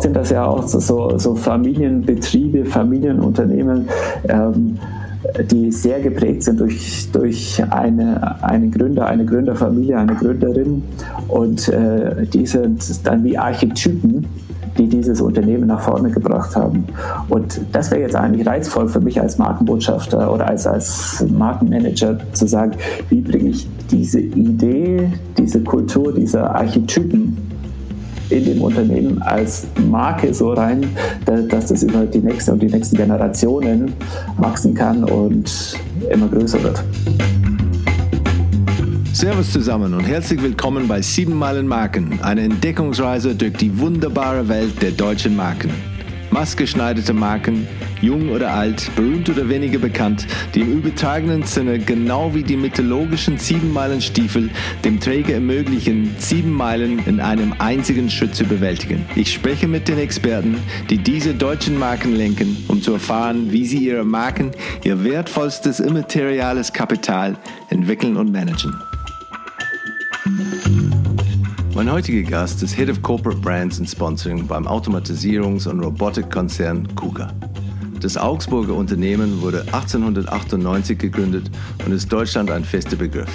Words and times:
oft 0.00 0.02
sind 0.02 0.16
das 0.16 0.30
ja 0.30 0.46
auch 0.46 0.66
so, 0.66 1.18
so 1.18 1.34
Familienbetriebe, 1.34 2.64
Familienunternehmen, 2.64 3.86
ähm, 4.28 4.78
die 5.50 5.70
sehr 5.70 6.00
geprägt 6.00 6.44
sind 6.44 6.60
durch, 6.60 7.10
durch 7.12 7.62
eine, 7.68 8.42
einen 8.42 8.70
Gründer, 8.70 9.06
eine 9.06 9.26
Gründerfamilie, 9.26 9.98
eine 9.98 10.14
Gründerin. 10.14 10.82
Und 11.28 11.68
äh, 11.68 12.26
die 12.26 12.46
sind 12.46 13.06
dann 13.06 13.22
wie 13.24 13.36
Archetypen, 13.36 14.26
die 14.78 14.88
dieses 14.88 15.20
Unternehmen 15.20 15.66
nach 15.66 15.82
vorne 15.82 16.10
gebracht 16.10 16.56
haben. 16.56 16.86
Und 17.28 17.60
das 17.72 17.90
wäre 17.90 18.00
jetzt 18.00 18.16
eigentlich 18.16 18.46
reizvoll 18.46 18.88
für 18.88 19.00
mich 19.00 19.20
als 19.20 19.36
Markenbotschafter 19.36 20.32
oder 20.32 20.46
als, 20.46 20.66
als 20.66 21.22
Markenmanager 21.28 22.18
zu 22.32 22.46
sagen, 22.46 22.72
wie 23.10 23.20
bringe 23.20 23.50
ich 23.50 23.68
diese 23.90 24.20
Idee, 24.20 25.12
diese 25.36 25.60
Kultur, 25.60 26.14
diese 26.14 26.48
Archetypen 26.48 27.36
in 28.30 28.44
dem 28.44 28.62
Unternehmen 28.62 29.20
als 29.22 29.66
Marke 29.88 30.32
so 30.32 30.52
rein, 30.52 30.84
dass 31.24 31.66
das 31.66 31.82
über 31.82 32.06
die 32.06 32.18
nächste 32.18 32.52
und 32.52 32.62
die 32.62 32.68
nächsten 32.68 32.96
Generationen 32.96 33.92
wachsen 34.38 34.74
kann 34.74 35.04
und 35.04 35.76
immer 36.10 36.28
größer 36.28 36.62
wird. 36.62 36.82
Servus 39.12 39.52
zusammen 39.52 39.92
und 39.92 40.04
herzlich 40.04 40.40
willkommen 40.40 40.88
bei 40.88 41.02
7 41.02 41.36
Meilen 41.36 41.66
Marken, 41.66 42.20
eine 42.22 42.42
Entdeckungsreise 42.42 43.34
durch 43.34 43.52
die 43.54 43.78
wunderbare 43.78 44.48
Welt 44.48 44.80
der 44.80 44.92
deutschen 44.92 45.36
Marken. 45.36 45.70
Maßgeschneiderte 46.30 47.12
Marken, 47.12 47.66
jung 48.02 48.30
oder 48.30 48.52
alt, 48.52 48.90
berühmt 48.96 49.28
oder 49.28 49.48
weniger 49.48 49.78
bekannt, 49.78 50.26
die 50.54 50.60
im 50.60 50.78
übertragenen 50.78 51.42
Sinne 51.44 51.78
genau 51.78 52.34
wie 52.34 52.42
die 52.42 52.56
mythologischen 52.56 53.38
sieben 53.38 53.72
Meilen 53.72 54.00
Stiefel 54.00 54.50
dem 54.84 55.00
Träger 55.00 55.34
ermöglichen, 55.34 56.14
sieben 56.18 56.52
Meilen 56.52 57.00
in 57.06 57.20
einem 57.20 57.54
einzigen 57.58 58.10
Schritt 58.10 58.34
zu 58.34 58.44
bewältigen. 58.44 59.04
Ich 59.16 59.32
spreche 59.32 59.68
mit 59.68 59.88
den 59.88 59.98
Experten, 59.98 60.58
die 60.88 60.98
diese 60.98 61.34
deutschen 61.34 61.78
Marken 61.78 62.14
lenken, 62.16 62.56
um 62.68 62.82
zu 62.82 62.92
erfahren, 62.92 63.52
wie 63.52 63.66
sie 63.66 63.78
ihre 63.78 64.04
Marken, 64.04 64.50
ihr 64.84 65.02
wertvollstes 65.04 65.80
immateriales 65.80 66.72
Kapital 66.72 67.36
entwickeln 67.68 68.16
und 68.16 68.32
managen. 68.32 68.74
Mein 71.74 71.90
heutiger 71.90 72.28
Gast 72.28 72.62
ist 72.62 72.76
Head 72.76 72.90
of 72.90 73.00
Corporate 73.00 73.40
Brands 73.40 73.78
and 73.78 73.88
Sponsoring 73.88 74.46
beim 74.46 74.66
Automatisierungs- 74.66 75.68
und 75.68 75.80
Robotikkonzern 75.80 76.94
KUKA. 76.94 77.32
Das 78.00 78.16
Augsburger 78.16 78.74
Unternehmen 78.74 79.42
wurde 79.42 79.60
1898 79.72 80.96
gegründet 80.96 81.50
und 81.84 81.92
ist 81.92 82.10
Deutschland 82.10 82.50
ein 82.50 82.64
fester 82.64 82.96
Begriff. 82.96 83.30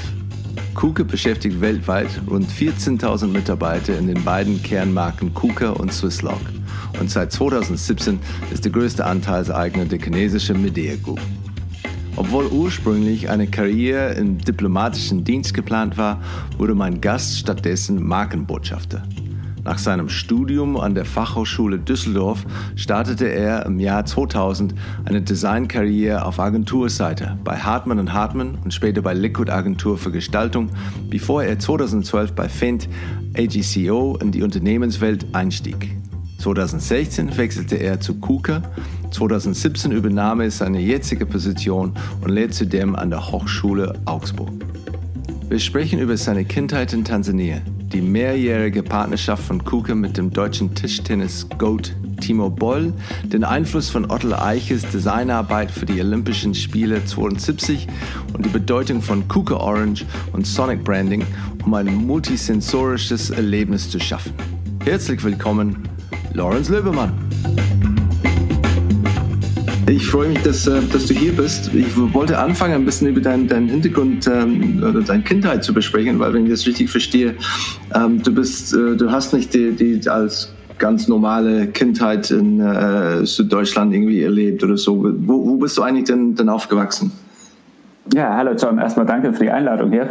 KUKA 0.73 1.03
beschäftigt 1.03 1.61
weltweit 1.61 2.09
rund 2.27 2.49
14.000 2.49 3.27
Mitarbeiter 3.27 3.95
in 3.95 4.07
den 4.07 4.23
beiden 4.23 4.63
Kernmarken 4.63 5.35
KUKA 5.35 5.69
und 5.69 5.93
Swisslog. 5.93 6.41
Und 6.99 7.11
seit 7.11 7.31
2017 7.31 8.17
ist 8.51 8.65
der 8.65 8.71
größte 8.71 9.05
Anteilseigner 9.05 9.85
der 9.85 9.99
chinesische 9.99 10.55
Medea 10.55 10.95
Group. 10.95 11.21
Obwohl 12.15 12.47
ursprünglich 12.47 13.29
eine 13.29 13.45
Karriere 13.45 14.13
im 14.13 14.39
diplomatischen 14.39 15.23
Dienst 15.23 15.53
geplant 15.53 15.95
war, 15.97 16.23
wurde 16.57 16.73
mein 16.73 17.01
Gast 17.01 17.37
stattdessen 17.37 18.01
Markenbotschafter. 18.03 19.03
Nach 19.65 19.79
seinem 19.79 20.09
Studium 20.09 20.77
an 20.77 20.93
der 20.93 21.05
Fachhochschule 21.05 21.79
Düsseldorf 21.79 22.45
startete 22.75 23.25
er 23.25 23.65
im 23.65 23.79
Jahr 23.79 24.05
2000 24.05 24.75
eine 25.05 25.23
Designkarriere 25.23 26.23
auf 26.23 26.39
Agenturseite 26.39 27.39
bei 27.43 27.57
Hartmann 27.57 28.13
Hartmann 28.13 28.59
und 28.63 28.75
später 28.75 29.01
bei 29.01 29.15
Liquid 29.15 29.51
Agentur 29.51 29.97
für 29.97 30.11
Gestaltung, 30.11 30.69
bevor 31.09 31.43
er 31.43 31.57
2012 31.57 32.33
bei 32.33 32.47
Fendt 32.47 32.87
AGCO 33.35 34.19
in 34.21 34.31
die 34.31 34.43
Unternehmenswelt 34.43 35.25
einstieg. 35.33 35.97
2016 36.37 37.35
wechselte 37.35 37.77
er 37.77 37.99
zu 37.99 38.19
KUKA, 38.19 38.61
2017 39.09 39.91
übernahm 39.91 40.41
er 40.41 40.51
seine 40.51 40.79
jetzige 40.79 41.25
Position 41.25 41.95
und 42.21 42.29
lehrt 42.29 42.53
zudem 42.53 42.95
an 42.95 43.09
der 43.09 43.31
Hochschule 43.31 43.99
Augsburg. 44.05 44.51
Wir 45.47 45.59
sprechen 45.59 45.99
über 45.99 46.17
seine 46.17 46.43
Kindheit 46.43 46.91
in 46.91 47.05
Tansania, 47.05 47.61
die 47.93 48.01
mehrjährige 48.01 48.81
Partnerschaft 48.81 49.43
von 49.43 49.63
Kuka 49.63 49.93
mit 49.93 50.17
dem 50.17 50.31
deutschen 50.31 50.73
Tischtennis-Goat 50.73 51.95
Timo 52.19 52.49
Boll, 52.49 52.91
den 53.25 53.43
Einfluss 53.43 53.89
von 53.89 54.09
Otto 54.09 54.33
Eiches 54.33 54.81
Designarbeit 54.89 55.69
für 55.69 55.85
die 55.85 55.99
Olympischen 56.01 56.55
Spiele 56.55 57.05
72 57.05 57.87
und 58.33 58.43
die 58.43 58.49
Bedeutung 58.49 59.03
von 59.03 59.27
Kuka 59.27 59.57
Orange 59.57 60.03
und 60.33 60.47
Sonic 60.47 60.83
Branding, 60.83 61.23
um 61.63 61.75
ein 61.75 61.93
multisensorisches 61.93 63.29
Erlebnis 63.29 63.87
zu 63.87 63.99
schaffen. 63.99 64.33
Herzlich 64.83 65.23
willkommen, 65.23 65.87
Lawrence 66.33 66.71
Löbemann. 66.71 67.13
Ich 69.87 70.07
freue 70.07 70.29
mich, 70.29 70.41
dass, 70.41 70.65
äh, 70.65 70.81
dass 70.91 71.05
du 71.05 71.13
hier 71.13 71.31
bist. 71.31 71.71
Ich 71.75 71.95
wollte 71.95 72.39
anfangen, 72.39 72.73
ein 72.73 72.85
bisschen 72.85 73.07
über 73.07 73.21
deinen, 73.21 73.47
deinen 73.47 73.69
Hintergrund 73.69 74.27
ähm, 74.27 74.83
oder 74.83 75.01
deine 75.01 75.21
Kindheit 75.21 75.63
zu 75.63 75.75
besprechen, 75.75 76.17
weil 76.17 76.33
wenn 76.33 76.45
ich 76.45 76.51
das 76.51 76.65
richtig 76.65 76.89
verstehe, 76.89 77.35
ähm, 77.93 78.21
du 78.23 78.33
bist, 78.33 78.73
äh, 78.73 78.95
du 78.95 79.11
hast 79.11 79.33
nicht 79.33 79.53
die, 79.53 79.73
die 79.73 80.09
als 80.09 80.51
ganz 80.79 81.07
normale 81.07 81.67
Kindheit 81.67 82.31
in 82.31 82.59
äh, 82.59 83.27
Süddeutschland 83.27 83.93
irgendwie 83.93 84.23
erlebt 84.23 84.63
oder 84.63 84.75
so. 84.75 85.03
Wo, 85.03 85.45
wo 85.45 85.55
bist 85.57 85.77
du 85.77 85.83
eigentlich 85.83 86.05
denn, 86.05 86.33
denn 86.33 86.49
aufgewachsen? 86.49 87.11
Ja, 88.11 88.35
hallo 88.35 88.53
John. 88.57 88.79
Erstmal 88.79 89.05
danke 89.05 89.33
für 89.33 89.43
die 89.43 89.51
Einladung 89.51 89.91
hier. 89.91 90.09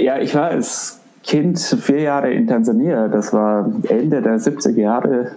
Ja, 0.00 0.18
ich 0.18 0.34
war 0.34 0.46
als 0.46 1.00
Kind 1.22 1.60
vier 1.60 2.00
Jahre 2.00 2.32
in 2.32 2.48
Tansania. 2.48 3.06
Das 3.06 3.32
war 3.32 3.70
Ende 3.88 4.20
der 4.20 4.40
70er 4.40 4.80
Jahre. 4.80 5.30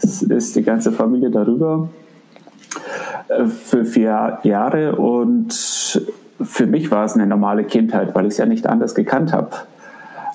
Es 0.00 0.22
ist 0.22 0.54
die 0.54 0.62
ganze 0.62 0.92
Familie 0.92 1.30
darüber 1.30 1.88
für 3.48 3.84
vier 3.84 4.38
Jahre 4.42 4.96
und 4.96 5.52
für 6.40 6.66
mich 6.66 6.90
war 6.90 7.04
es 7.04 7.14
eine 7.14 7.26
normale 7.26 7.64
Kindheit, 7.64 8.14
weil 8.14 8.26
ich 8.26 8.32
es 8.32 8.38
ja 8.38 8.46
nicht 8.46 8.66
anders 8.66 8.94
gekannt 8.94 9.32
habe. 9.32 9.50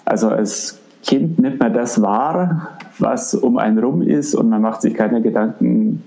Also 0.06 0.30
als 0.30 0.80
Kind 1.04 1.40
nimmt 1.40 1.60
man 1.60 1.74
das 1.74 2.02
wahr, 2.02 2.78
was 3.00 3.34
um 3.34 3.58
einen 3.58 3.80
rum 3.80 4.02
ist 4.02 4.36
und 4.36 4.50
man 4.50 4.62
macht 4.62 4.82
sich 4.82 4.94
keine 4.94 5.22
Gedanken, 5.22 6.04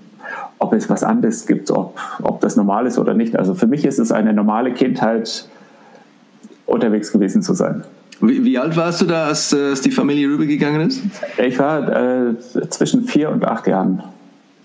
ob 0.59 0.73
es 0.73 0.89
was 0.89 1.03
anderes 1.03 1.45
gibt, 1.45 1.71
ob, 1.71 1.99
ob 2.21 2.41
das 2.41 2.55
normal 2.55 2.87
ist 2.87 2.97
oder 2.97 3.13
nicht. 3.13 3.35
Also 3.35 3.55
für 3.55 3.67
mich 3.67 3.85
ist 3.85 3.99
es 3.99 4.11
eine 4.11 4.33
normale 4.33 4.71
Kindheit, 4.73 5.47
unterwegs 6.65 7.11
gewesen 7.11 7.41
zu 7.41 7.53
sein. 7.53 7.83
Wie, 8.21 8.43
wie 8.43 8.57
alt 8.57 8.75
warst 8.77 9.01
du 9.01 9.05
da, 9.05 9.25
als, 9.25 9.53
äh, 9.53 9.69
als 9.69 9.81
die 9.81 9.91
Familie 9.91 10.29
rübergegangen 10.29 10.87
ist? 10.87 11.01
Ich 11.37 11.59
war 11.59 12.29
äh, 12.29 12.35
zwischen 12.69 13.03
vier 13.03 13.29
und 13.29 13.45
acht 13.45 13.67
Jahren. 13.67 14.03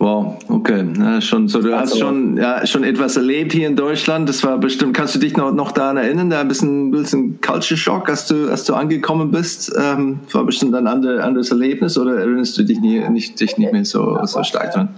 Wow, 0.01 0.39
okay. 0.49 0.83
Ja, 0.99 1.21
schon 1.21 1.47
so, 1.47 1.61
du 1.61 1.77
also, 1.77 1.93
hast 1.93 1.99
schon, 2.01 2.39
ja, 2.39 2.67
schon 2.67 2.85
etwas 2.85 3.19
erlebt 3.19 3.53
hier 3.53 3.69
in 3.69 3.77
Deutschland. 3.77 4.27
Das 4.31 4.43
war 4.43 4.57
bestimmt, 4.57 4.97
kannst 4.97 5.15
du 5.15 5.19
dich 5.19 5.37
noch, 5.37 5.53
noch 5.53 5.73
daran 5.73 5.99
erinnern, 5.99 6.31
da 6.31 6.41
ein 6.41 6.49
bisschen, 6.49 6.89
ein 6.89 6.91
bisschen 6.91 7.39
Culture 7.43 7.77
Shock, 7.77 8.09
als 8.09 8.27
du, 8.27 8.49
als 8.49 8.65
du 8.65 8.73
angekommen 8.73 9.31
bist? 9.31 9.71
Ähm, 9.79 10.21
war 10.33 10.45
bestimmt 10.45 10.75
ein 10.75 10.87
andere, 10.87 11.23
anderes 11.23 11.51
Erlebnis 11.51 11.99
oder 11.99 12.17
erinnerst 12.17 12.57
du 12.57 12.63
dich, 12.63 12.81
nie, 12.81 13.07
nicht, 13.11 13.39
dich 13.39 13.59
nicht 13.59 13.73
mehr 13.73 13.85
so, 13.85 14.19
so 14.25 14.43
stark 14.43 14.73
dran? 14.73 14.89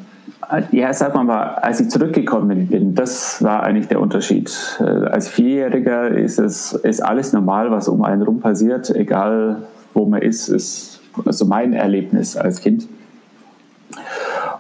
Ja, 0.71 0.93
sag 0.93 1.17
mal, 1.17 1.57
als 1.63 1.81
ich 1.81 1.89
zurückgekommen 1.89 2.69
bin, 2.69 2.95
das 2.95 3.43
war 3.43 3.65
eigentlich 3.65 3.89
der 3.89 4.01
Unterschied. 4.01 4.53
Äh, 4.79 4.85
als 4.85 5.27
Vierjähriger 5.29 6.11
ist 6.11 6.39
es 6.39 6.75
ist 6.75 7.03
alles 7.03 7.33
normal, 7.33 7.73
was 7.73 7.89
um 7.89 8.05
einen 8.05 8.23
rum 8.23 8.39
passiert, 8.39 8.89
egal 8.95 9.65
wo 9.95 10.07
man 10.07 10.23
ist, 10.23 10.49
ist 10.49 11.01
also 11.25 11.45
mein 11.45 11.73
Erlebnis 11.73 12.37
als 12.37 12.61
Kind. 12.61 12.87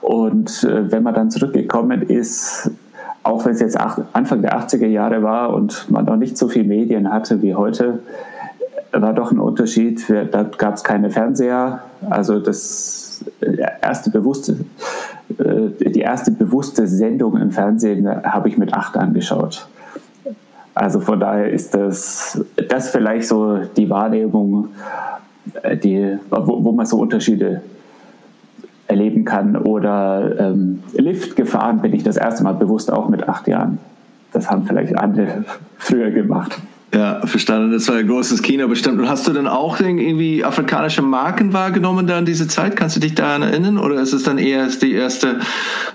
Und 0.02 0.64
äh, 0.64 0.90
wenn 0.90 1.02
man 1.02 1.14
dann 1.14 1.30
zurückgekommen 1.30 2.02
ist, 2.02 2.70
auch 3.22 3.44
wenn 3.44 3.52
es 3.52 3.60
jetzt 3.60 3.78
Anfang 3.78 4.42
der 4.42 4.58
80er 4.58 4.86
Jahre 4.86 5.22
war 5.22 5.54
und 5.54 5.88
man 5.90 6.04
noch 6.04 6.16
nicht 6.16 6.36
so 6.36 6.48
viel 6.48 6.64
Medien 6.64 7.12
hatte 7.12 7.40
wie 7.40 7.54
heute, 7.54 8.00
war 8.90 9.14
doch 9.14 9.30
ein 9.30 9.38
Unterschied. 9.38 10.04
Da 10.32 10.42
gab 10.42 10.74
es 10.74 10.84
keine 10.84 11.10
Fernseher. 11.10 11.84
Also 12.10 12.40
das 12.40 13.24
äh, 13.40 13.56
erste 13.80 14.10
bewusste, 14.10 14.56
äh, 15.38 15.90
die 15.90 16.00
erste 16.00 16.32
bewusste 16.32 16.88
Sendung 16.88 17.36
im 17.36 17.52
Fernsehen 17.52 18.08
habe 18.08 18.48
ich 18.48 18.58
mit 18.58 18.74
acht 18.74 18.96
angeschaut. 18.96 19.68
Also 20.74 21.00
von 21.00 21.20
daher 21.20 21.50
ist 21.50 21.74
das, 21.74 22.42
das 22.68 22.90
vielleicht 22.90 23.28
so 23.28 23.58
die 23.76 23.88
Wahrnehmung, 23.88 24.68
die, 25.82 26.18
wo, 26.30 26.64
wo 26.64 26.72
man 26.72 26.86
so 26.86 26.98
Unterschiede 26.98 27.60
erleben 28.92 29.24
kann. 29.24 29.56
Oder 29.56 30.38
ähm, 30.38 30.80
Lift 30.96 31.34
gefahren 31.34 31.80
bin 31.80 31.92
ich 31.92 32.04
das 32.04 32.16
erste 32.16 32.44
Mal 32.44 32.52
bewusst 32.52 32.92
auch 32.92 33.08
mit 33.08 33.28
acht 33.28 33.48
Jahren. 33.48 33.78
Das 34.32 34.50
haben 34.50 34.66
vielleicht 34.66 34.96
andere 34.96 35.44
früher 35.78 36.10
gemacht. 36.10 36.60
Ja, 36.94 37.26
verstanden. 37.26 37.72
Das 37.72 37.88
war 37.88 37.96
ein 37.96 38.06
großes 38.06 38.42
Kino 38.42 38.68
bestimmt. 38.68 39.00
Und 39.00 39.08
hast 39.08 39.26
du 39.26 39.32
denn 39.32 39.46
auch 39.46 39.80
irgendwie 39.80 40.44
afrikanische 40.44 41.00
Marken 41.00 41.54
wahrgenommen 41.54 42.06
da 42.06 42.18
in 42.18 42.26
dieser 42.26 42.48
Zeit? 42.48 42.76
Kannst 42.76 42.96
du 42.96 43.00
dich 43.00 43.14
daran 43.14 43.40
erinnern? 43.40 43.78
Oder 43.78 43.94
ist 43.94 44.12
es 44.12 44.24
dann 44.24 44.36
eher 44.36 44.66
die 44.66 44.92
erste 44.92 45.40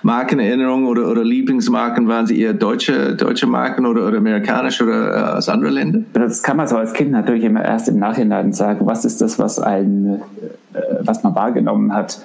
Markenerinnerung 0.02 0.88
oder, 0.88 1.08
oder 1.08 1.24
Lieblingsmarken? 1.24 2.08
Waren 2.08 2.26
sie 2.26 2.42
eher 2.42 2.54
deutsche, 2.54 3.16
deutsche 3.16 3.46
Marken 3.46 3.86
oder, 3.86 4.08
oder 4.08 4.18
amerikanische 4.18 4.86
oder 4.86 5.16
äh, 5.16 5.38
aus 5.38 5.50
anderen 5.50 5.76
Ländern? 5.76 6.06
Das 6.14 6.42
kann 6.42 6.58
man 6.58 6.68
so 6.68 6.78
als 6.78 6.94
Kind 6.94 7.12
natürlich 7.12 7.44
immer 7.44 7.64
erst 7.64 7.88
im 7.90 8.00
Nachhinein 8.00 8.54
sagen. 8.54 8.88
Was 8.88 9.06
ist 9.06 9.22
das, 9.22 9.38
was, 9.38 9.60
ein, 9.60 10.20
äh, 10.74 10.80
was 11.02 11.22
man 11.22 11.36
wahrgenommen 11.36 11.94
hat? 11.94 12.20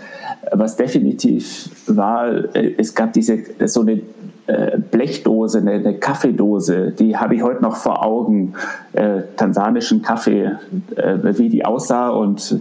Was 0.52 0.76
definitiv 0.76 1.70
war, 1.86 2.54
äh, 2.54 2.74
es 2.78 2.94
gab 2.94 3.12
diese 3.12 3.38
so 3.66 3.82
eine 3.82 4.02
äh, 4.46 4.78
Blechdose, 4.78 5.58
eine, 5.58 5.72
eine, 5.72 5.94
Kaffeedose, 5.98 6.92
die 6.92 7.16
habe 7.16 7.34
ich 7.34 7.42
heute 7.42 7.62
noch 7.62 7.76
vor 7.76 8.04
Augen, 8.04 8.54
äh, 8.92 9.22
tansanischen 9.36 10.02
Kaffee, 10.02 10.52
äh, 10.96 11.18
wie 11.38 11.48
die 11.48 11.64
aussah 11.64 12.10
und 12.10 12.60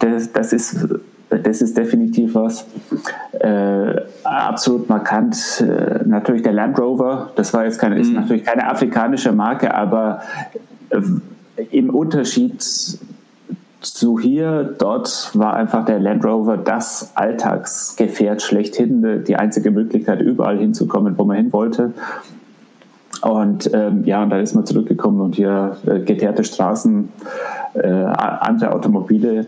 das, 0.00 0.32
das 0.32 0.52
ist 0.52 0.86
das 1.42 1.62
ist 1.62 1.76
definitiv 1.76 2.34
was. 2.34 2.66
Äh, 3.32 4.00
absolut 4.22 4.88
markant. 4.88 5.64
Äh, 5.66 6.06
natürlich 6.06 6.42
der 6.42 6.52
Land 6.52 6.78
Rover. 6.78 7.32
Das 7.36 7.52
war 7.52 7.64
jetzt 7.64 7.78
keine, 7.78 7.98
ist 7.98 8.08
mhm. 8.08 8.14
natürlich 8.16 8.44
keine 8.44 8.70
afrikanische 8.70 9.32
Marke, 9.32 9.74
aber 9.74 10.22
äh, 10.90 11.00
im 11.70 11.90
Unterschied 11.90 12.62
zu 13.86 14.18
hier, 14.18 14.74
dort 14.78 15.30
war 15.34 15.54
einfach 15.54 15.84
der 15.84 15.98
Land 15.98 16.24
Rover 16.24 16.56
das 16.56 17.12
Alltagsgefährt 17.14 18.42
schlechthin, 18.42 19.24
die 19.26 19.36
einzige 19.36 19.70
Möglichkeit, 19.70 20.20
überall 20.20 20.58
hinzukommen, 20.58 21.16
wo 21.18 21.24
man 21.24 21.36
hin 21.36 21.52
wollte. 21.52 21.92
Und 23.22 23.70
ähm, 23.72 24.04
ja, 24.04 24.22
und 24.22 24.30
da 24.30 24.38
ist 24.38 24.54
man 24.54 24.66
zurückgekommen 24.66 25.20
und 25.20 25.34
hier 25.36 25.78
äh, 25.86 26.00
geteerte 26.00 26.44
Straßen, 26.44 27.08
äh, 27.74 27.88
andere 27.88 28.72
Automobile, 28.72 29.46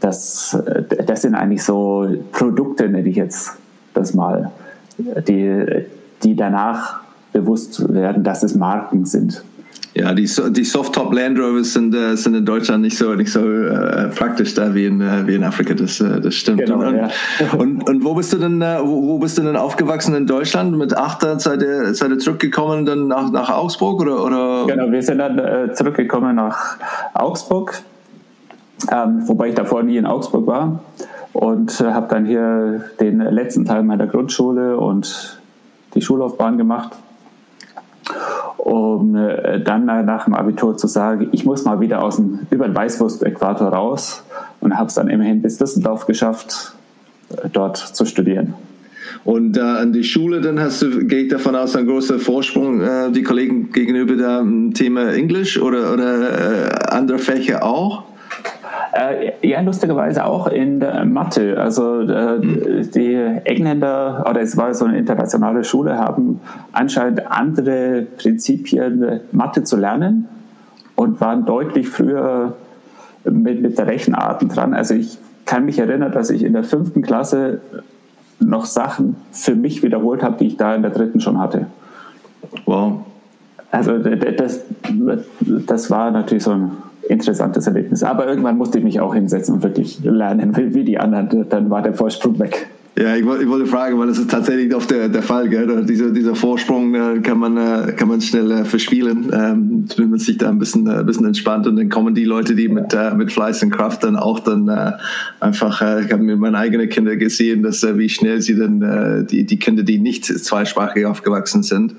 das, 0.00 0.54
äh, 0.54 1.04
das 1.04 1.22
sind 1.22 1.34
eigentlich 1.34 1.64
so 1.64 2.06
Produkte, 2.30 2.88
nenne 2.88 3.08
ich 3.08 3.16
jetzt 3.16 3.56
das 3.92 4.14
mal, 4.14 4.52
die, 4.98 5.84
die 6.22 6.36
danach 6.36 7.00
bewusst 7.32 7.92
werden, 7.92 8.22
dass 8.22 8.42
es 8.42 8.54
Marken 8.54 9.04
sind. 9.04 9.42
Ja, 9.94 10.14
die, 10.14 10.26
die 10.50 10.64
Soft-Top 10.64 11.12
Land 11.12 11.38
Rovers 11.38 11.74
sind, 11.74 11.94
äh, 11.94 12.16
sind 12.16 12.34
in 12.34 12.46
Deutschland 12.46 12.82
nicht 12.82 12.96
so, 12.96 13.14
nicht 13.14 13.30
so 13.30 13.40
äh, 13.40 14.08
praktisch 14.08 14.54
da 14.54 14.74
wie 14.74 14.86
in, 14.86 15.02
äh, 15.02 15.26
wie 15.26 15.34
in 15.34 15.44
Afrika, 15.44 15.74
das, 15.74 16.00
äh, 16.00 16.18
das 16.18 16.34
stimmt. 16.34 16.60
Genau, 16.60 16.86
und, 16.86 16.96
ja. 16.96 17.10
und, 17.58 17.86
und, 17.86 18.02
wo 18.02 18.14
bist 18.14 18.32
du 18.32 18.38
denn, 18.38 18.62
äh, 18.62 18.78
wo, 18.82 19.18
bist 19.18 19.36
du 19.36 19.42
denn 19.42 19.54
aufgewachsen 19.54 20.14
in 20.14 20.26
Deutschland? 20.26 20.76
Mit 20.78 20.96
acht 20.96 21.20
seid 21.40 21.60
ihr, 21.60 21.94
seid 21.94 22.10
ihr 22.10 22.18
zurückgekommen 22.18 22.86
dann 22.86 23.08
nach, 23.08 23.30
nach 23.30 23.50
Augsburg? 23.50 24.00
Oder, 24.00 24.24
oder? 24.24 24.64
Genau, 24.66 24.90
wir 24.90 25.02
sind 25.02 25.18
dann 25.18 25.38
äh, 25.38 25.74
zurückgekommen 25.74 26.36
nach 26.36 26.78
Augsburg, 27.12 27.82
ähm, 28.90 29.28
wobei 29.28 29.48
ich 29.48 29.54
davor 29.54 29.82
nie 29.82 29.98
in 29.98 30.06
Augsburg 30.06 30.46
war 30.46 30.80
und 31.34 31.80
habe 31.80 32.08
dann 32.08 32.24
hier 32.24 32.84
den 32.98 33.20
letzten 33.20 33.66
Teil 33.66 33.82
meiner 33.82 34.06
Grundschule 34.06 34.78
und 34.78 35.38
die 35.94 36.00
Schullaufbahn 36.00 36.56
gemacht 36.56 36.92
um 38.58 39.16
äh, 39.16 39.60
dann 39.60 39.86
nach 39.86 40.24
dem 40.24 40.34
Abitur 40.34 40.76
zu 40.76 40.86
sagen, 40.86 41.28
ich 41.32 41.44
muss 41.44 41.64
mal 41.64 41.80
wieder 41.80 42.02
aus 42.02 42.16
dem, 42.16 42.40
über 42.50 42.66
den 42.66 42.74
Weißwurst-Äquator 42.74 43.68
raus 43.68 44.24
und 44.60 44.76
habe 44.76 44.88
es 44.88 44.94
dann 44.94 45.08
immerhin 45.08 45.42
bis 45.42 45.58
Düsseldorf 45.58 46.06
geschafft, 46.06 46.74
dort 47.52 47.76
zu 47.76 48.04
studieren. 48.04 48.54
Und 49.24 49.56
äh, 49.56 49.60
an 49.60 49.92
die 49.92 50.04
Schule, 50.04 50.40
dann 50.40 50.58
hast 50.58 50.82
du, 50.82 51.06
gehe 51.06 51.24
ich 51.24 51.28
davon 51.28 51.54
aus, 51.54 51.76
ein 51.76 51.86
großer 51.86 52.18
Vorsprung, 52.18 52.80
äh, 52.80 53.10
die 53.12 53.22
Kollegen 53.22 53.70
gegenüber 53.70 54.16
dem 54.16 54.74
Thema 54.74 55.12
Englisch 55.12 55.60
oder, 55.60 55.92
oder 55.92 56.70
äh, 56.70 56.70
andere 56.88 57.18
Fächer 57.18 57.64
auch? 57.64 58.04
Äh, 58.92 59.32
ja, 59.46 59.60
lustigerweise 59.62 60.24
auch 60.26 60.48
in 60.48 60.80
der 60.80 61.04
Mathe. 61.06 61.58
Also 61.58 62.00
äh, 62.00 62.38
mhm. 62.38 62.90
die 62.94 63.14
Engländer, 63.44 64.24
oder 64.28 64.42
es 64.42 64.56
war 64.56 64.74
so 64.74 64.84
eine 64.84 64.98
internationale 64.98 65.64
Schule, 65.64 65.96
haben 65.96 66.40
anscheinend 66.72 67.26
andere 67.30 68.06
Prinzipien, 68.18 69.20
Mathe 69.32 69.64
zu 69.64 69.78
lernen 69.78 70.28
und 70.94 71.20
waren 71.22 71.46
deutlich 71.46 71.88
früher 71.88 72.54
mit, 73.24 73.62
mit 73.62 73.78
der 73.78 73.86
Rechenarten 73.86 74.48
dran. 74.48 74.74
Also 74.74 74.94
ich 74.94 75.16
kann 75.46 75.64
mich 75.64 75.78
erinnern, 75.78 76.12
dass 76.12 76.28
ich 76.28 76.42
in 76.42 76.52
der 76.52 76.64
fünften 76.64 77.00
Klasse 77.00 77.60
noch 78.40 78.66
Sachen 78.66 79.16
für 79.30 79.54
mich 79.54 79.82
wiederholt 79.82 80.22
habe, 80.22 80.36
die 80.38 80.48
ich 80.48 80.56
da 80.56 80.74
in 80.74 80.82
der 80.82 80.90
dritten 80.90 81.20
schon 81.20 81.38
hatte. 81.38 81.66
Wow. 82.66 83.04
Also 83.70 83.96
das, 83.98 84.60
das 85.66 85.90
war 85.90 86.10
natürlich 86.10 86.42
so 86.42 86.50
ein 86.50 86.72
interessantes 87.12 87.66
Erlebnis. 87.66 88.02
Aber 88.02 88.26
irgendwann 88.26 88.58
musste 88.58 88.78
ich 88.78 88.84
mich 88.84 89.00
auch 89.00 89.14
hinsetzen 89.14 89.56
und 89.56 89.62
wirklich 89.62 90.02
lernen, 90.02 90.56
wie, 90.56 90.74
wie 90.74 90.84
die 90.84 90.98
anderen. 90.98 91.48
Dann 91.48 91.70
war 91.70 91.82
der 91.82 91.94
Vorsprung 91.94 92.38
weg. 92.38 92.68
Ja, 92.94 93.16
ich, 93.16 93.22
ich 93.22 93.26
wollte 93.48 93.66
fragen, 93.66 93.98
weil 93.98 94.08
das 94.08 94.18
ist 94.18 94.30
tatsächlich 94.30 94.74
oft 94.74 94.90
der, 94.90 95.08
der 95.08 95.22
Fall, 95.22 95.48
gell? 95.48 95.82
Dieser, 95.86 96.10
dieser 96.10 96.34
Vorsprung 96.34 96.94
äh, 96.94 97.20
kann 97.20 97.38
man, 97.38 97.56
äh, 97.56 97.92
kann 97.92 98.08
man 98.08 98.20
schnell 98.20 98.50
äh, 98.50 98.64
verspielen, 98.66 99.30
ähm, 99.32 99.86
wenn 99.96 100.10
man 100.10 100.18
sich 100.18 100.36
da 100.36 100.50
ein 100.50 100.58
bisschen, 100.58 100.86
ein 100.86 101.06
bisschen 101.06 101.24
entspannt 101.24 101.66
und 101.66 101.76
dann 101.76 101.88
kommen 101.88 102.14
die 102.14 102.24
Leute, 102.24 102.54
die 102.54 102.68
mit, 102.68 102.94
mit 103.16 103.32
Fleiß 103.32 103.62
und 103.62 103.70
Kraft 103.70 104.04
dann 104.04 104.16
auch 104.16 104.40
dann 104.40 104.68
einfach, 105.40 105.80
ich 106.00 106.12
habe 106.12 106.22
mir 106.22 106.36
meine 106.36 106.58
eigenen 106.58 106.88
Kinder 106.88 107.16
gesehen, 107.16 107.62
dass 107.62 107.82
wie 107.82 108.08
schnell 108.08 108.42
sie 108.42 108.58
dann, 108.58 109.26
die, 109.26 109.44
die 109.44 109.58
Kinder, 109.58 109.82
die 109.82 109.98
nicht 109.98 110.26
zweisprachig 110.26 111.06
aufgewachsen 111.06 111.62
sind, 111.62 111.94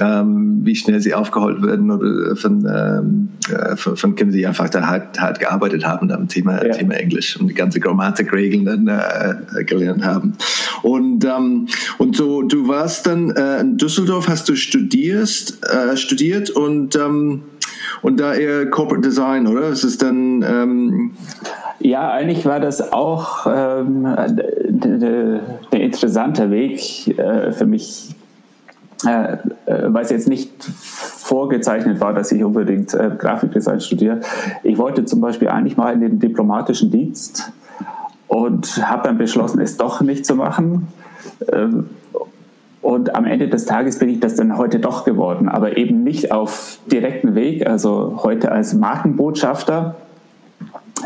ähm, 0.00 0.60
wie 0.62 0.76
schnell 0.76 1.00
sie 1.00 1.14
aufgeholt 1.14 1.62
werden 1.62 1.90
oder 1.90 2.36
von, 2.36 2.66
ähm, 2.66 3.28
von, 3.76 3.96
von 3.96 4.14
Kindern, 4.14 4.36
die 4.36 4.46
einfach 4.46 4.68
da 4.68 4.86
hart, 4.86 5.20
hart 5.20 5.40
gearbeitet 5.40 5.84
haben 5.84 6.10
am 6.10 6.28
Thema, 6.28 6.64
ja. 6.64 6.72
Thema 6.72 6.94
Englisch 6.94 7.38
und 7.38 7.48
die 7.48 7.54
ganze 7.54 7.80
Grammatikregeln 7.80 8.64
dann 8.64 8.88
äh, 8.88 9.64
gelernt 9.64 10.04
haben. 10.04 10.17
Und, 10.82 11.24
ähm, 11.24 11.68
und 11.98 12.16
so, 12.16 12.42
du 12.42 12.68
warst 12.68 13.06
dann 13.06 13.30
äh, 13.30 13.60
in 13.60 13.76
Düsseldorf, 13.76 14.28
hast 14.28 14.48
du 14.48 14.56
studiert, 14.56 15.58
äh, 15.62 15.96
studiert 15.96 16.50
und, 16.50 16.96
ähm, 16.96 17.42
und 18.02 18.20
da 18.20 18.34
eher 18.34 18.68
Corporate 18.70 19.06
Design, 19.06 19.46
oder? 19.46 19.68
Es 19.68 19.84
ist 19.84 20.02
dann... 20.02 20.42
Ähm, 20.42 21.10
ja, 21.80 22.10
eigentlich 22.10 22.44
war 22.44 22.58
das 22.58 22.92
auch 22.92 23.46
ähm, 23.46 24.04
ein 24.04 25.40
interessanter 25.70 26.50
Weg 26.50 27.06
äh, 27.18 27.52
für 27.52 27.66
mich 27.66 28.08
äh, 29.06 29.34
äh, 29.34 29.38
weil 29.66 30.04
es 30.04 30.10
jetzt 30.10 30.28
nicht 30.28 30.50
vorgezeichnet 30.60 32.00
war, 32.00 32.14
dass 32.14 32.32
ich 32.32 32.42
unbedingt 32.42 32.94
äh, 32.94 33.10
Grafikdesign 33.16 33.80
studiere. 33.80 34.20
Ich 34.64 34.76
wollte 34.76 35.04
zum 35.04 35.20
Beispiel 35.20 35.48
eigentlich 35.48 35.76
mal 35.76 35.94
in 35.94 36.00
den 36.00 36.18
diplomatischen 36.18 36.90
Dienst 36.90 37.52
und 38.28 38.88
habe 38.88 39.08
dann 39.08 39.18
beschlossen, 39.18 39.60
es 39.60 39.76
doch 39.76 40.00
nicht 40.00 40.24
zu 40.24 40.36
machen. 40.36 40.88
Ähm, 41.52 41.90
und 42.80 43.14
am 43.14 43.24
Ende 43.24 43.48
des 43.48 43.66
Tages 43.66 43.98
bin 43.98 44.08
ich 44.08 44.20
das 44.20 44.36
dann 44.36 44.56
heute 44.56 44.78
doch 44.78 45.04
geworden, 45.04 45.48
aber 45.48 45.76
eben 45.76 46.04
nicht 46.04 46.30
auf 46.30 46.78
direkten 46.86 47.34
Weg, 47.34 47.66
also 47.66 48.20
heute 48.22 48.52
als 48.52 48.72
Markenbotschafter, 48.72 49.96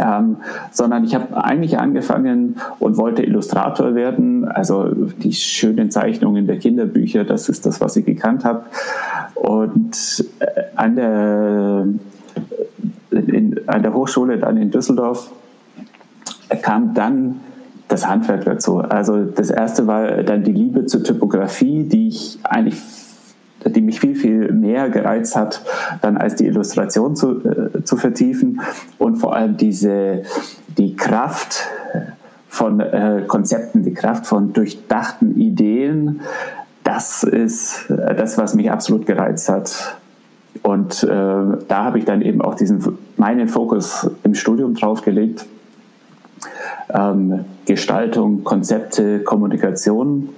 ähm, 0.00 0.36
sondern 0.70 1.04
ich 1.04 1.14
habe 1.14 1.42
eigentlich 1.44 1.78
angefangen 1.78 2.56
und 2.78 2.96
wollte 2.96 3.22
Illustrator 3.22 3.94
werden. 3.94 4.46
Also 4.46 4.90
die 4.90 5.32
schönen 5.32 5.90
Zeichnungen 5.90 6.46
der 6.46 6.58
Kinderbücher, 6.58 7.24
das 7.24 7.48
ist 7.48 7.66
das, 7.66 7.80
was 7.80 7.96
ich 7.96 8.04
gekannt 8.04 8.44
habe. 8.44 8.64
Und 9.34 10.24
äh, 10.38 10.46
an 10.76 10.96
der, 10.96 11.86
in, 13.10 13.60
an 13.66 13.82
der 13.82 13.92
Hochschule 13.94 14.38
dann 14.38 14.56
in 14.56 14.70
Düsseldorf 14.70 15.30
kam 16.56 16.94
dann 16.94 17.40
das 17.88 18.08
Handwerk 18.08 18.44
dazu. 18.44 18.78
Also 18.78 19.24
das 19.24 19.50
erste 19.50 19.86
war 19.86 20.22
dann 20.22 20.44
die 20.44 20.52
Liebe 20.52 20.86
zur 20.86 21.04
Typografie, 21.04 21.84
die 21.84 22.08
ich 22.08 22.38
eigentlich 22.42 22.80
die 23.64 23.80
mich 23.80 24.00
viel, 24.00 24.16
viel 24.16 24.52
mehr 24.52 24.90
gereizt 24.90 25.36
hat, 25.36 25.62
dann 26.00 26.16
als 26.16 26.34
die 26.34 26.46
Illustration 26.46 27.14
zu, 27.14 27.44
äh, 27.44 27.84
zu 27.84 27.96
vertiefen 27.96 28.60
und 28.98 29.16
vor 29.16 29.36
allem 29.36 29.56
diese, 29.56 30.22
die 30.78 30.96
Kraft 30.96 31.68
von 32.48 32.80
äh, 32.80 33.22
Konzepten, 33.26 33.82
die 33.82 33.94
Kraft 33.94 34.26
von 34.26 34.52
durchdachten 34.52 35.40
Ideen, 35.40 36.20
das 36.84 37.22
ist 37.22 37.90
äh, 37.90 38.14
das, 38.14 38.36
was 38.36 38.54
mich 38.54 38.70
absolut 38.70 39.06
gereizt 39.06 39.48
hat. 39.48 39.96
Und 40.62 41.02
äh, 41.02 41.06
da 41.08 41.84
habe 41.84 41.98
ich 41.98 42.04
dann 42.04 42.20
eben 42.20 42.42
auch 42.42 42.54
diesen, 42.54 42.98
meinen 43.16 43.48
Fokus 43.48 44.10
im 44.22 44.34
Studium 44.34 44.74
drauf 44.74 45.02
gelegt. 45.02 45.46
Ähm, 46.90 47.44
Gestaltung, 47.66 48.44
Konzepte, 48.44 49.20
Kommunikation. 49.20 50.30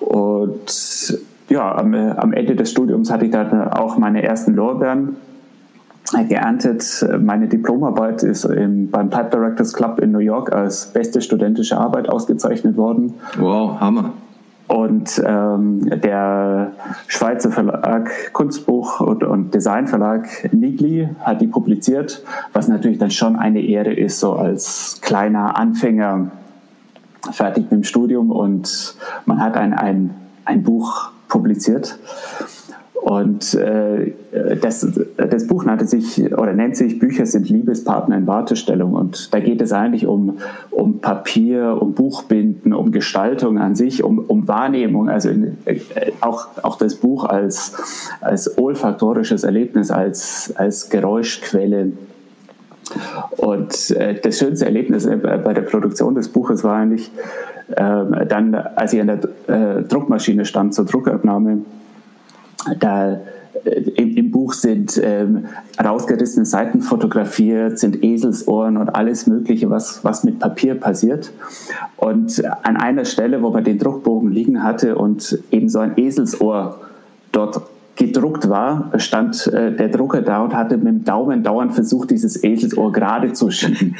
Und 0.00 1.18
ja, 1.48 1.76
am, 1.76 1.94
am 1.94 2.32
Ende 2.32 2.56
des 2.56 2.70
Studiums 2.70 3.10
hatte 3.10 3.26
ich 3.26 3.30
dann 3.30 3.68
auch 3.70 3.98
meine 3.98 4.22
ersten 4.22 4.54
Lorbeeren 4.54 5.16
geerntet. 6.28 7.06
Meine 7.20 7.48
Diplomarbeit 7.48 8.22
ist 8.22 8.44
im, 8.44 8.90
beim 8.90 9.10
Type 9.10 9.30
Directors 9.30 9.72
Club 9.72 9.98
in 9.98 10.12
New 10.12 10.20
York 10.20 10.52
als 10.52 10.86
beste 10.92 11.20
studentische 11.20 11.76
Arbeit 11.76 12.08
ausgezeichnet 12.08 12.76
worden. 12.76 13.14
Wow, 13.38 13.80
Hammer. 13.80 14.12
Und 14.68 15.22
ähm, 15.24 15.88
der 16.00 16.72
Schweizer 17.06 17.52
Verlag 17.52 18.32
Kunstbuch 18.32 19.00
und, 19.00 19.22
und 19.22 19.54
Designverlag 19.54 20.52
Nigli 20.52 21.08
hat 21.20 21.40
die 21.40 21.46
publiziert, 21.46 22.24
was 22.52 22.66
natürlich 22.66 22.98
dann 22.98 23.12
schon 23.12 23.36
eine 23.36 23.60
Ehre 23.60 23.92
ist, 23.92 24.18
so 24.18 24.32
als 24.32 24.98
kleiner 25.02 25.56
Anfänger 25.56 26.32
fertig 27.30 27.64
mit 27.64 27.72
dem 27.72 27.84
Studium 27.84 28.30
und 28.30 28.96
man 29.24 29.40
hat 29.40 29.56
ein, 29.56 29.72
ein, 29.72 30.14
ein 30.44 30.62
Buch 30.62 31.10
publiziert. 31.28 31.98
Und 33.06 33.54
äh, 33.54 34.14
das, 34.60 34.84
das 35.16 35.46
Buch 35.46 35.64
nannte 35.64 35.86
sich 35.86 36.20
oder 36.32 36.52
nennt 36.54 36.76
sich 36.76 36.98
Bücher 36.98 37.24
sind 37.24 37.48
Liebespartner 37.48 38.16
in 38.16 38.26
Wartestellung. 38.26 38.94
Und 38.94 39.32
da 39.32 39.38
geht 39.38 39.62
es 39.62 39.70
eigentlich 39.70 40.08
um, 40.08 40.38
um 40.72 40.98
Papier, 40.98 41.78
um 41.80 41.94
Buchbinden, 41.94 42.74
um 42.74 42.90
Gestaltung 42.90 43.58
an 43.58 43.76
sich, 43.76 44.02
um, 44.02 44.18
um 44.18 44.48
Wahrnehmung. 44.48 45.08
Also 45.08 45.28
in, 45.28 45.56
äh, 45.66 45.78
auch, 46.20 46.48
auch 46.64 46.78
das 46.78 46.96
Buch 46.96 47.22
als, 47.26 47.74
als 48.20 48.58
olfaktorisches 48.58 49.44
Erlebnis, 49.44 49.92
als, 49.92 50.52
als 50.56 50.90
Geräuschquelle. 50.90 51.92
Und 53.36 53.90
äh, 53.92 54.14
das 54.20 54.36
schönste 54.36 54.64
Erlebnis 54.64 55.06
bei 55.06 55.54
der 55.54 55.62
Produktion 55.62 56.16
des 56.16 56.28
Buches 56.28 56.64
war 56.64 56.78
eigentlich 56.78 57.12
äh, 57.68 58.26
dann, 58.26 58.56
als 58.56 58.92
ich 58.94 59.00
an 59.00 59.06
der 59.06 59.20
äh, 59.46 59.82
Druckmaschine 59.84 60.44
stand 60.44 60.74
zur 60.74 60.86
Druckabnahme, 60.86 61.58
da 62.78 63.20
äh, 63.64 63.80
im, 63.96 64.16
im, 64.16 64.30
Buch 64.30 64.52
sind 64.52 65.00
ähm, 65.02 65.46
rausgerissene 65.82 66.46
Seiten 66.46 66.80
fotografiert, 66.82 67.78
sind 67.78 68.02
Eselsohren 68.02 68.76
und 68.76 68.90
alles 68.90 69.26
Mögliche, 69.26 69.70
was, 69.70 70.04
was 70.04 70.24
mit 70.24 70.38
Papier 70.38 70.74
passiert. 70.74 71.32
Und 71.96 72.42
an 72.62 72.76
einer 72.76 73.04
Stelle, 73.04 73.42
wo 73.42 73.50
man 73.50 73.64
den 73.64 73.78
Druckbogen 73.78 74.30
liegen 74.30 74.62
hatte 74.62 74.96
und 74.96 75.38
eben 75.50 75.68
so 75.68 75.78
ein 75.78 75.92
Eselsohr 75.96 76.80
dort 77.32 77.60
gedruckt 77.96 78.48
war, 78.48 78.92
stand 78.98 79.46
äh, 79.48 79.74
der 79.74 79.88
Drucker 79.88 80.20
da 80.20 80.42
und 80.42 80.54
hatte 80.54 80.76
mit 80.76 80.86
dem 80.86 81.04
Daumen 81.04 81.42
dauernd 81.42 81.74
versucht, 81.74 82.10
dieses 82.10 82.42
Eselsohr 82.44 82.92
gerade 82.92 83.32
zu 83.32 83.50
schieben. 83.50 83.96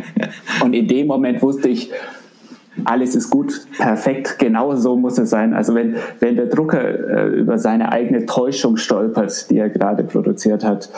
und 0.64 0.74
in 0.74 0.86
dem 0.86 1.08
Moment 1.08 1.42
wusste 1.42 1.68
ich, 1.68 1.90
alles 2.84 3.14
ist 3.14 3.30
gut, 3.30 3.66
perfekt, 3.76 4.38
genau 4.38 4.74
so 4.76 4.96
muss 4.96 5.18
es 5.18 5.30
sein. 5.30 5.52
Also 5.52 5.74
wenn, 5.74 5.96
wenn 6.20 6.36
der 6.36 6.46
Drucker 6.46 6.82
äh, 6.82 7.28
über 7.28 7.58
seine 7.58 7.92
eigene 7.92 8.24
Täuschung 8.26 8.76
stolpert, 8.76 9.50
die 9.50 9.58
er 9.58 9.68
gerade 9.68 10.04
produziert 10.04 10.64
hat, 10.64 10.88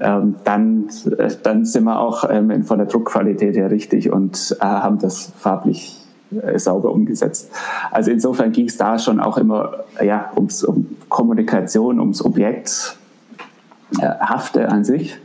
ähm, 0.00 0.36
dann, 0.44 0.88
äh, 1.18 1.30
dann 1.42 1.64
sind 1.64 1.84
wir 1.84 1.98
auch 1.98 2.24
ähm, 2.30 2.64
von 2.64 2.78
der 2.78 2.86
Druckqualität 2.86 3.56
her 3.56 3.70
richtig 3.70 4.12
und 4.12 4.56
äh, 4.60 4.64
haben 4.64 4.98
das 4.98 5.32
farblich 5.36 5.96
äh, 6.42 6.58
sauber 6.58 6.92
umgesetzt. 6.92 7.50
Also 7.90 8.12
insofern 8.12 8.52
ging 8.52 8.66
es 8.66 8.76
da 8.76 8.98
schon 8.98 9.18
auch 9.18 9.36
immer 9.36 9.84
ja, 10.02 10.30
ums, 10.36 10.62
um 10.62 10.96
Kommunikation, 11.08 11.98
ums 11.98 12.24
Objekt, 12.24 12.96
Hafte 14.00 14.68
an 14.68 14.82
sich. 14.82 15.16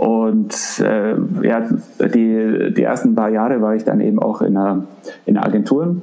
Und 0.00 0.54
äh, 0.80 1.14
ja, 1.42 1.68
die, 1.98 2.72
die 2.72 2.82
ersten 2.82 3.14
paar 3.14 3.28
Jahre 3.28 3.60
war 3.60 3.74
ich 3.74 3.84
dann 3.84 4.00
eben 4.00 4.18
auch 4.18 4.40
in 4.40 4.56
einer, 4.56 4.84
in 5.26 5.36
einer 5.36 5.46
Agentur. 5.46 5.96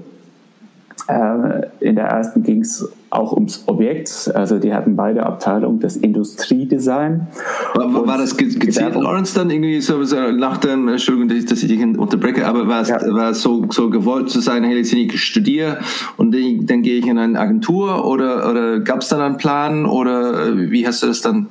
Äh, 1.08 1.68
in 1.80 1.96
der 1.96 2.06
ersten 2.06 2.44
ging 2.44 2.62
es 2.62 2.88
auch 3.10 3.34
ums 3.34 3.64
Objekt. 3.68 4.32
Also 4.34 4.60
die 4.60 4.74
hatten 4.74 4.96
beide 4.96 5.26
Abteilungen, 5.26 5.80
das 5.80 5.96
Industriedesign. 5.96 7.28
War, 7.74 8.08
war 8.08 8.18
das 8.18 8.36
gezielt, 8.36 8.96
Lawrence, 8.96 9.34
dann 9.34 9.50
irgendwie 9.50 9.80
so, 9.80 9.98
nach 10.32 10.58
dem, 10.58 10.90
Entschuldigung, 10.90 11.30
dass 11.48 11.64
ich 11.64 11.68
dich 11.68 11.82
unterbreche, 11.98 12.46
aber 12.46 12.68
war 12.68 12.82
es, 12.82 12.90
ja. 12.90 13.00
war 13.14 13.32
es 13.32 13.42
so, 13.42 13.66
so 13.70 13.90
gewollt 13.90 14.30
zu 14.30 14.42
sein, 14.42 14.64
hey, 14.64 14.80
ich 14.80 15.22
studiere 15.22 15.80
und 16.18 16.34
dann, 16.34 16.66
dann 16.66 16.82
gehe 16.82 17.00
ich 17.00 17.08
in 17.08 17.18
eine 17.18 17.40
Agentur 17.40 18.06
oder, 18.06 18.50
oder 18.50 18.80
gab 18.80 19.00
es 19.00 19.08
dann 19.08 19.22
einen 19.22 19.38
Plan 19.38 19.86
oder 19.86 20.48
äh, 20.48 20.72
wie 20.72 20.86
hast 20.86 21.04
du 21.04 21.08
das 21.08 21.22
dann 21.22 21.48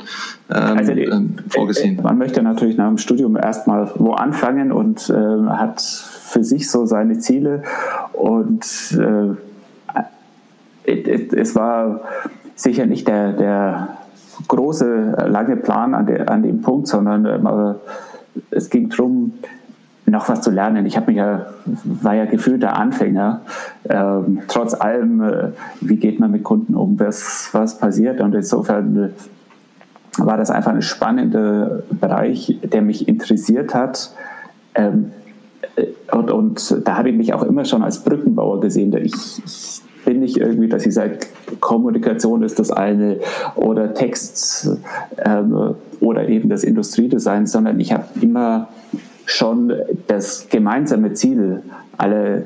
ähm, 0.50 0.76
also 0.76 0.92
ähm, 0.92 1.34
vorgesehen? 1.48 1.98
Äh, 1.98 2.02
man 2.02 2.18
möchte 2.18 2.42
natürlich 2.42 2.76
nach 2.76 2.88
dem 2.88 2.98
Studium 2.98 3.36
erstmal 3.36 3.90
wo 3.96 4.12
anfangen 4.12 4.72
und 4.72 5.08
äh, 5.08 5.48
hat 5.48 5.80
für 5.80 6.44
sich 6.44 6.70
so 6.70 6.86
seine 6.86 7.18
Ziele 7.18 7.62
und 8.12 8.64
äh, 8.98 9.36
es 10.87 11.55
war 11.55 12.00
sicher 12.55 12.87
nicht 12.87 13.07
der, 13.09 13.33
der 13.33 13.88
große, 14.49 15.26
lange 15.28 15.57
Plan 15.57 15.95
an, 15.95 16.07
der, 16.07 16.31
an 16.31 16.43
dem 16.43 16.62
Punkt, 16.62 16.88
sondern 16.88 17.25
äh, 17.26 17.75
es 18.50 18.71
ging 18.71 18.88
darum, 18.88 19.33
noch 20.07 20.28
was 20.28 20.40
zu 20.40 20.50
lernen. 20.50 20.87
Ich 20.87 20.97
habe 20.97 21.09
mich 21.09 21.16
ja, 21.16 21.47
war 21.64 22.14
ja 22.14 22.26
gefühlter 22.26 22.76
Anfänger. 22.76 23.40
Ähm, 23.88 24.43
trotz 24.47 24.75
allem, 24.75 25.21
äh, 25.23 25.49
wie 25.81 25.97
geht 25.97 26.21
man 26.21 26.31
mit 26.31 26.45
Kunden 26.45 26.76
um, 26.76 26.99
was, 27.00 27.49
was 27.52 27.78
passiert? 27.78 28.21
Und 28.21 28.35
insofern 28.35 28.97
äh, 28.97 29.09
war 30.19 30.37
das 30.37 30.50
einfach 30.50 30.73
ein 30.73 30.83
spannender 30.83 31.83
Bereich, 31.90 32.59
der 32.62 32.83
mich 32.83 33.09
interessiert 33.09 33.75
hat. 33.75 34.12
Ähm, 34.76 35.11
äh, 35.75 35.87
und, 36.14 36.31
und 36.31 36.87
da 36.87 36.99
habe 36.99 37.11
ich 37.11 37.16
mich 37.16 37.35
auch 37.35 37.43
immer 37.43 37.64
schon 37.64 37.83
als 37.83 38.05
Brückenbauer 38.05 38.61
gesehen. 38.61 38.97
Ich, 38.97 39.12
ich 39.45 39.83
bin 40.06 40.20
nicht 40.20 40.38
irgendwie, 40.38 40.68
dass 40.68 40.86
ich 40.86 40.94
sage, 40.94 41.18
Kommunikation 41.60 42.42
ist 42.42 42.58
das 42.58 42.70
eine 42.70 43.18
oder 43.56 43.92
Text 43.92 44.70
ähm, 45.18 45.75
oder 46.00 46.28
eben 46.28 46.48
das 46.48 46.64
Industriedesign, 46.64 47.46
sondern 47.46 47.78
ich 47.78 47.92
habe 47.92 48.04
immer 48.22 48.68
schon 49.26 49.72
das 50.06 50.48
gemeinsame 50.48 51.12
Ziel 51.12 51.62
aller 51.98 52.42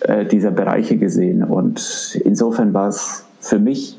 äh, 0.00 0.24
dieser 0.24 0.50
Bereiche 0.50 0.96
gesehen. 0.96 1.44
Und 1.44 2.18
insofern 2.24 2.72
war 2.72 2.88
es 2.88 3.26
für 3.40 3.58
mich 3.58 3.98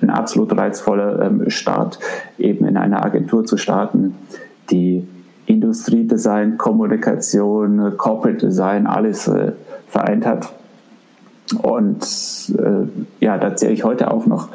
ein 0.00 0.10
absolut 0.10 0.56
reizvoller 0.56 1.20
ähm, 1.26 1.50
Start, 1.50 1.98
eben 2.38 2.66
in 2.66 2.76
einer 2.76 3.04
Agentur 3.04 3.44
zu 3.44 3.56
starten, 3.56 4.14
die 4.70 5.06
Industriedesign, 5.46 6.56
Kommunikation, 6.56 7.96
Corporate 7.96 8.46
Design, 8.46 8.86
alles 8.86 9.28
äh, 9.28 9.52
vereint 9.88 10.24
hat. 10.24 10.52
Und 11.54 12.04
äh, 12.58 13.24
ja, 13.24 13.38
da 13.38 13.56
zähle 13.56 13.72
ich 13.72 13.84
heute 13.84 14.10
auch 14.10 14.26
noch, 14.26 14.48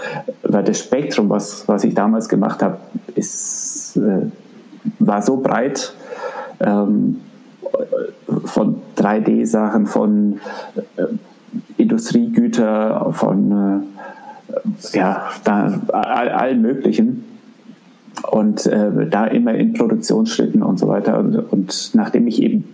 weil 0.44 0.64
das 0.64 0.80
Spektrum, 0.80 1.30
was, 1.30 1.68
was 1.68 1.84
ich 1.84 1.96
damals 1.96 2.30
gemacht 2.30 2.62
habe, 2.62 2.78
ist, 3.16 3.98
äh, 3.98 4.28
war 5.00 5.22
so 5.22 5.38
breit 5.38 5.94
ähm, 6.60 7.22
von 8.46 8.76
3D-Sachen, 8.98 9.88
von 9.88 10.40
äh, 10.98 11.06
Industriegüter, 11.78 13.12
von 13.14 13.86
äh, 14.92 14.98
ja, 14.98 15.30
da, 15.44 15.82
all, 15.90 16.30
allen 16.30 16.62
möglichen. 16.62 17.26
Und 18.30 18.66
äh, 18.68 19.08
da 19.10 19.26
immer 19.26 19.56
in 19.56 19.74
Produktionsschritten 19.74 20.62
und 20.62 20.78
so 20.78 20.88
weiter. 20.88 21.20
Und, 21.20 21.36
und 21.36 21.92
nachdem 21.94 22.28
ich 22.28 22.42
eben 22.42 22.73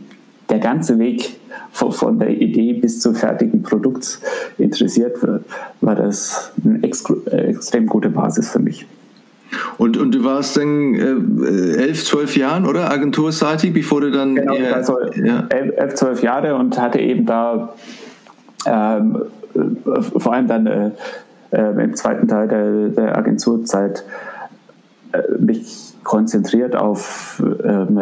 der 0.49 0.59
ganze 0.59 0.99
Weg 0.99 1.37
von, 1.71 1.91
von 1.91 2.19
der 2.19 2.29
Idee 2.29 2.73
bis 2.73 2.99
zum 2.99 3.15
fertigen 3.15 3.61
Produkt 3.61 4.19
interessiert 4.57 5.21
wird, 5.21 5.45
war 5.81 5.95
das 5.95 6.51
eine 6.63 6.83
extrem 6.83 7.87
gute 7.87 8.09
Basis 8.09 8.49
für 8.49 8.59
mich. 8.59 8.85
Und, 9.77 9.97
und 9.97 10.13
du 10.13 10.23
warst 10.23 10.57
dann 10.57 10.93
äh, 10.93 11.75
elf, 11.77 12.05
zwölf 12.05 12.37
Jahren, 12.37 12.67
oder? 12.67 12.91
Agenturseitig, 12.91 13.73
bevor 13.73 14.01
du 14.01 14.11
dann. 14.11 14.35
Genau, 14.35 14.53
äh, 14.53 14.67
also 14.67 14.97
ja. 15.23 15.47
elf, 15.49 15.95
zwölf 15.95 16.21
Jahre 16.21 16.55
und 16.55 16.79
hatte 16.79 16.99
eben 16.99 17.25
da 17.25 17.73
ähm, 18.67 19.23
äh, 19.55 20.19
vor 20.19 20.33
allem 20.33 20.47
dann 20.47 20.67
äh, 20.67 20.91
äh, 21.51 21.83
im 21.83 21.95
zweiten 21.95 22.27
Teil 22.27 22.47
der, 22.47 22.89
der 22.89 23.17
Agenturzeit 23.17 24.03
äh, 25.13 25.21
mich 25.39 25.93
konzentriert 26.03 26.75
auf 26.75 27.41
ähm, 27.63 28.01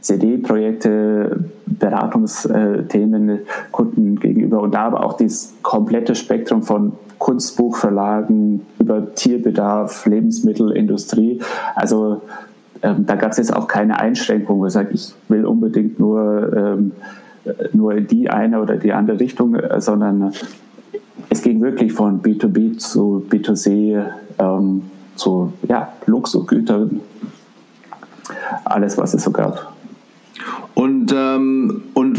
CD-Projekte, 0.00 1.44
Beratungsthemen 1.78 3.40
Kunden 3.70 4.18
gegenüber 4.18 4.60
und 4.60 4.74
da 4.74 4.86
aber 4.86 5.04
auch 5.04 5.16
das 5.16 5.54
komplette 5.62 6.14
Spektrum 6.14 6.62
von 6.62 6.92
Kunstbuchverlagen 7.18 8.62
über 8.78 9.14
Tierbedarf, 9.14 10.06
Lebensmittelindustrie. 10.06 11.40
Also 11.74 12.22
ähm, 12.82 13.06
da 13.06 13.14
gab 13.14 13.30
es 13.30 13.38
jetzt 13.38 13.54
auch 13.54 13.68
keine 13.68 13.98
Einschränkung, 13.98 14.58
wo 14.60 14.66
ich 14.66 14.72
sage, 14.72 14.90
ich 14.92 15.14
will 15.28 15.44
unbedingt 15.44 16.00
nur, 16.00 16.52
ähm, 16.54 16.92
nur 17.72 17.94
in 17.94 18.06
die 18.08 18.28
eine 18.28 18.60
oder 18.60 18.76
die 18.76 18.92
andere 18.92 19.20
Richtung, 19.20 19.56
sondern 19.78 20.32
es 21.28 21.42
ging 21.42 21.60
wirklich 21.62 21.92
von 21.92 22.22
B2B 22.22 22.78
zu 22.78 23.24
B2C 23.30 24.04
ähm, 24.38 24.82
zu 25.16 25.52
ja, 25.68 25.92
Luxusgütern, 26.06 27.00
alles, 28.64 28.98
was 28.98 29.14
es 29.14 29.22
so 29.22 29.30
gab. 29.30 29.71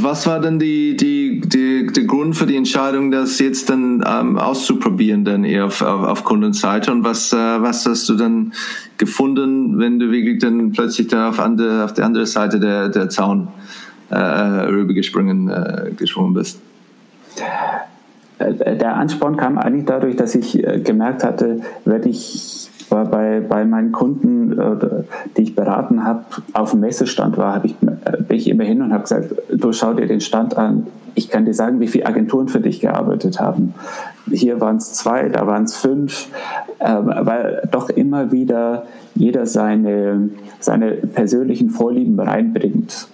Was 0.04 0.28
war 0.28 0.42
denn 0.42 0.60
die, 0.60 0.98
die, 0.98 1.40
die, 1.40 1.88
der 1.88 2.04
Grund 2.04 2.36
für 2.36 2.46
die 2.46 2.58
Entscheidung, 2.58 3.10
das 3.10 3.40
jetzt 3.40 3.70
dann 3.70 4.04
ähm, 4.06 4.38
auszuprobieren, 4.38 5.24
dann 5.24 5.46
eher 5.46 5.66
auf, 5.66 5.82
auf, 5.82 6.06
auf 6.06 6.24
Kundenseite? 6.26 6.92
Und 6.92 7.06
was, 7.06 7.32
äh, 7.32 7.38
was 7.38 7.86
hast 7.86 8.10
du 8.10 8.16
dann 8.16 8.52
gefunden, 8.98 9.80
wenn 9.80 10.00
du 10.00 10.12
wirklich 10.12 10.40
dann 10.40 10.74
plötzlich 10.74 11.08
dann 11.08 11.30
auf, 11.30 11.40
andere, 11.40 11.86
auf 11.86 11.94
der 11.94 12.06
anderen 12.06 12.26
Seite 12.26 12.60
der, 12.60 12.90
der 12.90 13.08
Zaun 13.08 13.48
äh, 14.10 14.18
rübergesprungen 14.18 15.50
äh, 15.50 15.92
gesprungen 15.96 16.34
bist? 16.34 16.60
Äh, 18.40 18.76
der 18.76 18.98
Ansporn 18.98 19.38
kam 19.38 19.58
eigentlich 19.58 19.86
dadurch, 19.86 20.18
dass 20.18 20.36
ich 20.36 20.62
äh, 20.62 20.80
gemerkt 20.80 21.24
hatte, 21.24 21.62
wenn 21.86 22.06
ich 22.06 22.70
war 22.94 23.06
bei, 23.06 23.42
bei 23.42 23.66
meinen 23.66 23.92
Kunden, 23.92 24.58
äh, 24.58 25.04
die 25.36 25.42
ich 25.44 25.56
beraten 25.56 26.06
habe, 26.06 26.24
auf 26.54 26.72
dem 26.72 26.80
Messestand 26.80 27.38
war, 27.38 27.56
habe 27.56 27.68
ich, 27.68 27.76
äh, 27.82 28.22
bin 28.22 28.38
ich 28.38 28.50
immer 28.50 28.64
hin 28.64 28.82
und 28.82 28.94
habe 28.94 29.04
gesagt, 29.04 29.34
du 29.52 29.74
schau 29.74 29.94
dir 29.94 30.08
den 30.08 30.22
Stand 30.22 30.56
an. 30.58 30.88
Ich 31.16 31.30
kann 31.30 31.46
dir 31.46 31.54
sagen, 31.54 31.80
wie 31.80 31.88
viele 31.88 32.06
Agenturen 32.06 32.48
für 32.48 32.62
dich 32.62 32.80
gearbeitet 32.80 33.40
haben. 33.40 33.76
Hier 34.32 34.62
waren 34.62 34.78
es 34.78 34.94
zwei, 34.94 35.30
da 35.30 35.46
waren 35.46 35.66
es 35.66 35.76
fünf. 35.76 36.30
ähm, 36.84 37.12
weil 37.22 37.68
doch 37.72 37.90
immer 37.90 38.32
wieder 38.32 38.86
jeder 39.16 39.46
seine, 39.46 40.30
seine 40.60 40.92
persönlichen 40.92 41.70
Vorlieben 41.70 42.20
reinbringt 42.20 43.08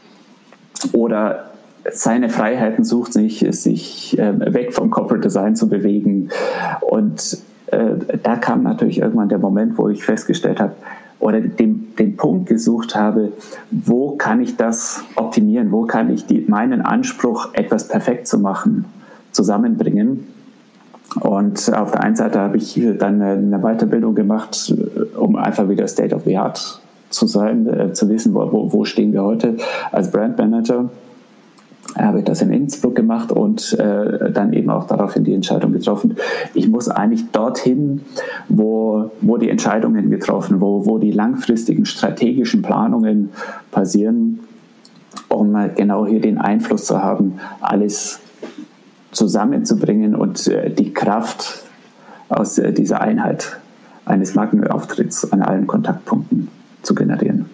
oder 0.92 1.52
seine 1.92 2.30
Freiheiten 2.30 2.84
sucht, 2.84 3.14
sich, 3.14 3.46
sich 3.52 4.18
ähm, 4.20 4.40
weg 4.40 4.74
vom 4.74 4.90
Corporate 4.90 5.22
Design 5.22 5.56
zu 5.56 5.70
bewegen. 5.70 6.30
Und 6.82 7.38
da 8.24 8.36
kam 8.36 8.64
natürlich 8.64 9.00
irgendwann 9.00 9.30
der 9.30 9.40
Moment, 9.40 9.78
wo 9.78 9.90
ich 9.90 10.04
festgestellt 10.04 10.60
habe, 10.60 10.74
oder 11.20 11.42
den, 11.42 11.96
den 11.98 12.16
Punkt 12.16 12.48
gesucht 12.48 12.96
habe, 12.96 13.34
wo 13.72 14.16
kann 14.16 14.42
ich 14.42 14.56
das 14.56 15.04
optimieren, 15.16 15.72
wo 15.72 15.84
kann 15.84 16.10
ich 16.14 16.26
die, 16.26 16.46
meinen 16.48 16.82
Anspruch, 16.82 17.50
etwas 17.54 17.88
perfekt 17.88 18.28
zu 18.28 18.40
machen, 18.40 18.86
zusammenbringen. 19.32 20.28
Und 21.20 21.74
auf 21.74 21.92
der 21.92 22.04
einen 22.04 22.16
Seite 22.16 22.40
habe 22.40 22.58
ich 22.58 22.80
dann 22.98 23.22
eine 23.22 23.60
Weiterbildung 23.60 24.16
gemacht, 24.16 24.74
um 25.18 25.36
einfach 25.36 25.68
wieder 25.68 25.88
State 25.88 26.16
of 26.16 26.24
the 26.24 26.38
Art 26.38 26.80
zu 27.10 27.28
sein, 27.28 27.68
äh, 27.68 27.94
zu 27.94 28.08
wissen, 28.08 28.34
wo, 28.34 28.72
wo 28.72 28.86
stehen 28.86 29.12
wir 29.12 29.24
heute 29.24 29.58
als 29.92 30.12
Brand 30.12 30.38
Manager 30.38 30.90
habe 31.96 32.20
ich 32.20 32.26
das 32.26 32.42
in 32.42 32.52
Innsbruck 32.52 32.96
gemacht 32.96 33.32
und 33.32 33.74
äh, 33.74 34.32
dann 34.32 34.54
eben 34.54 34.70
auch 34.70 34.88
daraufhin 34.88 35.24
die 35.24 35.34
Entscheidung 35.34 35.74
getroffen. 35.74 36.16
Ich 36.54 36.68
muss 36.68 36.88
eigentlich 36.88 37.32
dorthin, 37.32 38.02
wo, 38.48 39.12
wo 39.22 39.38
die 39.38 39.50
Entscheidungen 39.50 40.10
getroffen, 40.10 40.62
wo, 40.62 40.86
wo 40.86 40.98
die 40.98 41.12
langfristigen 41.12 41.86
strategischen 41.86 42.62
Planungen 42.62 43.30
passieren, 43.72 44.40
um 45.30 45.56
genau 45.76 46.06
hier 46.06 46.22
den 46.22 46.38
Einfluss 46.38 46.86
zu 46.86 47.02
haben, 47.02 47.40
alles 47.62 48.20
zusammenzubringen 49.12 50.16
und 50.16 50.48
äh, 50.48 50.70
die 50.70 50.94
Kraft 50.94 51.64
aus 52.30 52.58
äh, 52.58 52.72
dieser 52.72 53.02
Einheit 53.02 53.58
eines 54.06 54.36
Markenauftritts 54.36 55.32
an 55.32 55.42
allen 55.42 55.68
Kontaktpunkten 55.68 56.48
zu 56.84 56.96
generieren. 56.96 57.46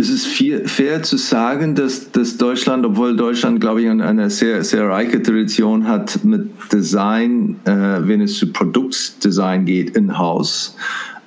Es 0.00 0.10
ist 0.10 0.28
viel, 0.28 0.68
fair 0.68 1.02
zu 1.02 1.16
sagen, 1.16 1.74
dass, 1.74 2.12
dass 2.12 2.36
Deutschland, 2.36 2.86
obwohl 2.86 3.16
Deutschland, 3.16 3.60
glaube 3.60 3.82
ich, 3.82 3.90
eine 3.90 4.30
sehr, 4.30 4.62
sehr 4.62 4.88
reiche 4.88 5.20
Tradition 5.20 5.88
hat 5.88 6.24
mit 6.24 6.50
Design, 6.72 7.56
äh, 7.64 7.70
wenn 8.06 8.20
es 8.20 8.38
zu 8.38 8.52
Produktdesign 8.52 9.64
geht, 9.64 9.96
in-house. 9.96 10.76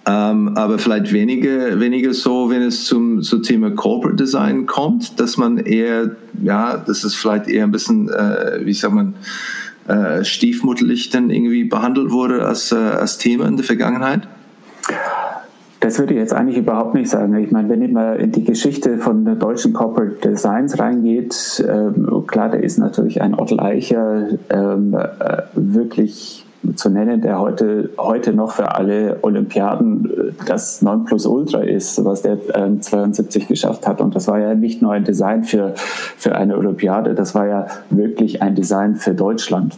Ähm, 0.08 0.56
aber 0.56 0.80
vielleicht 0.80 1.12
weniger, 1.12 1.82
weniger 1.82 2.14
so, 2.14 2.50
wenn 2.50 2.62
es 2.62 2.86
zum, 2.86 3.22
zum 3.22 3.44
Thema 3.44 3.72
Corporate 3.72 4.16
Design 4.16 4.66
kommt, 4.66 5.20
dass 5.20 5.36
man 5.36 5.58
eher, 5.58 6.16
ja, 6.42 6.78
das 6.78 7.04
ist 7.04 7.16
vielleicht 7.16 7.50
eher 7.50 7.66
ein 7.66 7.72
bisschen, 7.72 8.08
äh, 8.08 8.62
wie 8.64 8.74
sagt 8.74 8.94
man, 8.94 9.16
äh, 9.90 10.24
stiefmutterlich 10.24 11.10
dann 11.10 11.30
irgendwie 11.30 11.66
behandelt 11.66 12.12
wurde 12.12 12.46
als, 12.46 12.72
äh, 12.72 12.76
als 12.76 13.18
Thema 13.18 13.50
in 13.50 13.58
der 13.58 13.66
Vergangenheit? 13.66 14.30
Das 15.82 15.98
würde 15.98 16.14
ich 16.14 16.20
jetzt 16.20 16.34
eigentlich 16.34 16.60
überhaupt 16.60 16.94
nicht 16.94 17.10
sagen. 17.10 17.36
Ich 17.38 17.50
meine, 17.50 17.68
wenn 17.70 17.92
mal 17.92 18.16
in 18.18 18.32
die 18.32 18.44
Geschichte 18.44 19.00
von 19.00 19.26
der 19.26 19.34
deutschen 19.34 19.74
Corporate 19.74 20.18
Designs 20.24 20.78
reingeht, 20.78 21.66
ähm, 21.68 22.24
klar, 22.28 22.50
da 22.50 22.58
ist 22.58 22.78
natürlich 22.78 23.20
ein 23.20 23.34
Otto 23.34 23.58
Eicher 23.58 24.28
ähm, 24.52 24.94
äh, 24.94 25.42
wirklich 25.56 26.46
zu 26.76 26.92
nennen, 26.92 27.22
der 27.22 27.40
heute, 27.40 27.90
heute 27.98 28.34
noch 28.34 28.52
für 28.52 28.76
alle 28.76 29.18
Olympiaden 29.24 30.06
äh, 30.06 30.46
das 30.46 30.84
9 30.84 31.06
Plus 31.06 31.26
Ultra 31.26 31.62
ist, 31.62 32.06
was 32.06 32.22
der 32.22 32.34
äh, 32.54 32.80
72 32.80 33.48
geschafft 33.48 33.88
hat. 33.88 34.02
Und 34.02 34.16
das 34.16 34.28
war 34.28 34.38
ja 34.38 34.54
nicht 34.54 34.84
nur 34.84 34.94
ein 34.94 35.04
Design 35.04 35.46
für, 35.46 35.74
für 35.76 36.36
eine 36.36 36.58
Olympiade, 36.58 37.16
das 37.16 37.34
war 37.34 37.48
ja 37.48 37.66
wirklich 37.90 38.44
ein 38.44 38.54
Design 38.54 38.98
für 38.98 39.16
Deutschland 39.16 39.76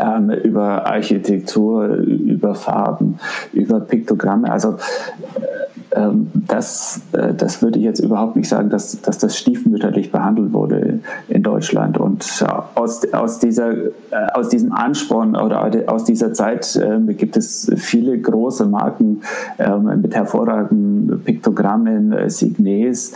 ähm, 0.00 0.30
über 0.30 0.86
Architektur, 0.86 1.86
über 1.86 2.54
Farben, 2.54 3.18
über 3.52 3.80
Piktogramme. 3.80 4.50
Also 4.50 4.70
äh, 4.70 5.64
ähm, 5.94 6.30
das, 6.34 7.00
äh, 7.12 7.34
das 7.34 7.62
würde 7.62 7.78
ich 7.78 7.84
jetzt 7.84 8.00
überhaupt 8.00 8.34
nicht 8.36 8.48
sagen, 8.48 8.68
dass, 8.68 9.00
dass 9.00 9.18
das 9.18 9.38
stiefmütterlich 9.38 10.10
behandelt 10.10 10.52
wurde 10.52 11.00
in 11.28 11.42
Deutschland. 11.42 11.98
Und 11.98 12.44
aus, 12.74 13.12
aus, 13.12 13.38
dieser, 13.38 13.72
äh, 13.72 13.90
aus 14.34 14.48
diesem 14.48 14.72
Ansporn 14.72 15.36
oder 15.36 15.70
aus 15.86 16.04
dieser 16.04 16.34
Zeit 16.34 16.76
äh, 16.76 17.12
gibt 17.12 17.36
es 17.36 17.70
viele 17.76 18.18
große 18.18 18.66
Marken 18.66 19.22
äh, 19.58 19.76
mit 19.78 20.14
hervorragenden 20.14 21.22
Piktogrammen, 21.24 22.12
äh, 22.12 22.30
Signes. 22.30 23.12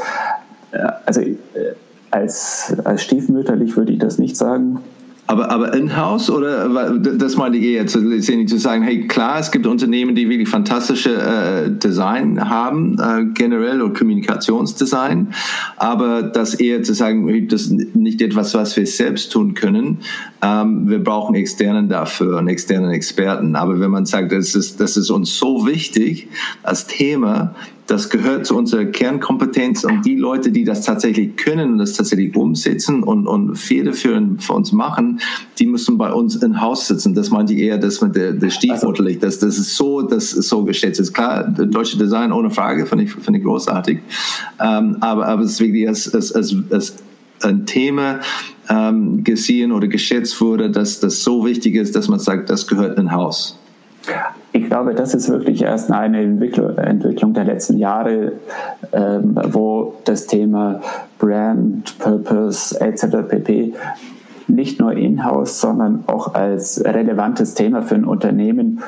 also 1.06 1.22
als, 2.10 2.74
als 2.84 3.02
stiefmütterlich 3.02 3.76
würde 3.76 3.92
ich 3.92 3.98
das 3.98 4.18
nicht 4.18 4.36
sagen. 4.36 4.78
Aber, 5.30 5.50
aber 5.50 5.74
in-house 5.74 6.30
oder 6.30 6.98
das 6.98 7.36
meine 7.36 7.58
ich 7.58 7.64
eher 7.64 7.86
zu, 7.86 8.58
sagen, 8.58 8.82
hey 8.82 9.06
klar, 9.06 9.38
es 9.38 9.50
gibt 9.50 9.66
Unternehmen, 9.66 10.14
die 10.14 10.26
wirklich 10.30 10.48
fantastische 10.48 11.14
äh, 11.14 11.70
Design 11.70 12.48
haben, 12.48 12.98
äh, 12.98 13.26
generell 13.34 13.82
oder 13.82 13.92
Kommunikationsdesign, 13.92 15.34
aber 15.76 16.22
das 16.22 16.54
eher 16.54 16.82
zu 16.82 16.94
sagen, 16.94 17.46
das 17.46 17.66
ist 17.66 17.94
nicht 17.94 18.22
etwas, 18.22 18.54
was 18.54 18.74
wir 18.78 18.86
selbst 18.86 19.30
tun 19.30 19.52
können. 19.52 19.98
Ähm, 20.40 20.88
wir 20.88 21.02
brauchen 21.02 21.34
externen 21.34 21.88
dafür 21.88 22.38
und 22.38 22.48
externen 22.48 22.90
Experten. 22.90 23.56
Aber 23.56 23.80
wenn 23.80 23.90
man 23.90 24.06
sagt, 24.06 24.32
das 24.32 24.54
ist, 24.54 24.80
das 24.80 24.96
ist 24.96 25.10
uns 25.10 25.36
so 25.36 25.66
wichtig 25.66 26.28
als 26.62 26.86
Thema, 26.86 27.54
das 27.88 28.10
gehört 28.10 28.44
zu 28.44 28.54
unserer 28.54 28.84
Kernkompetenz 28.84 29.82
und 29.82 30.04
die 30.04 30.16
Leute, 30.16 30.52
die 30.52 30.62
das 30.62 30.82
tatsächlich 30.82 31.36
können 31.36 31.72
und 31.72 31.78
das 31.78 31.94
tatsächlich 31.94 32.36
umsetzen 32.36 33.02
und, 33.02 33.26
und 33.26 33.56
federführend 33.56 34.44
für 34.44 34.52
uns 34.52 34.72
machen, 34.72 35.20
die 35.58 35.66
müssen 35.66 35.96
bei 35.96 36.12
uns 36.12 36.36
in 36.36 36.60
Haus 36.60 36.86
sitzen. 36.86 37.14
Das 37.14 37.30
meinte 37.30 37.54
ich 37.54 37.60
eher, 37.60 37.78
dass 37.78 38.02
man 38.02 38.12
der, 38.12 38.32
der 38.32 38.50
Stiefmutter 38.50 39.04
Das, 39.18 39.38
das 39.38 39.58
ist 39.58 39.74
so, 39.74 40.02
das 40.02 40.34
ist 40.34 40.50
so 40.50 40.64
geschätzt. 40.64 41.00
Ist 41.00 41.14
klar, 41.14 41.44
deutsche 41.44 41.96
Design 41.96 42.30
ohne 42.30 42.50
Frage, 42.50 42.84
finde 42.84 43.04
ich, 43.04 43.12
finde 43.12 43.38
ich 43.38 43.44
großartig. 43.44 44.00
Ähm, 44.60 44.98
aber, 45.00 45.26
aber 45.26 45.42
es 45.42 45.52
ist 45.52 45.60
wirklich 45.60 45.88
als, 45.88 46.14
als, 46.14 46.32
als, 46.32 46.54
als 46.70 46.94
ein 47.42 47.64
Thema 47.64 48.20
ähm, 48.68 49.24
gesehen 49.24 49.72
oder 49.72 49.88
geschätzt 49.88 50.40
wurde, 50.40 50.70
dass 50.70 51.00
das 51.00 51.22
so 51.22 51.44
wichtig 51.44 51.74
ist, 51.74 51.96
dass 51.96 52.08
man 52.08 52.18
sagt, 52.18 52.50
das 52.50 52.66
gehört 52.66 52.98
in 52.98 53.12
Haus. 53.12 53.58
Ich 54.52 54.66
glaube, 54.66 54.94
das 54.94 55.14
ist 55.14 55.28
wirklich 55.28 55.62
erst 55.62 55.90
eine 55.90 56.20
Entwicklung 56.22 57.34
der 57.34 57.44
letzten 57.44 57.76
Jahre, 57.78 58.32
ähm, 58.92 59.38
wo 59.52 59.94
das 60.04 60.26
Thema 60.26 60.80
Brand, 61.18 61.98
Purpose 61.98 62.80
etc. 62.80 63.28
pp. 63.28 63.74
nicht 64.46 64.80
nur 64.80 64.92
in-house, 64.92 65.60
sondern 65.60 66.04
auch 66.06 66.34
als 66.34 66.82
relevantes 66.84 67.54
Thema 67.54 67.82
für 67.82 67.96
ein 67.96 68.04
Unternehmen 68.04 68.80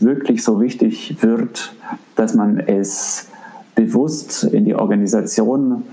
wirklich 0.00 0.42
so 0.42 0.60
wichtig 0.60 1.16
wird, 1.20 1.72
dass 2.16 2.34
man 2.34 2.58
es 2.58 3.28
bewusst 3.76 4.42
in 4.44 4.64
die 4.64 4.74
Organisation 4.74 5.84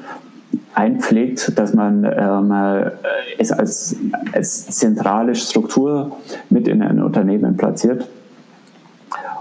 einpflegt, 0.73 1.57
dass 1.57 1.73
man 1.73 2.03
ähm, 2.03 2.91
es 3.37 3.51
als, 3.51 3.95
als 4.33 4.67
zentrale 4.67 5.35
Struktur 5.35 6.17
mit 6.49 6.67
in 6.67 6.81
ein 6.81 7.01
Unternehmen 7.01 7.57
platziert. 7.57 8.07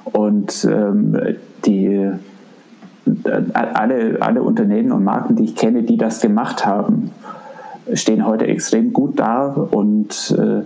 Und 0.04 0.66
ähm, 0.70 1.16
die, 1.64 1.86
äh, 1.86 2.10
alle, 3.52 4.18
alle 4.20 4.42
Unternehmen 4.42 4.92
und 4.92 5.04
Marken, 5.04 5.36
die 5.36 5.44
ich 5.44 5.56
kenne, 5.56 5.82
die 5.82 5.96
das 5.96 6.20
gemacht 6.20 6.66
haben, 6.66 7.10
stehen 7.94 8.26
heute 8.26 8.46
extrem 8.46 8.92
gut 8.92 9.18
da 9.18 9.46
und, 9.46 10.36
äh, 10.38 10.62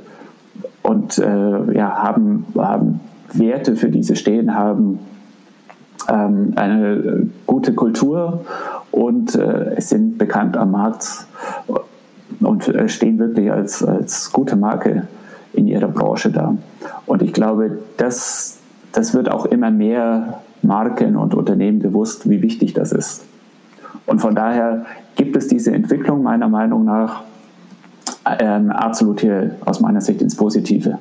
und 0.82 1.18
äh, 1.18 1.74
ja, 1.76 2.02
haben, 2.02 2.46
haben 2.56 3.00
Werte, 3.32 3.76
für 3.76 3.88
die 3.88 4.02
sie 4.02 4.16
stehen, 4.16 4.54
haben 4.54 4.98
ähm, 6.08 6.52
eine 6.56 7.28
gute 7.46 7.74
Kultur 7.74 8.44
und 8.96 9.34
äh, 9.34 9.78
sind 9.78 10.16
bekannt 10.16 10.56
am 10.56 10.70
Markt 10.70 11.26
und 12.40 12.66
äh, 12.66 12.88
stehen 12.88 13.18
wirklich 13.18 13.52
als, 13.52 13.84
als 13.84 14.32
gute 14.32 14.56
Marke 14.56 15.06
in 15.52 15.68
ihrer 15.68 15.88
Branche 15.88 16.30
da. 16.30 16.56
Und 17.04 17.20
ich 17.20 17.34
glaube, 17.34 17.78
das, 17.98 18.58
das 18.92 19.12
wird 19.12 19.30
auch 19.30 19.44
immer 19.44 19.70
mehr 19.70 20.40
Marken 20.62 21.16
und 21.16 21.34
Unternehmen 21.34 21.78
bewusst, 21.78 22.28
wie 22.28 22.40
wichtig 22.40 22.72
das 22.72 22.92
ist. 22.92 23.24
Und 24.06 24.20
von 24.20 24.34
daher 24.34 24.86
gibt 25.14 25.36
es 25.36 25.46
diese 25.46 25.72
Entwicklung 25.72 26.22
meiner 26.22 26.48
Meinung 26.48 26.86
nach 26.86 27.22
ähm, 28.38 28.70
absolut 28.70 29.20
hier 29.20 29.56
aus 29.66 29.80
meiner 29.80 30.00
Sicht 30.00 30.22
ins 30.22 30.36
Positive. 30.36 30.98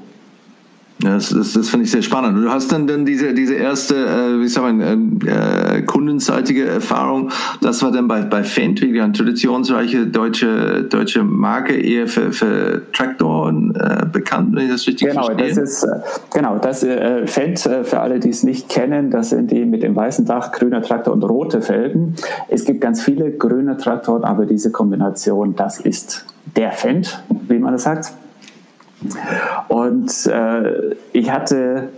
Das, 0.99 1.29
das, 1.29 1.51
das 1.51 1.69
finde 1.69 1.83
ich 1.85 1.91
sehr 1.91 2.01
spannend. 2.01 2.37
Du 2.37 2.49
hast 2.49 2.71
dann, 2.71 2.87
dann 2.87 3.05
diese, 3.05 3.33
diese 3.33 3.55
erste, 3.55 3.95
äh, 3.95 4.41
wie 4.41 4.47
sagen 4.47 4.79
wir, 4.79 4.87
ähm, 4.87 5.19
äh, 5.25 5.81
kundenseitige 5.81 6.65
Erfahrung. 6.65 7.31
Das 7.61 7.83
war 7.83 7.91
dann 7.91 8.07
bei, 8.07 8.21
bei 8.21 8.43
Fendt, 8.43 8.81
wie 8.81 9.01
eine 9.01 9.11
traditionsreiche 9.11 10.07
deutsche, 10.07 10.83
deutsche 10.83 11.23
Marke, 11.23 11.75
eher 11.75 12.07
für, 12.07 12.31
für 12.31 12.81
Traktoren 12.93 13.75
äh, 13.75 14.05
bekannt, 14.05 14.55
wenn 14.55 14.65
ich 14.65 14.71
das 14.71 14.87
richtig 14.87 15.09
genau, 15.09 15.25
verstehe. 15.25 15.49
Das 15.49 15.57
ist, 15.57 15.83
äh, 15.83 15.99
genau, 16.33 16.59
das 16.59 16.83
äh, 16.83 17.27
Fendt, 17.27 17.65
äh, 17.65 17.83
für 17.83 17.99
alle, 17.99 18.19
die 18.19 18.29
es 18.29 18.43
nicht 18.43 18.69
kennen, 18.69 19.11
das 19.11 19.31
sind 19.31 19.51
die 19.51 19.65
mit 19.65 19.83
dem 19.83 19.97
weißen 19.97 20.25
Dach, 20.25 20.53
grüner 20.53 20.81
Traktor 20.81 21.13
und 21.13 21.23
rote 21.23 21.61
Felgen. 21.61 22.15
Es 22.47 22.63
gibt 22.63 22.79
ganz 22.79 23.01
viele 23.01 23.31
grüne 23.31 23.75
Traktoren, 23.75 24.23
aber 24.23 24.45
diese 24.45 24.71
Kombination, 24.71 25.55
das 25.57 25.81
ist 25.81 26.25
der 26.55 26.71
Fendt, 26.71 27.21
wie 27.49 27.59
man 27.59 27.73
das 27.73 27.83
sagt. 27.83 28.13
Und 29.67 30.25
äh, 30.27 30.95
ich 31.13 31.31
hatte 31.31 31.89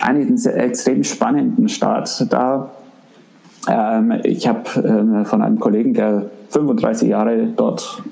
einen 0.00 0.36
extrem 0.44 1.04
spannenden 1.04 1.68
Start. 1.68 2.26
Da 2.30 2.70
ähm, 3.68 4.20
ich 4.24 4.46
habe 4.46 4.62
ähm, 4.76 5.24
von 5.24 5.42
einem 5.42 5.58
Kollegen, 5.58 5.94
der 5.94 6.26
35 6.50 7.08
Jahre 7.08 7.48
dort 7.56 8.02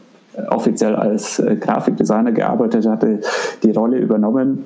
offiziell 0.48 0.96
als 0.96 1.38
äh, 1.38 1.56
Grafikdesigner 1.56 2.32
gearbeitet 2.32 2.86
hatte, 2.86 3.20
die 3.62 3.70
Rolle 3.70 3.98
übernommen 3.98 4.64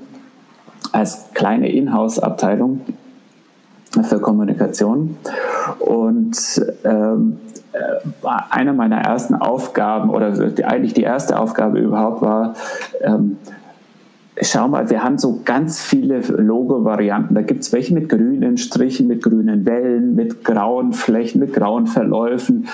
als 0.92 1.27
kleine 1.35 1.70
Inhouse-Abteilung 1.70 2.81
für 4.03 4.20
Kommunikation. 4.20 5.16
Und 5.79 6.62
ähm, 6.85 7.38
äh, 7.72 8.29
einer 8.51 8.72
meiner 8.72 9.01
ersten 9.01 9.35
Aufgaben 9.35 10.11
oder 10.11 10.33
eigentlich 10.64 10.94
die 10.94 11.03
erste 11.03 11.38
Aufgabe 11.38 11.79
überhaupt 11.79 12.22
war, 12.22 12.55
ähm, 13.03 13.37
schau 14.42 14.68
mal, 14.68 14.90
wir 14.90 15.03
haben 15.03 15.18
so 15.18 15.40
ganz 15.44 15.81
viele 15.81 16.20
Logo-Varianten. 16.20 17.35
Da 17.35 17.42
gibt 17.42 17.62
es 17.62 17.72
welche 17.72 17.94
mit 17.94 18.09
grünen 18.09 18.57
Strichen, 18.59 19.09
mit 19.09 19.22
grünen 19.22 19.66
Wellen, 19.66 20.14
mit 20.14 20.44
grauen 20.44 20.92
Flächen, 20.92 21.40
mit 21.40 21.53
grauen 21.53 21.87
Verläufen. 21.87 22.68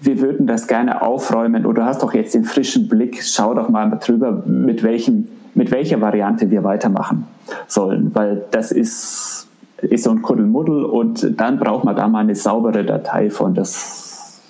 Wir 0.00 0.20
würden 0.20 0.46
das 0.46 0.66
gerne 0.66 1.02
aufräumen 1.02 1.66
oder 1.66 1.82
du 1.82 1.86
hast 1.86 2.02
doch 2.02 2.14
jetzt 2.14 2.34
den 2.34 2.44
frischen 2.44 2.88
Blick, 2.88 3.22
schau 3.22 3.54
doch 3.54 3.68
mal 3.68 3.90
drüber, 4.02 4.42
mit, 4.46 4.82
welchem, 4.82 5.28
mit 5.54 5.70
welcher 5.70 6.00
Variante 6.00 6.50
wir 6.50 6.64
weitermachen 6.64 7.26
sollen, 7.66 8.14
weil 8.14 8.44
das 8.50 8.72
ist, 8.72 9.48
ist 9.82 10.04
so 10.04 10.10
ein 10.10 10.22
Kuddelmuddel 10.22 10.84
und 10.84 11.40
dann 11.40 11.58
braucht 11.58 11.84
man 11.84 11.96
da 11.96 12.08
mal 12.08 12.20
eine 12.20 12.34
saubere 12.34 12.84
Datei 12.84 13.30
von. 13.30 13.54
Das, 13.54 14.40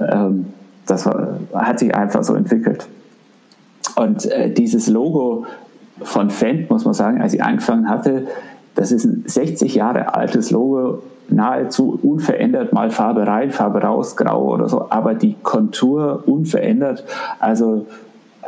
ähm, 0.00 0.46
das 0.86 1.06
hat 1.06 1.78
sich 1.78 1.94
einfach 1.94 2.24
so 2.24 2.34
entwickelt. 2.34 2.86
Und 3.96 4.26
äh, 4.26 4.50
dieses 4.50 4.88
Logo 4.88 5.46
von 6.02 6.30
Fendt, 6.30 6.70
muss 6.70 6.84
man 6.84 6.94
sagen, 6.94 7.20
als 7.20 7.34
ich 7.34 7.42
angefangen 7.42 7.88
hatte, 7.88 8.26
das 8.74 8.92
ist 8.92 9.04
ein 9.04 9.24
60 9.26 9.74
Jahre 9.74 10.14
altes 10.14 10.50
Logo, 10.50 11.02
nahezu 11.28 11.98
unverändert, 12.02 12.72
mal 12.72 12.90
Farbe 12.90 13.26
rein, 13.26 13.50
Farbe 13.50 13.82
raus, 13.82 14.16
grau 14.16 14.52
oder 14.52 14.68
so, 14.68 14.86
aber 14.90 15.14
die 15.14 15.34
Kontur 15.42 16.22
unverändert. 16.26 17.04
Also 17.38 17.86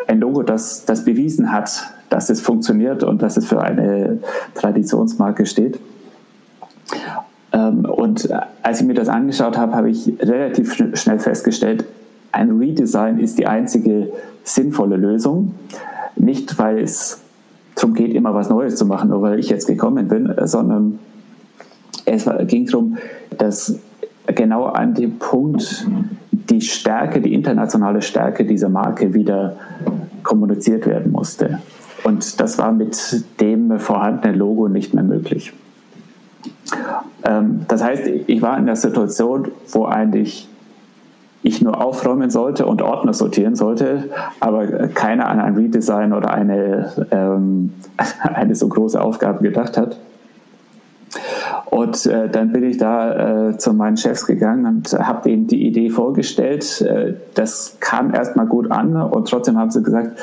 ein 0.06 0.20
Logo, 0.20 0.42
das, 0.42 0.84
das 0.84 1.04
bewiesen 1.04 1.52
hat, 1.52 1.84
dass 2.10 2.30
es 2.30 2.40
funktioniert 2.40 3.02
und 3.02 3.22
dass 3.22 3.36
es 3.36 3.46
für 3.46 3.60
eine 3.60 4.18
Traditionsmarke 4.54 5.46
steht. 5.46 5.78
Ähm, 7.52 7.84
und 7.84 8.28
als 8.62 8.80
ich 8.80 8.86
mir 8.86 8.94
das 8.94 9.08
angeschaut 9.08 9.56
habe, 9.56 9.74
habe 9.74 9.90
ich 9.90 10.12
relativ 10.20 10.74
schnell 10.94 11.18
festgestellt, 11.18 11.84
ein 12.34 12.58
Redesign 12.58 13.18
ist 13.18 13.38
die 13.38 13.46
einzige 13.46 14.12
sinnvolle 14.42 14.96
Lösung. 14.96 15.54
Nicht, 16.16 16.58
weil 16.58 16.80
es 16.80 17.20
darum 17.74 17.94
geht, 17.94 18.12
immer 18.14 18.34
was 18.34 18.50
Neues 18.50 18.76
zu 18.76 18.86
machen, 18.86 19.10
nur 19.10 19.22
weil 19.22 19.38
ich 19.38 19.48
jetzt 19.48 19.66
gekommen 19.66 20.08
bin, 20.08 20.32
sondern 20.44 20.98
es 22.04 22.28
ging 22.46 22.66
darum, 22.66 22.98
dass 23.38 23.78
genau 24.26 24.66
an 24.66 24.94
dem 24.94 25.18
Punkt 25.18 25.86
die 26.30 26.60
Stärke, 26.60 27.20
die 27.20 27.34
internationale 27.34 28.02
Stärke 28.02 28.44
dieser 28.44 28.68
Marke 28.68 29.14
wieder 29.14 29.56
kommuniziert 30.22 30.86
werden 30.86 31.12
musste. 31.12 31.60
Und 32.04 32.40
das 32.40 32.58
war 32.58 32.72
mit 32.72 33.24
dem 33.40 33.78
vorhandenen 33.78 34.36
Logo 34.36 34.68
nicht 34.68 34.92
mehr 34.92 35.04
möglich. 35.04 35.52
Ähm, 37.24 37.60
das 37.68 37.82
heißt, 37.82 38.06
ich 38.26 38.42
war 38.42 38.58
in 38.58 38.66
der 38.66 38.76
Situation, 38.76 39.48
wo 39.72 39.86
eigentlich 39.86 40.48
ich 41.44 41.62
nur 41.62 41.84
aufräumen 41.84 42.30
sollte 42.30 42.64
und 42.64 42.82
Ordner 42.82 43.12
sortieren 43.12 43.54
sollte, 43.54 44.04
aber 44.40 44.66
keiner 44.88 45.28
an 45.28 45.38
ein 45.40 45.54
Redesign 45.54 46.14
oder 46.14 46.32
eine, 46.32 46.90
ähm, 47.10 47.74
eine 48.22 48.54
so 48.54 48.66
große 48.66 49.00
Aufgabe 49.00 49.42
gedacht 49.42 49.76
hat. 49.76 49.98
Und 51.66 52.06
äh, 52.06 52.28
dann 52.30 52.50
bin 52.52 52.64
ich 52.64 52.78
da 52.78 53.50
äh, 53.50 53.58
zu 53.58 53.74
meinen 53.74 53.96
Chefs 53.96 54.26
gegangen 54.26 54.64
und 54.64 54.92
habe 54.92 55.30
ihnen 55.30 55.46
die 55.46 55.66
Idee 55.66 55.90
vorgestellt. 55.90 56.80
Äh, 56.80 57.14
das 57.34 57.76
kam 57.78 58.14
erstmal 58.14 58.46
gut 58.46 58.70
an 58.70 58.96
und 58.96 59.28
trotzdem 59.28 59.58
haben 59.58 59.70
sie 59.70 59.82
gesagt, 59.82 60.18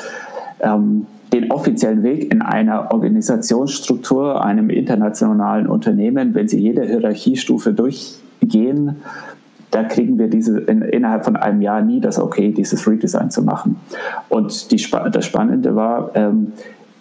ähm, 0.60 1.06
den 1.32 1.50
offiziellen 1.52 2.02
Weg 2.02 2.32
in 2.32 2.42
einer 2.42 2.92
Organisationsstruktur, 2.92 4.44
einem 4.44 4.70
internationalen 4.70 5.66
Unternehmen, 5.66 6.34
wenn 6.34 6.48
sie 6.48 6.58
jede 6.58 6.82
Hierarchiestufe 6.82 7.72
durchgehen, 7.72 8.96
da 9.72 9.84
kriegen 9.84 10.18
wir 10.18 10.28
diese 10.28 10.60
in, 10.60 10.82
innerhalb 10.82 11.24
von 11.24 11.34
einem 11.34 11.62
Jahr 11.62 11.82
nie 11.82 12.00
das 12.00 12.18
Okay, 12.18 12.52
dieses 12.52 12.86
Redesign 12.86 13.30
zu 13.30 13.42
machen. 13.42 13.80
Und 14.28 14.70
die, 14.70 14.86
das 15.10 15.26
Spannende 15.26 15.74
war, 15.74 16.10
ähm, 16.14 16.52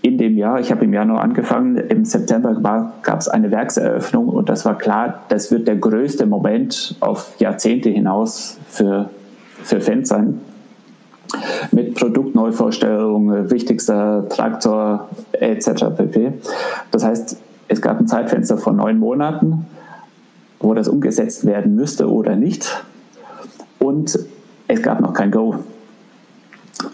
in 0.02 0.18
dem 0.18 0.38
Jahr, 0.38 0.60
ich 0.60 0.72
habe 0.72 0.86
im 0.86 0.94
Januar 0.94 1.22
angefangen, 1.22 1.78
im 1.78 2.06
September 2.06 2.56
gab 3.04 3.20
es 3.20 3.28
eine 3.28 3.52
Werkseröffnung 3.52 4.30
und 4.30 4.50
das 4.50 4.66
war 4.66 4.78
klar, 4.78 5.22
das 5.30 5.52
wird 5.52 5.68
der 5.68 5.76
größte 5.76 6.26
Moment 6.26 6.96
auf 7.02 7.34
Jahrzehnte 7.38 7.90
hinaus 7.90 8.58
für, 8.68 9.10
für 9.62 9.80
Fans 9.80 10.10
sein. 10.10 10.40
Mit 11.72 11.96
Produktneuvorstellungen, 11.96 13.52
wichtigster 13.52 14.28
Traktor 14.28 15.08
etc. 15.34 15.86
pp. 15.96 16.34
Das 16.90 17.06
heißt, 17.06 17.38
es 17.68 17.82
gab 17.82 18.00
ein 18.00 18.08
Zeitfenster 18.08 18.58
von 18.58 18.78
neun 18.78 18.98
Monaten 18.98 19.66
wo 20.62 20.74
das 20.74 20.88
umgesetzt 20.88 21.46
werden 21.46 21.76
müsste 21.76 22.10
oder 22.10 22.36
nicht. 22.36 22.84
Und 23.80 24.18
es 24.68 24.82
gab 24.82 25.02
noch 25.02 25.14
kein 25.14 25.32
Go. 25.32 25.56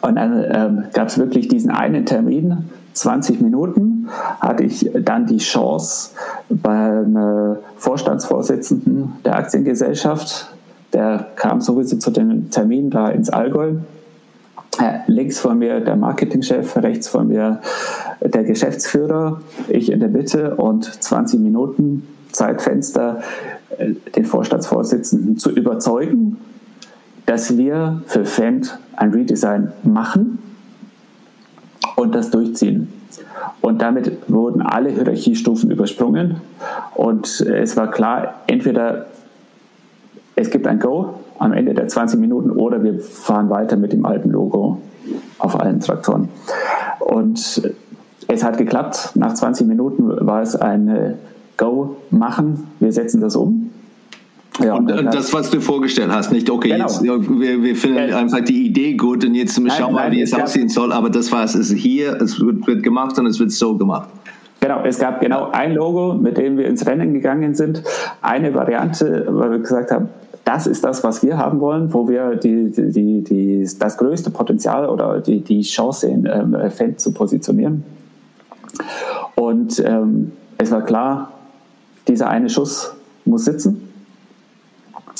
Und 0.01 0.15
dann 0.15 0.45
ähm, 0.49 0.83
gab 0.93 1.07
es 1.07 1.17
wirklich 1.17 1.47
diesen 1.47 1.71
einen 1.71 2.05
Termin, 2.05 2.69
20 2.93 3.41
Minuten, 3.41 4.09
hatte 4.39 4.63
ich 4.63 4.89
dann 4.99 5.27
die 5.27 5.37
Chance 5.37 6.11
beim 6.49 7.15
äh, 7.15 7.55
Vorstandsvorsitzenden 7.77 9.13
der 9.23 9.35
Aktiengesellschaft, 9.35 10.47
der 10.93 11.27
kam 11.35 11.61
sowieso 11.61 11.97
zu 11.97 12.11
dem 12.11 12.49
Termin 12.49 12.89
da 12.89 13.09
ins 13.09 13.29
Allgäu. 13.29 13.73
Äh, 14.79 14.99
links 15.07 15.39
von 15.39 15.59
mir 15.59 15.79
der 15.79 15.95
Marketingchef, 15.95 16.77
rechts 16.77 17.07
von 17.07 17.27
mir 17.27 17.61
der 18.21 18.43
Geschäftsführer, 18.43 19.41
ich 19.67 19.91
in 19.91 19.99
der 19.99 20.09
Mitte 20.09 20.55
und 20.55 20.85
20 20.85 21.39
Minuten 21.39 22.07
Zeitfenster 22.31 23.21
den 24.15 24.25
Vorstandsvorsitzenden 24.25 25.37
zu 25.37 25.51
überzeugen, 25.51 26.37
dass 27.25 27.57
wir 27.57 28.01
für 28.05 28.25
Fendt 28.25 28.79
ein 28.95 29.11
Redesign 29.11 29.73
machen 29.83 30.39
und 31.95 32.15
das 32.15 32.29
durchziehen. 32.31 32.93
Und 33.61 33.81
damit 33.81 34.29
wurden 34.29 34.61
alle 34.61 34.89
Hierarchiestufen 34.89 35.69
übersprungen 35.71 36.37
und 36.95 37.41
es 37.41 37.75
war 37.75 37.91
klar, 37.91 38.35
entweder 38.47 39.07
es 40.35 40.49
gibt 40.49 40.67
ein 40.67 40.79
Go 40.79 41.15
am 41.39 41.53
Ende 41.53 41.73
der 41.73 41.87
20 41.87 42.19
Minuten 42.19 42.51
oder 42.51 42.83
wir 42.83 42.99
fahren 42.99 43.49
weiter 43.49 43.75
mit 43.75 43.93
dem 43.93 44.05
alten 44.05 44.29
Logo 44.29 44.81
auf 45.39 45.59
allen 45.59 45.79
Traktoren. 45.79 46.29
Und 46.99 47.61
es 48.27 48.43
hat 48.43 48.57
geklappt. 48.57 49.11
Nach 49.15 49.33
20 49.33 49.67
Minuten 49.67 50.09
war 50.25 50.41
es 50.41 50.55
eine 50.55 51.17
Go 51.57 51.97
machen, 52.11 52.67
wir 52.79 52.91
setzen 52.91 53.21
das 53.21 53.35
um. 53.35 53.71
Ja, 54.63 54.75
und, 54.75 54.91
und 54.91 55.13
das, 55.13 55.33
was 55.33 55.51
du 55.51 55.59
vorgestellt 55.59 56.09
hast, 56.11 56.31
nicht, 56.31 56.49
okay, 56.49 56.69
genau. 56.69 56.85
jetzt, 56.85 57.03
wir, 57.03 57.63
wir 57.63 57.75
finden 57.75 57.97
äh, 57.97 58.13
einfach 58.13 58.41
die 58.41 58.65
Idee 58.65 58.93
gut 58.95 59.23
und 59.23 59.35
jetzt 59.35 59.59
nein, 59.59 59.71
schauen 59.77 59.93
wir 59.93 60.01
mal, 60.01 60.11
wie 60.11 60.21
es 60.21 60.33
aussehen 60.33 60.69
soll, 60.69 60.91
aber 60.91 61.09
das 61.09 61.31
war 61.31 61.43
es, 61.43 61.53
es 61.53 61.69
ist 61.69 61.77
hier, 61.77 62.19
es 62.21 62.39
wird, 62.39 62.65
wird 62.65 62.81
gemacht 62.81 63.19
und 63.19 63.27
es 63.27 63.39
wird 63.39 63.51
so 63.51 63.77
gemacht. 63.77 64.09
Genau, 64.59 64.83
es 64.83 64.97
gab 64.97 65.21
genau 65.21 65.51
ein 65.51 65.75
Logo, 65.75 66.15
mit 66.15 66.37
dem 66.37 66.57
wir 66.57 66.65
ins 66.65 66.85
Rennen 66.87 67.13
gegangen 67.13 67.53
sind, 67.53 67.83
eine 68.21 68.53
Variante, 68.55 69.27
weil 69.29 69.51
wir 69.51 69.59
gesagt 69.59 69.91
haben, 69.91 70.09
das 70.43 70.65
ist 70.65 70.83
das, 70.83 71.03
was 71.03 71.21
wir 71.23 71.37
haben 71.37 71.59
wollen, 71.59 71.93
wo 71.93 72.07
wir 72.07 72.35
die, 72.35 72.71
die, 72.71 73.21
die, 73.21 73.69
das 73.77 73.97
größte 73.97 74.31
Potenzial 74.31 74.87
oder 74.87 75.19
die, 75.19 75.41
die 75.41 75.61
Chance 75.61 76.07
sehen, 76.07 76.27
ähm, 76.31 76.55
Feld 76.71 76.99
zu 77.01 77.11
positionieren. 77.11 77.83
Und 79.35 79.83
ähm, 79.85 80.31
es 80.57 80.71
war 80.71 80.81
klar, 80.83 81.31
dieser 82.07 82.29
eine 82.29 82.49
Schuss 82.49 82.93
muss 83.25 83.45
sitzen. 83.45 83.93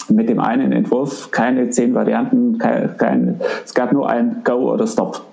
Mit 0.10 0.30
dem 0.30 0.40
einen 0.40 0.72
Entwurf 0.72 1.32
keine 1.32 1.70
zehn 1.70 1.94
Varianten, 1.94 2.58
kein, 2.58 2.98
kein, 2.98 3.42
es 3.66 3.74
gab 3.74 3.92
nur 3.92 4.10
ein 4.10 4.42
Go 4.44 4.72
oder 4.72 4.88
Stop. 4.88 5.26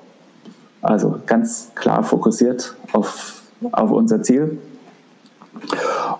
Also 0.83 1.21
ganz 1.27 1.71
klar 1.75 2.03
fokussiert 2.03 2.75
auf, 2.93 3.43
auf 3.73 3.90
unser 3.90 4.23
Ziel. 4.23 4.59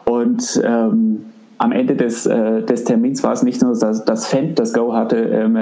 Und 0.05 0.63
ähm, 0.65 1.27
am 1.65 1.73
Ende 1.73 1.97
des, 1.97 2.27
äh, 2.27 2.63
des 2.63 2.85
Termins 2.85 3.23
war 3.23 3.33
es 3.33 3.43
nicht 3.43 3.63
nur, 3.63 3.77
dass, 3.77 4.05
dass 4.05 4.27
Fendt 4.27 4.59
das 4.59 4.75
Go 4.75 4.93
hatte, 4.93 5.17
ähm, 5.17 5.59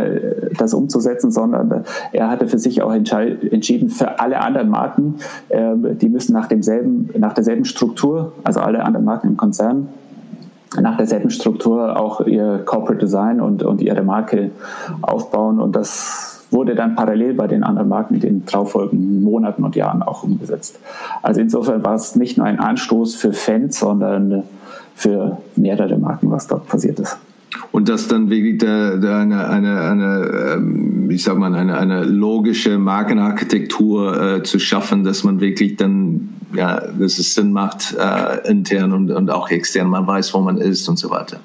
das 0.58 0.74
umzusetzen, 0.74 1.30
sondern 1.30 1.84
er 2.12 2.28
hatte 2.28 2.48
für 2.48 2.58
sich 2.58 2.82
auch 2.82 2.92
entschieden, 2.92 3.88
für 3.88 4.18
alle 4.18 4.40
anderen 4.40 4.68
Marken, 4.68 5.16
ähm, 5.50 5.96
die 5.98 6.08
müssen 6.08 6.32
nach, 6.32 6.48
demselben, 6.48 7.08
nach 7.16 7.34
derselben 7.34 7.64
Struktur, 7.64 8.32
also 8.42 8.60
alle 8.60 8.84
anderen 8.84 9.04
Marken 9.04 9.28
im 9.28 9.36
Konzern, 9.36 9.88
nach 10.80 10.96
derselben 10.96 11.30
Struktur 11.30 12.00
auch 12.00 12.20
ihr 12.26 12.62
Corporate 12.64 12.98
Design 12.98 13.40
und, 13.40 13.62
und 13.62 13.80
ihre 13.80 14.02
Marke 14.02 14.50
aufbauen. 15.02 15.60
Und 15.60 15.76
das 15.76 16.46
wurde 16.50 16.74
dann 16.74 16.96
parallel 16.96 17.34
bei 17.34 17.46
den 17.46 17.62
anderen 17.62 17.88
Marken 17.88 18.14
in 18.14 18.20
den 18.20 18.46
darauffolgenden 18.46 19.22
Monaten 19.22 19.64
und 19.64 19.76
Jahren 19.76 20.02
auch 20.02 20.24
umgesetzt. 20.24 20.80
Also 21.22 21.40
insofern 21.40 21.84
war 21.84 21.94
es 21.94 22.16
nicht 22.16 22.38
nur 22.38 22.46
ein 22.46 22.58
Anstoß 22.58 23.14
für 23.14 23.32
Fans, 23.32 23.78
sondern 23.78 24.42
für 24.94 25.38
mehrere 25.56 25.98
Marken, 25.98 26.30
was 26.30 26.46
dort 26.46 26.68
passiert 26.68 26.98
ist. 27.00 27.16
Und 27.70 27.88
das 27.88 28.08
dann 28.08 28.30
wirklich 28.30 28.58
der, 28.58 28.98
der 28.98 29.16
eine, 29.16 29.48
eine, 29.48 29.80
eine, 29.80 30.54
ähm, 30.54 31.10
ich 31.10 31.22
sag 31.22 31.38
mal, 31.38 31.54
eine, 31.54 31.78
eine 31.78 32.04
logische 32.04 32.78
Markenarchitektur 32.78 34.20
äh, 34.20 34.42
zu 34.42 34.58
schaffen, 34.58 35.04
dass 35.04 35.24
man 35.24 35.40
wirklich 35.40 35.76
dann, 35.76 36.30
ja, 36.54 36.80
dass 36.80 37.18
es 37.18 37.34
Sinn 37.34 37.52
macht, 37.52 37.96
äh, 37.98 38.48
intern 38.50 38.92
und, 38.92 39.10
und 39.10 39.30
auch 39.30 39.50
extern, 39.50 39.88
man 39.88 40.06
weiß, 40.06 40.32
wo 40.34 40.40
man 40.40 40.58
ist 40.58 40.88
und 40.88 40.98
so 40.98 41.10
weiter. 41.10 41.40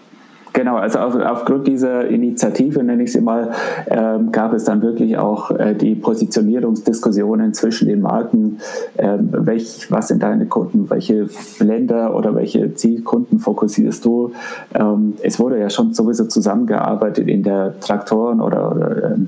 Genau, 0.58 0.78
also 0.78 0.98
auf, 0.98 1.16
aufgrund 1.16 1.68
dieser 1.68 2.08
Initiative, 2.08 2.84
nenne 2.84 3.04
ich 3.04 3.12
sie 3.12 3.22
mal, 3.22 3.52
ähm, 3.92 4.32
gab 4.32 4.54
es 4.54 4.64
dann 4.64 4.82
wirklich 4.82 5.16
auch 5.16 5.52
äh, 5.52 5.76
die 5.76 5.94
Positionierungsdiskussionen 5.94 7.54
zwischen 7.54 7.88
den 7.88 8.02
Marken. 8.02 8.58
Ähm, 8.98 9.30
welch, 9.32 9.86
was 9.92 10.08
sind 10.08 10.24
deine 10.24 10.48
Kunden? 10.48 10.90
Welche 10.90 11.30
Länder 11.60 12.16
oder 12.16 12.34
welche 12.34 12.74
Zielkunden 12.74 13.38
fokussierst 13.38 14.04
du? 14.04 14.32
Ähm, 14.74 15.14
es 15.22 15.40
wurde 15.40 15.60
ja 15.60 15.70
schon 15.70 15.94
sowieso 15.94 16.26
zusammengearbeitet 16.26 17.28
in 17.28 17.44
der 17.44 17.80
Traktoren- 17.80 18.42
oder, 18.42 18.72
oder 18.72 19.12
ähm, 19.12 19.28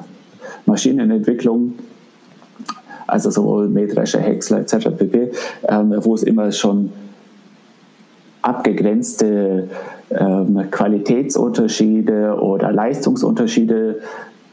Maschinenentwicklung 0.65 1.75
also 3.05 3.29
sowohl 3.29 3.69
Mähdrescher, 3.69 4.19
Häcksler 4.19 4.61
etc. 4.61 4.89
pp., 4.97 5.31
ähm, 5.67 5.93
wo 5.99 6.15
es 6.15 6.23
immer 6.23 6.51
schon 6.51 6.91
abgegrenzte 8.41 9.67
ähm, 10.11 10.69
Qualitätsunterschiede 10.71 12.37
oder 12.39 12.71
Leistungsunterschiede 12.71 13.99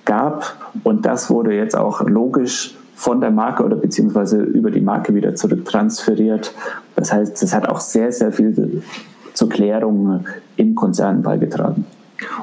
gab. 0.04 0.72
Und 0.84 1.06
das 1.06 1.30
wurde 1.30 1.54
jetzt 1.54 1.76
auch 1.76 2.00
logisch 2.06 2.74
von 2.94 3.20
der 3.20 3.30
Marke 3.30 3.62
oder 3.62 3.76
beziehungsweise 3.76 4.40
über 4.40 4.70
die 4.70 4.80
Marke 4.80 5.14
wieder 5.14 5.34
zurücktransferiert. 5.34 6.54
Das 6.94 7.12
heißt, 7.12 7.42
es 7.42 7.54
hat 7.54 7.68
auch 7.68 7.80
sehr, 7.80 8.10
sehr 8.10 8.32
viel 8.32 8.82
zur 9.34 9.48
Klärung 9.50 10.24
im 10.56 10.74
Konzern 10.74 11.22
beigetragen. 11.22 11.84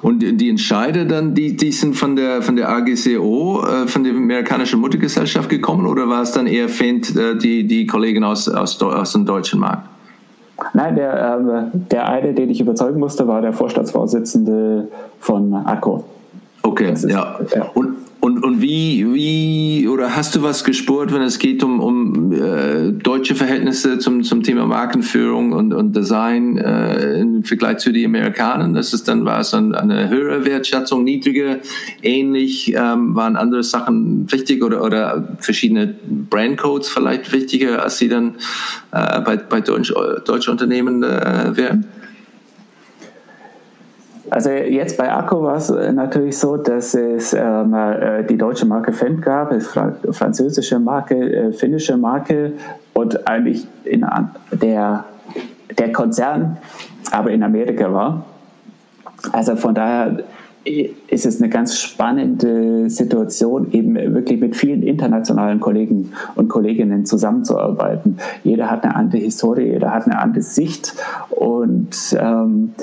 Und 0.04 0.20
die 0.20 0.50
Entscheider 0.50 1.06
dann, 1.06 1.34
die, 1.34 1.58
die 1.58 1.72
sind 1.72 1.96
von 1.96 2.16
der, 2.16 2.44
von 2.44 2.56
der 2.56 2.70
AGCO, 2.70 3.64
äh, 3.66 3.88
von 3.88 4.04
der 4.04 4.14
amerikanischen 4.14 4.80
Muttergesellschaft 4.80 5.50
gekommen 5.50 5.88
oder 5.88 6.08
war 6.08 6.22
es 6.22 6.32
dann 6.32 6.46
eher 6.46 6.70
Fendt, 6.70 7.16
äh, 7.16 7.36
die, 7.36 7.66
die 7.66 7.88
Kollegen 7.88 8.24
aus, 8.24 8.48
aus, 8.48 8.80
aus 8.80 9.14
dem 9.14 9.26
deutschen 9.26 9.60
Markt? 9.60 9.90
Nein, 10.74 10.96
der, 10.96 11.40
äh, 11.74 11.78
der 11.92 12.10
eine, 12.10 12.34
den 12.34 12.50
ich 12.50 12.62
überzeugen 12.62 13.00
musste, 13.00 13.28
war 13.28 13.42
der 13.42 13.54
Vorstandsvorsitzende 13.54 14.88
von 15.20 15.54
ACO. 15.54 16.04
Okay, 16.62 16.92
ist, 16.92 17.10
ja. 17.10 17.40
ja. 17.56 17.70
Und, 17.74 17.93
und, 18.24 18.42
und 18.42 18.62
wie, 18.62 19.06
wie, 19.14 19.86
oder 19.90 20.16
hast 20.16 20.34
du 20.34 20.44
was 20.44 20.64
gespürt, 20.64 21.14
wenn 21.14 21.22
es 21.24 21.40
geht 21.40 21.62
um, 21.62 21.82
um 21.82 22.32
äh, 22.32 22.94
deutsche 22.94 23.36
Verhältnisse 23.36 24.00
zum, 24.00 24.24
zum 24.24 24.44
Thema 24.44 24.66
Markenführung 24.66 25.52
und, 25.52 25.74
und 25.74 25.94
Design 25.94 26.58
äh, 26.58 27.20
im 27.20 27.44
Vergleich 27.44 27.80
zu 27.80 27.92
den 27.92 28.06
Amerikanern? 28.06 28.74
Das 28.76 28.94
ist 28.94 29.10
dann, 29.10 29.26
war 29.26 29.42
es 29.42 29.52
dann 29.52 29.76
eine 29.76 30.08
höhere 30.08 30.46
Wertschätzung, 30.46 31.04
niedrige, 31.04 31.60
ähnlich, 32.02 32.74
ähm, 32.74 33.14
waren 33.14 33.36
andere 33.36 33.62
Sachen 33.62 34.32
wichtig 34.32 34.64
oder, 34.64 34.82
oder 34.82 35.36
verschiedene 35.40 35.94
Brandcodes 36.08 36.88
vielleicht 36.88 37.30
wichtiger, 37.34 37.84
als 37.84 37.98
sie 37.98 38.08
dann 38.08 38.36
äh, 38.94 39.20
bei, 39.20 39.36
bei 39.36 39.60
deutschen 39.60 39.98
deutsche 40.24 40.50
Unternehmen 40.50 41.04
äh, 41.04 41.58
wären? 41.58 41.88
Also 44.34 44.50
jetzt 44.50 44.98
bei 44.98 45.14
Akku 45.14 45.44
war 45.44 45.58
es 45.58 45.70
äh, 45.70 45.92
natürlich 45.92 46.40
so, 46.40 46.58
dass 46.58 46.96
es 46.96 47.34
ähm, 47.34 47.72
äh, 47.76 48.24
die 48.24 48.36
deutsche 48.36 48.66
Marke 48.66 48.92
Fendt 48.92 49.22
gab, 49.22 49.52
es 49.52 49.68
französische 50.10 50.80
Marke, 50.80 51.16
äh, 51.16 51.54
finnische 51.54 51.96
Marke 51.98 52.54
und 52.94 53.28
eigentlich 53.28 53.68
in, 53.84 54.04
der, 54.52 55.06
der 55.78 55.92
Konzern 55.92 56.58
aber 57.12 57.30
in 57.30 57.44
Amerika 57.44 57.94
war. 57.94 58.26
Also 59.32 59.56
von 59.56 59.76
daher 59.76 60.24
ist 60.66 61.26
es 61.26 61.42
eine 61.42 61.50
ganz 61.50 61.78
spannende 61.78 62.90
Situation, 62.90 63.72
eben 63.72 63.96
wirklich 63.96 64.40
mit 64.40 64.56
vielen 64.56 64.82
internationalen 64.82 65.60
Kollegen 65.60 66.14
und 66.36 66.48
Kolleginnen 66.48 67.06
zusammenzuarbeiten. 67.06 68.18
Jeder 68.44 68.72
hat 68.72 68.84
eine 68.84 68.96
andere 68.96 69.22
Historie, 69.22 69.66
jeder 69.66 69.92
hat 69.92 70.06
eine 70.06 70.20
andere 70.20 70.42
Sicht 70.42 70.96
und 71.30 72.16
ähm, 72.18 72.74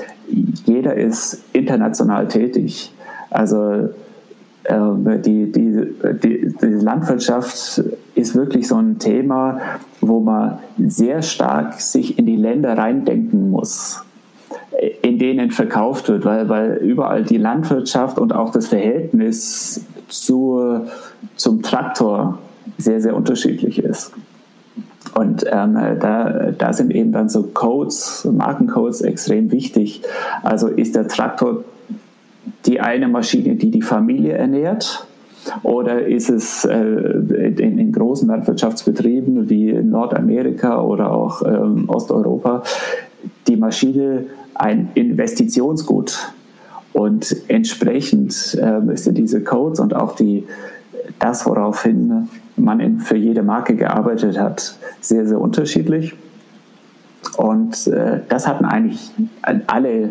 jeder 0.65 0.95
ist 0.95 1.43
international 1.53 2.27
tätig. 2.27 2.93
Also 3.31 3.89
ähm, 4.65 5.21
die, 5.23 5.51
die, 5.51 5.87
die, 6.23 6.55
die, 6.61 6.65
Landwirtschaft 6.65 7.83
ist 8.13 8.35
wirklich 8.35 8.67
so 8.67 8.75
ein 8.75 8.99
Thema, 8.99 9.59
wo 10.01 10.19
man 10.19 10.59
sehr 10.77 11.23
stark 11.23 11.81
sich 11.81 12.19
in 12.19 12.27
die 12.27 12.35
Länder 12.35 12.77
reindenken 12.77 13.49
muss 13.49 14.03
in 15.01 15.19
denen 15.19 15.51
verkauft 15.51 16.09
wird, 16.09 16.25
weil, 16.25 16.49
weil 16.49 16.73
überall 16.77 17.23
die 17.23 17.37
Landwirtschaft 17.37 18.17
und 18.19 18.33
auch 18.33 18.51
das 18.51 18.67
Verhältnis 18.67 19.85
zu, 20.07 20.81
zum 21.35 21.61
Traktor 21.61 22.39
sehr, 22.77 23.01
sehr 23.01 23.15
unterschiedlich 23.15 23.79
ist. 23.83 24.11
Und 25.15 25.43
ähm, 25.51 25.77
da, 25.99 26.51
da 26.57 26.73
sind 26.73 26.91
eben 26.91 27.11
dann 27.11 27.27
so 27.27 27.43
Codes, 27.43 28.27
Markencodes 28.31 29.01
extrem 29.01 29.51
wichtig. 29.51 30.03
Also 30.43 30.67
ist 30.67 30.95
der 30.95 31.07
Traktor 31.07 31.63
die 32.65 32.79
eine 32.79 33.07
Maschine, 33.07 33.55
die 33.55 33.71
die 33.71 33.81
Familie 33.81 34.33
ernährt? 34.33 35.05
Oder 35.63 36.05
ist 36.05 36.29
es 36.29 36.65
äh, 36.65 36.79
in, 36.79 37.79
in, 37.79 37.91
großen 37.91 38.27
Landwirtschaftsbetrieben 38.27 39.49
wie 39.49 39.73
Nordamerika 39.73 40.81
oder 40.81 41.11
auch 41.11 41.41
ähm, 41.41 41.89
Osteuropa 41.89 42.63
die 43.47 43.57
Maschine 43.57 44.25
ein 44.55 44.89
Investitionsgut. 44.95 46.33
Und 46.93 47.35
entsprechend 47.47 48.31
äh, 48.61 48.97
sind 48.97 49.17
diese 49.17 49.41
Codes 49.41 49.79
und 49.79 49.95
auch 49.95 50.15
die, 50.15 50.45
das, 51.19 51.45
woraufhin 51.45 52.27
man 52.57 52.79
in, 52.79 52.99
für 52.99 53.15
jede 53.15 53.43
Marke 53.43 53.75
gearbeitet 53.75 54.37
hat, 54.37 54.75
sehr, 54.99 55.25
sehr 55.25 55.39
unterschiedlich. 55.39 56.13
Und 57.37 57.87
äh, 57.87 58.19
das 58.27 58.47
hatten 58.47 58.65
eigentlich 58.65 59.11
alle, 59.67 60.09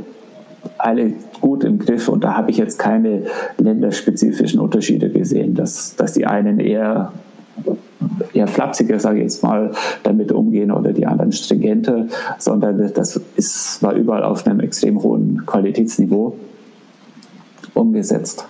alle 0.79 1.13
gut 1.41 1.65
im 1.65 1.79
Griff. 1.79 2.09
Und 2.09 2.25
da 2.25 2.35
habe 2.35 2.51
ich 2.51 2.57
jetzt 2.57 2.79
keine 2.79 3.27
länderspezifischen 3.59 4.61
Unterschiede 4.61 5.11
gesehen, 5.11 5.55
dass, 5.55 5.97
dass 5.97 6.13
die 6.13 6.27
einen 6.27 6.61
eher 6.61 7.13
eher 8.33 8.47
flapsiger, 8.47 8.99
sage 8.99 9.19
ich 9.19 9.25
jetzt 9.25 9.43
mal, 9.43 9.73
damit 10.03 10.33
umgehen 10.33 10.71
oder 10.71 10.93
die 10.93 11.07
anderen 11.07 11.33
stringenter, 11.33 12.07
sondern 12.39 12.93
das 12.95 13.21
ist, 13.37 13.83
war 13.83 13.95
überall 13.95 14.25
auf 14.25 14.47
einem 14.47 14.61
extrem 14.61 15.03
hohen 15.03 15.45
Qualitätsniveau 15.47 16.35
umgesetzt. 17.75 18.47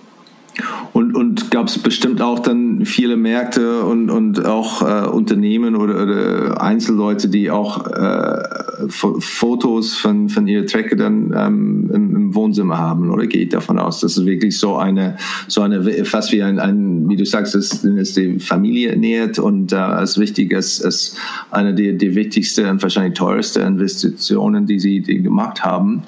Und, 0.92 1.14
und 1.14 1.50
gab 1.50 1.68
es 1.68 1.78
bestimmt 1.78 2.20
auch 2.20 2.38
dann 2.38 2.84
viele 2.84 3.16
Märkte 3.16 3.82
und, 3.84 4.10
und 4.10 4.44
auch 4.44 4.82
äh, 4.82 5.06
Unternehmen 5.08 5.76
oder, 5.76 6.02
oder 6.02 6.62
Einzelleute, 6.62 7.28
die 7.28 7.50
auch 7.50 7.86
äh, 7.86 8.42
Fotos 8.88 9.96
von, 9.96 10.28
von 10.28 10.46
ihrer 10.46 10.66
Trecke 10.66 10.96
dann 10.96 11.32
ähm, 11.36 11.90
im, 11.92 12.16
im, 12.16 12.34
Wohnzimmer 12.34 12.78
haben 12.78 13.10
oder 13.10 13.26
geht 13.26 13.52
davon 13.52 13.78
aus, 13.78 14.00
dass 14.00 14.16
es 14.16 14.24
wirklich 14.24 14.58
so 14.58 14.76
eine, 14.76 15.16
so 15.48 15.62
eine 15.62 15.82
fast 16.04 16.32
wie 16.32 16.42
ein, 16.42 16.58
ein 16.58 17.08
wie 17.08 17.16
du 17.16 17.24
sagst, 17.24 17.54
dass, 17.54 17.82
dass 17.82 18.12
die 18.14 18.38
Familie 18.38 18.96
nährt 18.96 19.38
und 19.38 19.72
äh, 19.72 19.76
als 19.76 20.18
wichtig 20.18 20.54
als, 20.54 20.82
als 20.82 21.16
eine 21.50 21.74
der, 21.74 21.94
der 21.94 22.14
wichtigsten 22.14 22.66
und 22.66 22.82
wahrscheinlich 22.82 23.14
teuersten 23.14 23.62
Investitionen, 23.62 24.66
die 24.66 24.78
sie 24.78 25.00
die 25.00 25.22
gemacht 25.22 25.64
haben 25.64 26.02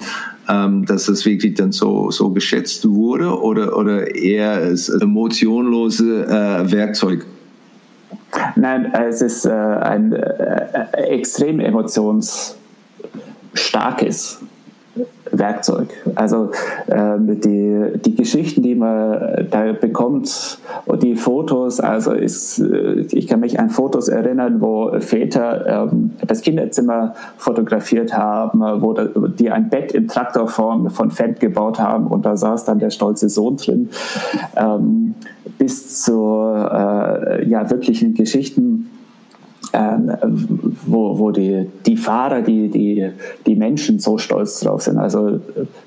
ähm, 0.53 0.85
dass 0.85 1.09
es 1.09 1.25
wirklich 1.25 1.55
dann 1.55 1.73
so, 1.73 2.11
so 2.11 2.29
geschätzt 2.31 2.87
wurde 2.88 3.41
oder, 3.41 3.77
oder 3.77 4.15
eher 4.15 4.53
als 4.53 4.88
emotionlose 4.88 6.27
äh, 6.27 6.71
Werkzeug? 6.71 7.27
Nein, 8.57 8.93
es 8.95 9.23
ist 9.23 9.47
äh, 9.47 9.51
ein 9.51 10.12
äh, 10.12 10.85
extrem 11.09 11.59
emotionsstarkes 11.61 14.41
Werkzeug. 15.33 15.88
Also 16.14 16.51
ähm, 16.88 17.40
die, 17.40 17.99
die 18.05 18.14
Geschichten, 18.14 18.62
die 18.62 18.75
man 18.75 19.49
da 19.51 19.73
bekommt 19.73 20.59
und 20.87 21.03
die 21.03 21.16
Fotos, 21.16 21.81
also 21.81 22.12
ist, 22.12 22.59
äh, 22.59 23.07
ich 23.12 23.27
kann 23.27 23.40
mich 23.40 23.59
an 23.59 23.71
Fotos 23.71 24.09
erinnern, 24.09 24.61
wo 24.61 24.92
Väter 25.01 25.88
ähm, 25.90 26.11
das 26.27 26.42
Kinderzimmer 26.42 27.14
fotografiert 27.37 28.16
haben, 28.16 28.61
wo 28.83 28.92
da, 28.92 29.09
die 29.38 29.51
ein 29.51 29.71
Bett 29.71 29.92
in 29.92 30.09
Traktorform 30.09 30.90
von 30.90 31.11
Fett 31.11 31.40
gebaut 31.40 31.79
haben 31.79 32.07
und 32.07 32.27
da 32.27 32.37
saß 32.37 32.64
dann 32.64 32.79
der 32.79 32.90
stolze 32.90 33.29
Sohn 33.29 33.57
drin, 33.57 33.90
ähm, 34.57 35.14
bis 35.59 36.03
zu 36.03 36.12
äh, 36.12 37.49
ja, 37.49 37.71
wirklichen 37.71 38.14
Geschichten 38.14 38.90
ähm, 39.73 40.13
wo, 40.87 41.19
wo 41.19 41.31
die, 41.31 41.67
die 41.87 41.97
Fahrer, 41.97 42.43
die, 42.43 42.69
die, 42.69 43.11
die 43.47 43.57
Menschen 43.57 43.99
so 43.99 44.19
stolz 44.19 44.61
drauf 44.61 44.83
sind. 44.83 44.99
Also 44.99 45.41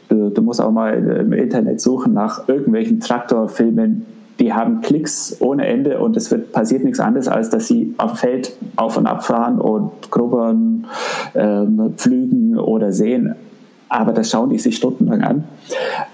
du, 0.09 0.29
du 0.29 0.41
musst 0.41 0.61
auch 0.61 0.71
mal 0.71 0.93
im 0.93 1.33
Internet 1.33 1.81
suchen 1.81 2.13
nach 2.13 2.47
irgendwelchen 2.47 2.99
Traktorfilmen, 2.99 4.05
die 4.39 4.53
haben 4.53 4.81
Klicks 4.81 5.37
ohne 5.39 5.65
Ende 5.65 5.99
und 5.99 6.17
es 6.17 6.29
wird, 6.29 6.51
passiert 6.51 6.83
nichts 6.83 6.99
anderes, 6.99 7.27
als 7.27 7.49
dass 7.49 7.67
sie 7.67 7.95
dem 8.01 8.15
Feld 8.15 8.53
auf 8.75 8.97
und 8.97 9.07
ab 9.07 9.23
fahren 9.23 9.61
und 9.61 10.11
grubbern, 10.11 10.87
ähm, 11.35 11.93
pflügen 11.95 12.57
oder 12.57 12.91
sehen. 12.91 13.35
Aber 13.87 14.11
das 14.11 14.29
schauen 14.29 14.49
die 14.49 14.57
sich 14.57 14.75
stundenlang 14.75 15.21
an. 15.21 15.43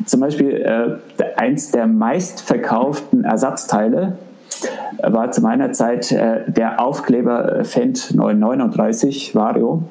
Zum 0.05 0.19
Beispiel 0.19 0.51
äh, 0.51 1.23
eins 1.35 1.71
der 1.71 1.87
meistverkauften 1.87 3.23
Ersatzteile 3.23 4.17
war 5.01 5.31
zu 5.31 5.41
meiner 5.41 5.71
Zeit 5.71 6.11
äh, 6.11 6.49
der 6.49 6.81
Aufkleber 6.81 7.63
Fendt 7.63 8.13
939 8.13 9.35
Vario. 9.35 9.83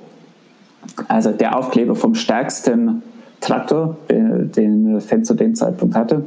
Also 1.08 1.32
der 1.32 1.56
Aufkleber 1.56 1.94
vom 1.94 2.14
stärksten 2.14 3.02
Traktor, 3.40 3.96
den, 4.08 4.52
den 4.52 5.00
Fendt 5.00 5.26
zu 5.26 5.34
dem 5.34 5.54
Zeitpunkt 5.54 5.94
hatte. 5.94 6.24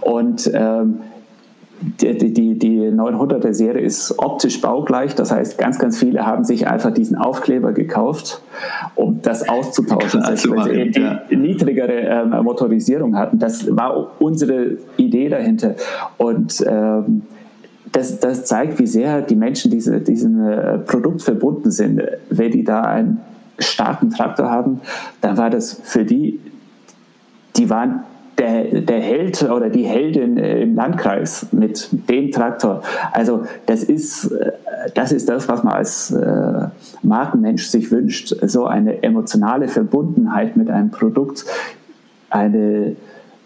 Und 0.00 0.50
ähm, 0.52 1.00
die, 1.82 2.32
die, 2.32 2.58
die 2.58 2.80
900er 2.90 3.52
Serie 3.52 3.82
ist 3.82 4.18
optisch 4.18 4.60
baugleich, 4.60 5.14
das 5.14 5.32
heißt, 5.32 5.58
ganz, 5.58 5.78
ganz 5.78 5.98
viele 5.98 6.24
haben 6.24 6.44
sich 6.44 6.68
einfach 6.68 6.92
diesen 6.92 7.16
Aufkleber 7.16 7.72
gekauft, 7.72 8.40
um 8.94 9.20
das 9.22 9.48
auszutauschen, 9.48 10.22
also, 10.22 10.50
weil 10.50 10.64
sie 10.64 10.70
eben 10.80 11.18
die 11.30 11.36
niedrigere 11.36 11.92
ähm, 11.92 12.44
Motorisierung 12.44 13.16
hatten. 13.16 13.38
Das 13.38 13.74
war 13.76 14.12
unsere 14.20 14.78
Idee 14.96 15.28
dahinter. 15.28 15.74
Und 16.18 16.64
ähm, 16.66 17.22
das, 17.90 18.20
das 18.20 18.44
zeigt, 18.44 18.78
wie 18.78 18.86
sehr 18.86 19.20
die 19.20 19.36
Menschen 19.36 19.70
diese, 19.70 20.00
diesem 20.00 20.48
äh, 20.48 20.78
Produkt 20.78 21.22
verbunden 21.22 21.70
sind. 21.70 22.00
Wenn 22.30 22.52
die 22.52 22.64
da 22.64 22.82
einen 22.82 23.20
starken 23.58 24.10
Traktor 24.10 24.50
haben, 24.50 24.80
dann 25.20 25.36
war 25.36 25.50
das 25.50 25.80
für 25.82 26.04
die, 26.04 26.40
die 27.56 27.68
waren 27.68 28.04
der, 28.38 28.80
der 28.80 29.00
Held 29.00 29.42
oder 29.42 29.68
die 29.68 29.84
Heldin 29.84 30.36
im 30.36 30.74
Landkreis 30.74 31.46
mit 31.52 31.88
dem 32.08 32.30
Traktor. 32.30 32.82
Also 33.12 33.44
das 33.66 33.84
ist, 33.84 34.26
äh, 34.26 34.52
das 34.94 35.12
ist 35.12 35.28
das, 35.28 35.48
was 35.48 35.62
man 35.62 35.74
als 35.74 36.10
äh, 36.10 36.66
Markenmensch 37.02 37.66
sich 37.66 37.90
wünscht. 37.90 38.34
So 38.46 38.66
eine 38.66 39.02
emotionale 39.02 39.68
Verbundenheit 39.68 40.56
mit 40.56 40.70
einem 40.70 40.90
Produkt, 40.90 41.44
eine, 42.30 42.96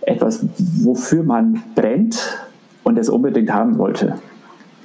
etwas, 0.02 0.46
wofür 0.82 1.22
man 1.24 1.62
brennt 1.74 2.38
und 2.84 2.98
es 2.98 3.08
unbedingt 3.08 3.52
haben 3.52 3.78
wollte. 3.78 4.14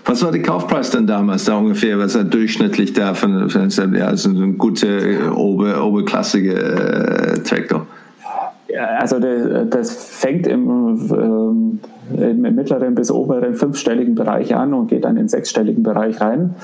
Was 0.05 0.23
war 0.23 0.31
der 0.31 0.41
Kaufpreis 0.41 0.89
denn 0.89 1.05
damals 1.05 1.45
da 1.45 1.55
ungefähr? 1.55 1.99
Was 1.99 2.15
er 2.15 2.23
durchschnittlich 2.23 2.93
da 2.93 3.13
von, 3.13 3.49
von 3.49 3.69
ja, 3.93 4.07
also 4.07 4.29
ein 4.29 4.57
guter 4.57 4.87
äh, 4.87 5.27
ober, 5.27 5.85
oberklassige 5.85 6.53
äh, 6.55 7.39
Traktor? 7.43 7.85
Also 8.77 9.19
das 9.19 9.95
fängt 9.95 10.47
im, 10.47 11.09
ähm, 11.11 11.79
im 12.17 12.41
mittleren 12.55 12.95
bis 12.95 13.11
oberen 13.11 13.55
fünfstelligen 13.55 14.15
Bereich 14.15 14.55
an 14.55 14.73
und 14.73 14.87
geht 14.87 15.03
dann 15.05 15.11
in 15.11 15.23
den 15.23 15.27
sechsstelligen 15.27 15.83
Bereich 15.83 16.21
rein. 16.21 16.55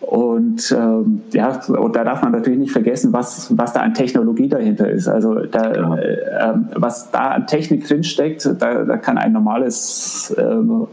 Und 0.00 0.74
ähm, 0.76 1.22
ja, 1.32 1.60
und 1.68 1.94
da 1.94 2.04
darf 2.04 2.22
man 2.22 2.32
natürlich 2.32 2.58
nicht 2.58 2.72
vergessen, 2.72 3.12
was, 3.12 3.56
was 3.56 3.74
da 3.74 3.80
an 3.80 3.94
Technologie 3.94 4.48
dahinter 4.48 4.90
ist. 4.90 5.06
Also 5.06 5.34
da, 5.40 5.70
äh, 5.70 6.14
äh, 6.14 6.54
was 6.74 7.10
da 7.10 7.28
an 7.32 7.46
Technik 7.46 7.86
drinsteckt, 7.86 8.44
da, 8.58 8.84
da 8.84 8.96
kann 8.96 9.18
ein 9.18 9.32
normales 9.32 10.34
ähm, 10.38 10.88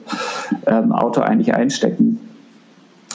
ähm, 0.66 0.92
Auto 0.92 1.22
eigentlich 1.22 1.54
einstecken. 1.56 2.20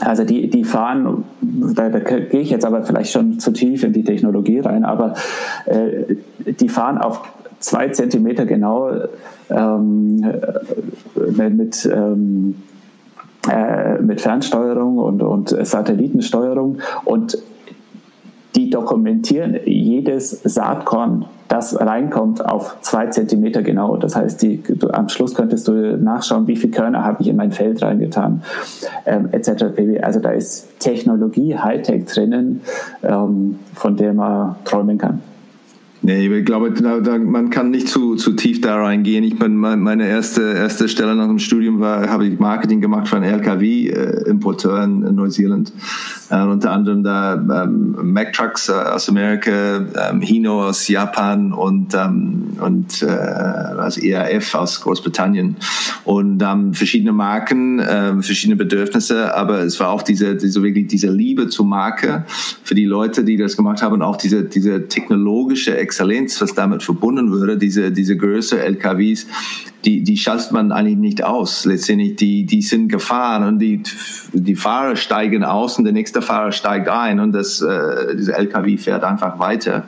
Also 0.00 0.24
die, 0.24 0.48
die 0.48 0.64
fahren, 0.64 1.24
da, 1.40 1.88
da 1.88 1.98
gehe 1.98 2.40
ich 2.40 2.50
jetzt 2.50 2.64
aber 2.64 2.82
vielleicht 2.82 3.12
schon 3.12 3.38
zu 3.38 3.52
tief 3.52 3.84
in 3.84 3.92
die 3.92 4.04
Technologie 4.04 4.58
rein, 4.60 4.84
aber 4.84 5.14
äh, 5.66 6.16
die 6.46 6.68
fahren 6.68 6.98
auf 6.98 7.20
zwei 7.60 7.88
Zentimeter 7.88 8.46
genau 8.46 8.90
ähm, 9.50 10.24
äh, 10.24 11.50
mit, 11.50 11.88
ähm, 11.92 12.56
äh, 13.48 14.00
mit 14.00 14.20
Fernsteuerung 14.20 14.98
und, 14.98 15.22
und 15.22 15.48
Satellitensteuerung 15.50 16.78
und 17.04 17.38
die 18.56 18.70
dokumentieren 18.70 19.58
jedes 19.64 20.42
Saatkorn, 20.42 21.26
das 21.52 21.78
reinkommt, 21.78 22.44
auf 22.44 22.76
zwei 22.80 23.08
Zentimeter 23.08 23.62
genau. 23.62 23.96
Das 23.96 24.16
heißt, 24.16 24.40
die, 24.40 24.62
du, 24.62 24.88
am 24.88 25.10
Schluss 25.10 25.34
könntest 25.34 25.68
du 25.68 25.98
nachschauen, 25.98 26.46
wie 26.46 26.56
viele 26.56 26.72
Körner 26.72 27.04
habe 27.04 27.20
ich 27.20 27.28
in 27.28 27.36
mein 27.36 27.52
Feld 27.52 27.82
reingetan, 27.82 28.42
ähm, 29.04 29.28
etc. 29.32 29.64
Also 30.00 30.20
da 30.20 30.30
ist 30.30 30.78
Technologie, 30.78 31.58
Hightech 31.58 32.06
drinnen, 32.06 32.62
ähm, 33.02 33.58
von 33.74 33.96
der 33.96 34.14
man 34.14 34.56
träumen 34.64 34.96
kann. 34.96 35.20
Nee, 36.04 36.26
ich 36.26 36.44
glaube, 36.44 36.72
man 37.20 37.50
kann 37.50 37.70
nicht 37.70 37.86
zu, 37.86 38.16
zu 38.16 38.32
tief 38.32 38.60
da 38.60 38.82
reingehen. 38.82 39.22
Ich 39.22 39.38
bin, 39.38 39.54
meine 39.54 40.08
erste, 40.08 40.42
erste 40.42 40.88
Stelle 40.88 41.14
nach 41.14 41.28
dem 41.28 41.38
Studium 41.38 41.78
war, 41.78 42.08
habe 42.08 42.26
ich 42.26 42.40
Marketing 42.40 42.80
gemacht 42.80 43.06
für 43.06 43.16
einen 43.16 43.32
LKW-Importeur 43.32 44.82
in, 44.82 45.06
in 45.06 45.14
Neuseeland. 45.14 45.72
Äh, 46.32 46.42
unter 46.44 46.72
anderem 46.72 47.04
da 47.04 47.34
ähm, 47.34 47.94
Mack 48.02 48.32
Trucks 48.32 48.68
äh, 48.68 48.72
aus 48.72 49.08
Amerika, 49.08 49.84
ähm, 50.10 50.22
Hino 50.22 50.66
aus 50.66 50.88
Japan 50.88 51.52
und, 51.52 51.94
ähm, 51.94 52.56
und 52.58 53.02
äh, 53.02 53.06
also 53.06 54.00
ERF 54.00 54.54
aus 54.54 54.80
Großbritannien. 54.80 55.56
Und 56.04 56.42
ähm, 56.42 56.72
verschiedene 56.72 57.12
Marken, 57.12 57.80
äh, 57.80 58.14
verschiedene 58.22 58.56
Bedürfnisse, 58.56 59.36
aber 59.36 59.60
es 59.60 59.78
war 59.78 59.90
auch 59.90 60.02
diese, 60.02 60.34
diese 60.34 60.62
wirklich 60.62 60.88
diese 60.88 61.10
Liebe 61.10 61.48
zur 61.48 61.66
Marke 61.66 62.24
für 62.64 62.74
die 62.74 62.86
Leute, 62.86 63.24
die 63.24 63.36
das 63.36 63.56
gemacht 63.56 63.82
haben 63.82 63.94
und 63.94 64.02
auch 64.02 64.16
diese, 64.16 64.42
diese 64.42 64.88
technologische 64.88 65.76
Exzellenz, 65.92 66.40
was 66.40 66.54
damit 66.54 66.82
verbunden 66.82 67.30
würde, 67.30 67.58
diese, 67.58 67.92
diese 67.92 68.16
Größe 68.16 68.58
LKWs, 68.58 69.26
die, 69.84 70.02
die 70.02 70.16
schaltet 70.16 70.52
man 70.52 70.72
eigentlich 70.72 70.96
nicht 70.96 71.24
aus. 71.24 71.66
Letztendlich, 71.66 72.16
die, 72.16 72.46
die 72.46 72.62
sind 72.62 72.88
gefahren 72.88 73.46
und 73.46 73.58
die, 73.58 73.82
die 74.32 74.54
Fahrer 74.54 74.96
steigen 74.96 75.44
aus 75.44 75.76
und 75.76 75.84
der 75.84 75.92
nächste 75.92 76.22
Fahrer 76.22 76.52
steigt 76.52 76.88
ein 76.88 77.20
und 77.20 77.32
das, 77.32 77.60
äh, 77.60 78.16
dieser 78.16 78.38
LKW 78.38 78.78
fährt 78.78 79.04
einfach 79.04 79.38
weiter. 79.38 79.82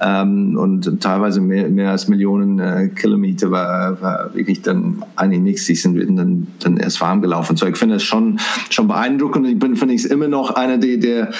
Ähm, 0.00 0.56
und 0.56 1.02
teilweise 1.02 1.40
mehr, 1.40 1.68
mehr 1.68 1.90
als 1.90 2.08
Millionen 2.08 2.58
äh, 2.58 2.88
Kilometer 2.94 3.50
war, 3.50 4.00
war 4.00 4.34
wirklich 4.34 4.62
dann 4.62 5.04
eigentlich 5.16 5.42
nichts. 5.42 5.66
Die 5.66 5.74
sind 5.74 5.98
dann, 6.18 6.46
dann 6.60 6.76
erst 6.78 7.00
warm 7.00 7.20
gelaufen. 7.20 7.56
So, 7.56 7.66
ich 7.66 7.76
finde 7.76 7.96
das 7.96 8.04
schon, 8.04 8.38
schon 8.70 8.88
beeindruckend. 8.88 9.46
Ich 9.48 9.58
bin, 9.58 9.76
finde 9.76 9.94
ich, 9.94 10.10
immer 10.10 10.28
noch 10.28 10.52
einer 10.52 10.78
der, 10.78 10.96
der 10.96 11.32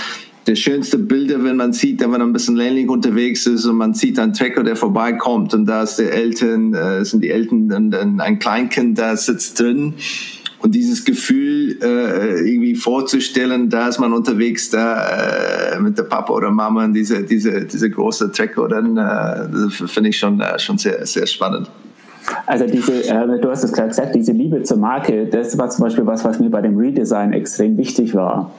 der 0.47 0.57
schönste 0.57 0.99
Bilder, 0.99 1.43
wenn 1.45 1.57
man 1.57 1.73
sieht, 1.73 2.01
wenn 2.01 2.11
man 2.11 2.21
ein 2.21 2.33
bisschen 2.33 2.57
ländlich 2.57 2.89
unterwegs 2.89 3.47
ist 3.47 3.65
und 3.65 3.77
man 3.77 3.95
sieht 3.95 4.19
einen 4.19 4.33
Trecker, 4.33 4.65
der 4.65 4.77
vorbeikommt 4.77 5.55
und 5.55 5.67
da 5.67 5.83
ist 5.83 5.97
der 5.97 6.13
Eltern, 6.13 6.75
äh, 6.75 7.05
sind 7.05 7.23
die 7.23 7.31
Eltern 7.31 7.73
und, 7.73 7.95
und 7.95 8.21
ein 8.21 8.39
Kleinkind, 8.39 8.99
da 8.99 9.17
sitzt 9.17 9.61
drin 9.61 9.95
und 10.61 10.75
dieses 10.75 11.05
Gefühl 11.05 11.79
äh, 11.83 12.49
irgendwie 12.49 12.75
vorzustellen, 12.75 13.69
da 13.69 13.89
ist 13.89 13.99
man 13.99 14.13
unterwegs 14.13 14.71
da 14.71 15.75
äh, 15.75 15.81
mit 15.81 15.97
der 15.99 16.05
Papa 16.05 16.33
oder 16.33 16.51
Mama 16.51 16.85
in 16.85 16.93
diese 16.93 17.23
diese 17.23 17.65
diese 17.65 17.91
große 17.91 18.33
Trecker, 18.33 18.69
dann 18.69 18.97
äh, 18.97 19.71
finde 19.71 20.11
ich 20.11 20.19
schon 20.19 20.41
äh, 20.41 20.59
schon 20.59 20.79
sehr 20.79 21.05
sehr 21.07 21.27
spannend. 21.27 21.71
Also 22.47 22.67
diese, 22.67 23.05
äh, 23.05 23.41
du 23.41 23.51
hast 23.51 23.65
es 23.65 23.73
gerade 23.73 23.89
gesagt, 23.89 24.15
diese 24.15 24.31
Liebe 24.31 24.63
zur 24.63 24.77
Marke, 24.77 25.27
das 25.27 25.59
war 25.59 25.69
zum 25.71 25.85
Beispiel 25.85 26.07
was, 26.07 26.25
was 26.25 26.39
mir 26.39 26.51
bei 26.51 26.61
dem 26.61 26.77
Redesign 26.77 27.33
extrem 27.33 27.77
wichtig 27.77 28.15
war. 28.15 28.53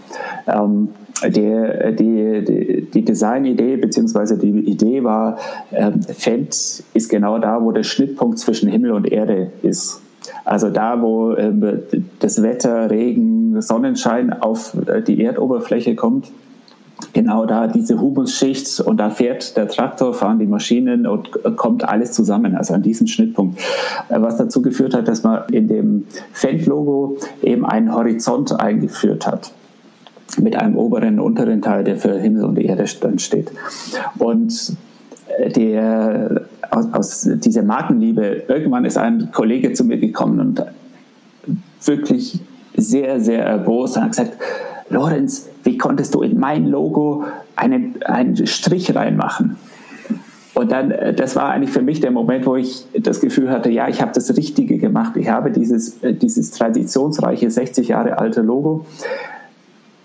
Ähm, 0.47 0.89
die, 1.21 1.95
die, 1.95 2.87
die, 2.93 3.05
Designidee 3.05 3.77
bzw. 3.77 4.37
die 4.37 4.59
Idee 4.69 5.03
war, 5.03 5.37
ähm, 5.71 6.01
Fendt 6.01 6.83
ist 6.93 7.09
genau 7.09 7.39
da, 7.39 7.61
wo 7.61 7.71
der 7.71 7.83
Schnittpunkt 7.83 8.39
zwischen 8.39 8.69
Himmel 8.69 8.91
und 8.91 9.11
Erde 9.11 9.51
ist. 9.61 10.01
Also 10.45 10.69
da, 10.69 11.01
wo 11.01 11.33
ähm, 11.35 11.79
das 12.19 12.41
Wetter, 12.41 12.89
Regen, 12.89 13.61
Sonnenschein 13.61 14.33
auf 14.33 14.75
äh, 14.87 15.01
die 15.01 15.23
Erdoberfläche 15.23 15.95
kommt, 15.95 16.31
genau 17.11 17.45
da 17.45 17.67
diese 17.67 17.99
Humusschicht 17.99 18.79
und 18.79 18.97
da 18.97 19.09
fährt 19.09 19.57
der 19.57 19.67
Traktor, 19.67 20.13
fahren 20.13 20.39
die 20.39 20.45
Maschinen 20.45 21.05
und 21.05 21.29
kommt 21.57 21.87
alles 21.87 22.13
zusammen, 22.13 22.55
also 22.55 22.73
an 22.73 22.81
diesem 22.81 23.07
Schnittpunkt. 23.07 23.59
Äh, 24.09 24.21
was 24.21 24.37
dazu 24.37 24.61
geführt 24.61 24.93
hat, 24.93 25.07
dass 25.07 25.23
man 25.23 25.43
in 25.51 25.67
dem 25.67 26.05
Fendt-Logo 26.31 27.17
eben 27.41 27.65
einen 27.65 27.93
Horizont 27.93 28.59
eingeführt 28.59 29.27
hat 29.27 29.51
mit 30.39 30.55
einem 30.55 30.77
oberen 30.77 31.19
und 31.19 31.25
unteren 31.25 31.61
Teil, 31.61 31.83
der 31.83 31.97
für 31.97 32.19
Himmel 32.19 32.45
und 32.45 32.59
Erde 32.59 32.85
dann 33.01 33.19
steht. 33.19 33.51
Und 34.17 34.73
äh, 35.37 35.49
der, 35.49 36.41
aus, 36.69 36.93
aus 36.93 37.29
dieser 37.35 37.63
Markenliebe, 37.63 38.43
irgendwann 38.47 38.85
ist 38.85 38.97
ein 38.97 39.29
Kollege 39.31 39.73
zu 39.73 39.83
mir 39.83 39.97
gekommen 39.97 40.39
und 40.39 40.63
wirklich 41.83 42.39
sehr, 42.75 43.19
sehr 43.19 43.45
erbost 43.45 43.97
und 43.97 44.03
hat 44.03 44.11
gesagt, 44.11 44.37
Lorenz, 44.89 45.49
wie 45.63 45.77
konntest 45.77 46.13
du 46.13 46.21
in 46.21 46.39
mein 46.39 46.67
Logo 46.67 47.25
einen, 47.55 47.95
einen 48.03 48.47
Strich 48.47 48.95
reinmachen? 48.95 49.57
Und 50.53 50.71
dann, 50.71 50.91
äh, 50.91 51.13
das 51.13 51.35
war 51.35 51.49
eigentlich 51.49 51.71
für 51.71 51.81
mich 51.81 51.99
der 51.99 52.11
Moment, 52.11 52.45
wo 52.45 52.55
ich 52.55 52.85
das 52.93 53.21
Gefühl 53.21 53.49
hatte, 53.49 53.69
ja, 53.69 53.87
ich 53.87 54.01
habe 54.01 54.11
das 54.13 54.35
Richtige 54.37 54.77
gemacht. 54.77 55.17
Ich 55.17 55.29
habe 55.29 55.51
dieses, 55.51 56.01
äh, 56.03 56.13
dieses 56.13 56.51
traditionsreiche 56.51 57.49
60 57.49 57.87
Jahre 57.87 58.19
alte 58.19 58.41
Logo 58.41 58.85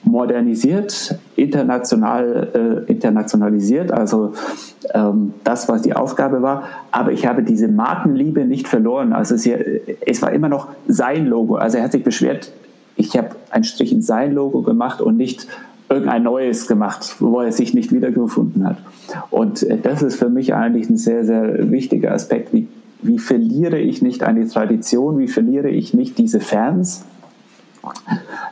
modernisiert 0.09 1.17
international 1.37 2.85
äh, 2.87 2.91
internationalisiert, 2.91 3.93
also 3.93 4.33
ähm, 4.95 5.35
das, 5.45 5.69
was 5.69 5.83
die 5.83 5.95
Aufgabe 5.95 6.43
war. 6.43 6.65
Aber 6.91 7.13
ich 7.13 7.27
habe 7.27 7.43
diese 7.43 7.69
Markenliebe 7.69 8.45
nicht 8.45 8.69
verloren. 8.69 9.13
Also 9.13 9.35
es, 9.35 9.47
es 9.47 10.23
war 10.23 10.33
immer 10.33 10.49
noch 10.49 10.69
sein 10.87 11.27
Logo. 11.27 11.57
Also 11.57 11.79
er 11.79 11.85
hat 11.85 11.93
sich 11.93 12.05
beschwert, 12.05 12.51
ich 12.97 13.17
habe 13.17 13.31
einen 13.51 13.65
Strich 13.65 13.93
in 13.93 14.03
sein 14.03 14.33
Logo 14.33 14.63
gemacht 14.63 15.01
und 15.01 15.17
nicht 15.17 15.47
irgendein 15.89 16.23
neues 16.23 16.67
gemacht, 16.67 17.17
wo 17.21 17.41
er 17.41 17.53
sich 17.53 17.73
nicht 17.73 17.93
wiedergefunden 17.93 18.67
hat. 18.67 18.79
Und 19.31 19.63
äh, 19.63 19.79
das 19.79 20.03
ist 20.03 20.17
für 20.17 20.29
mich 20.29 20.55
eigentlich 20.55 20.89
ein 20.91 20.97
sehr, 20.97 21.25
sehr 21.25 21.71
wichtiger 21.71 22.13
Aspekt. 22.13 22.53
Wie, 22.53 22.67
wie 23.03 23.19
verliere 23.19 23.79
ich 23.79 24.03
nicht 24.03 24.23
eine 24.23 24.49
Tradition? 24.49 25.19
Wie 25.19 25.29
verliere 25.29 25.69
ich 25.69 25.95
nicht 25.95 26.19
diese 26.19 26.41
Fans? 26.41 27.05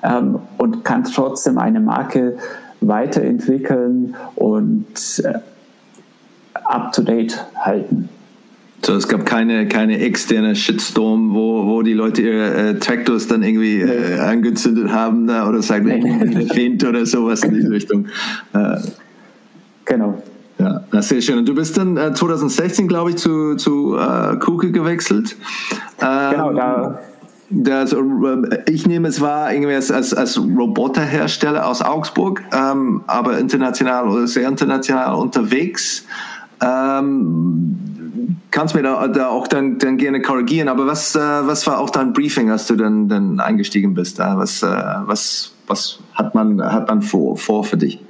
Ähm, 0.02 0.38
und 0.58 0.84
kann 0.84 1.04
trotzdem 1.04 1.58
eine 1.58 1.80
Marke 1.80 2.36
weiterentwickeln 2.80 4.14
und 4.34 5.22
äh, 5.24 5.38
up-to-date 6.64 7.44
halten. 7.56 8.08
So, 8.84 8.94
es 8.94 9.08
gab 9.08 9.26
keine, 9.26 9.66
keine 9.66 9.98
externe 9.98 10.54
Shitstorm, 10.54 11.34
wo, 11.34 11.66
wo 11.66 11.82
die 11.82 11.94
Leute 11.94 12.22
ihre 12.22 12.54
äh, 12.54 12.74
Tractors 12.78 13.26
dann 13.26 13.42
irgendwie 13.42 13.80
äh, 13.80 14.20
angezündet 14.20 14.90
haben 14.90 15.26
da, 15.26 15.48
oder 15.48 15.62
sagen, 15.62 15.86
nee. 15.86 16.48
Wind 16.54 16.84
oder 16.84 17.04
sowas 17.06 17.42
in 17.42 17.54
diese 17.54 17.70
Richtung. 17.72 18.06
Äh, 18.52 18.76
genau. 19.84 20.22
Ja, 20.58 20.84
das 20.90 21.08
sehr 21.08 21.20
schön. 21.20 21.38
Und 21.38 21.48
du 21.48 21.54
bist 21.54 21.76
dann 21.76 21.96
äh, 21.96 22.14
2016, 22.14 22.88
glaube 22.88 23.10
ich, 23.10 23.16
zu, 23.16 23.56
zu 23.56 23.96
äh, 23.96 24.36
Kuke 24.36 24.70
gewechselt. 24.70 25.36
Ähm, 26.00 26.30
genau, 26.30 26.52
da. 26.52 26.98
Das, 27.48 27.92
äh, 27.92 27.98
ich 28.68 28.86
nehme 28.86 29.08
es 29.08 29.20
wahr, 29.20 29.52
irgendwie 29.52 29.74
als, 29.74 29.90
als, 29.90 30.12
als 30.12 30.38
Roboterhersteller 30.38 31.66
aus 31.66 31.82
Augsburg, 31.82 32.42
ähm, 32.52 33.02
aber 33.06 33.38
international 33.38 34.08
oder 34.08 34.26
sehr 34.26 34.48
international 34.48 35.14
unterwegs. 35.14 36.04
Ähm, 36.60 37.76
kannst 38.50 38.74
mir 38.74 38.82
da, 38.82 39.06
da 39.08 39.28
auch 39.28 39.46
dann, 39.46 39.78
dann 39.78 39.96
gerne 39.96 40.22
korrigieren, 40.22 40.68
aber 40.68 40.86
was, 40.86 41.14
äh, 41.14 41.18
was 41.18 41.66
war 41.66 41.78
auch 41.78 41.90
dein 41.90 42.12
Briefing, 42.12 42.50
als 42.50 42.66
du 42.66 42.74
dann, 42.74 43.08
dann 43.08 43.38
eingestiegen 43.38 43.94
bist? 43.94 44.18
Äh, 44.18 44.24
was, 44.24 44.62
äh, 44.62 44.66
was, 44.66 45.52
was 45.66 46.00
hat 46.14 46.34
man, 46.34 46.60
hat 46.62 46.88
man 46.88 47.02
vor, 47.02 47.36
vor 47.36 47.62
für 47.62 47.76
dich? 47.76 48.02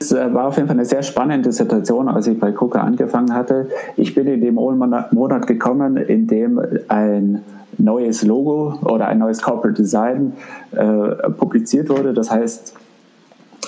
Es 0.00 0.12
äh, 0.12 0.32
war 0.32 0.46
auf 0.46 0.56
jeden 0.56 0.66
Fall 0.66 0.76
eine 0.76 0.86
sehr 0.86 1.02
spannende 1.02 1.52
Situation, 1.52 2.08
als 2.08 2.26
ich 2.26 2.40
bei 2.40 2.52
KUKA 2.52 2.80
angefangen 2.80 3.34
hatte. 3.34 3.68
Ich 3.96 4.14
bin 4.14 4.26
in 4.26 4.40
dem 4.40 4.54
Monat 4.54 5.46
gekommen, 5.46 5.98
in 5.98 6.26
dem 6.26 6.58
ein 6.88 7.42
neues 7.84 8.22
Logo 8.22 8.78
oder 8.82 9.08
ein 9.08 9.18
neues 9.18 9.42
Corporate 9.42 9.80
Design 9.80 10.34
äh, 10.72 11.30
publiziert 11.30 11.88
wurde. 11.88 12.12
Das 12.12 12.30
heißt, 12.30 12.74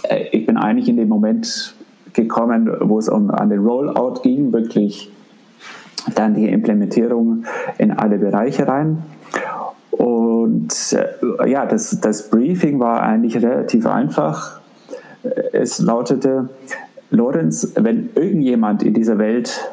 äh, 0.04 0.26
ich 0.32 0.46
bin 0.46 0.56
eigentlich 0.56 0.88
in 0.88 0.96
dem 0.96 1.08
Moment 1.08 1.74
gekommen, 2.12 2.70
wo 2.80 2.98
es 2.98 3.08
um 3.08 3.30
an 3.30 3.50
den 3.50 3.60
Rollout 3.60 4.20
ging, 4.22 4.52
wirklich 4.52 5.10
dann 6.14 6.34
die 6.34 6.48
Implementierung 6.48 7.44
in 7.78 7.92
alle 7.92 8.18
Bereiche 8.18 8.66
rein. 8.66 9.02
Und 9.90 10.72
äh, 10.92 11.50
ja, 11.50 11.66
das, 11.66 12.00
das 12.00 12.28
Briefing 12.30 12.80
war 12.80 13.02
eigentlich 13.02 13.36
relativ 13.36 13.86
einfach. 13.86 14.60
Es 15.52 15.78
lautete, 15.78 16.48
Lorenz, 17.10 17.72
wenn 17.76 18.10
irgendjemand 18.14 18.82
in 18.82 18.94
dieser 18.94 19.18
Welt 19.18 19.71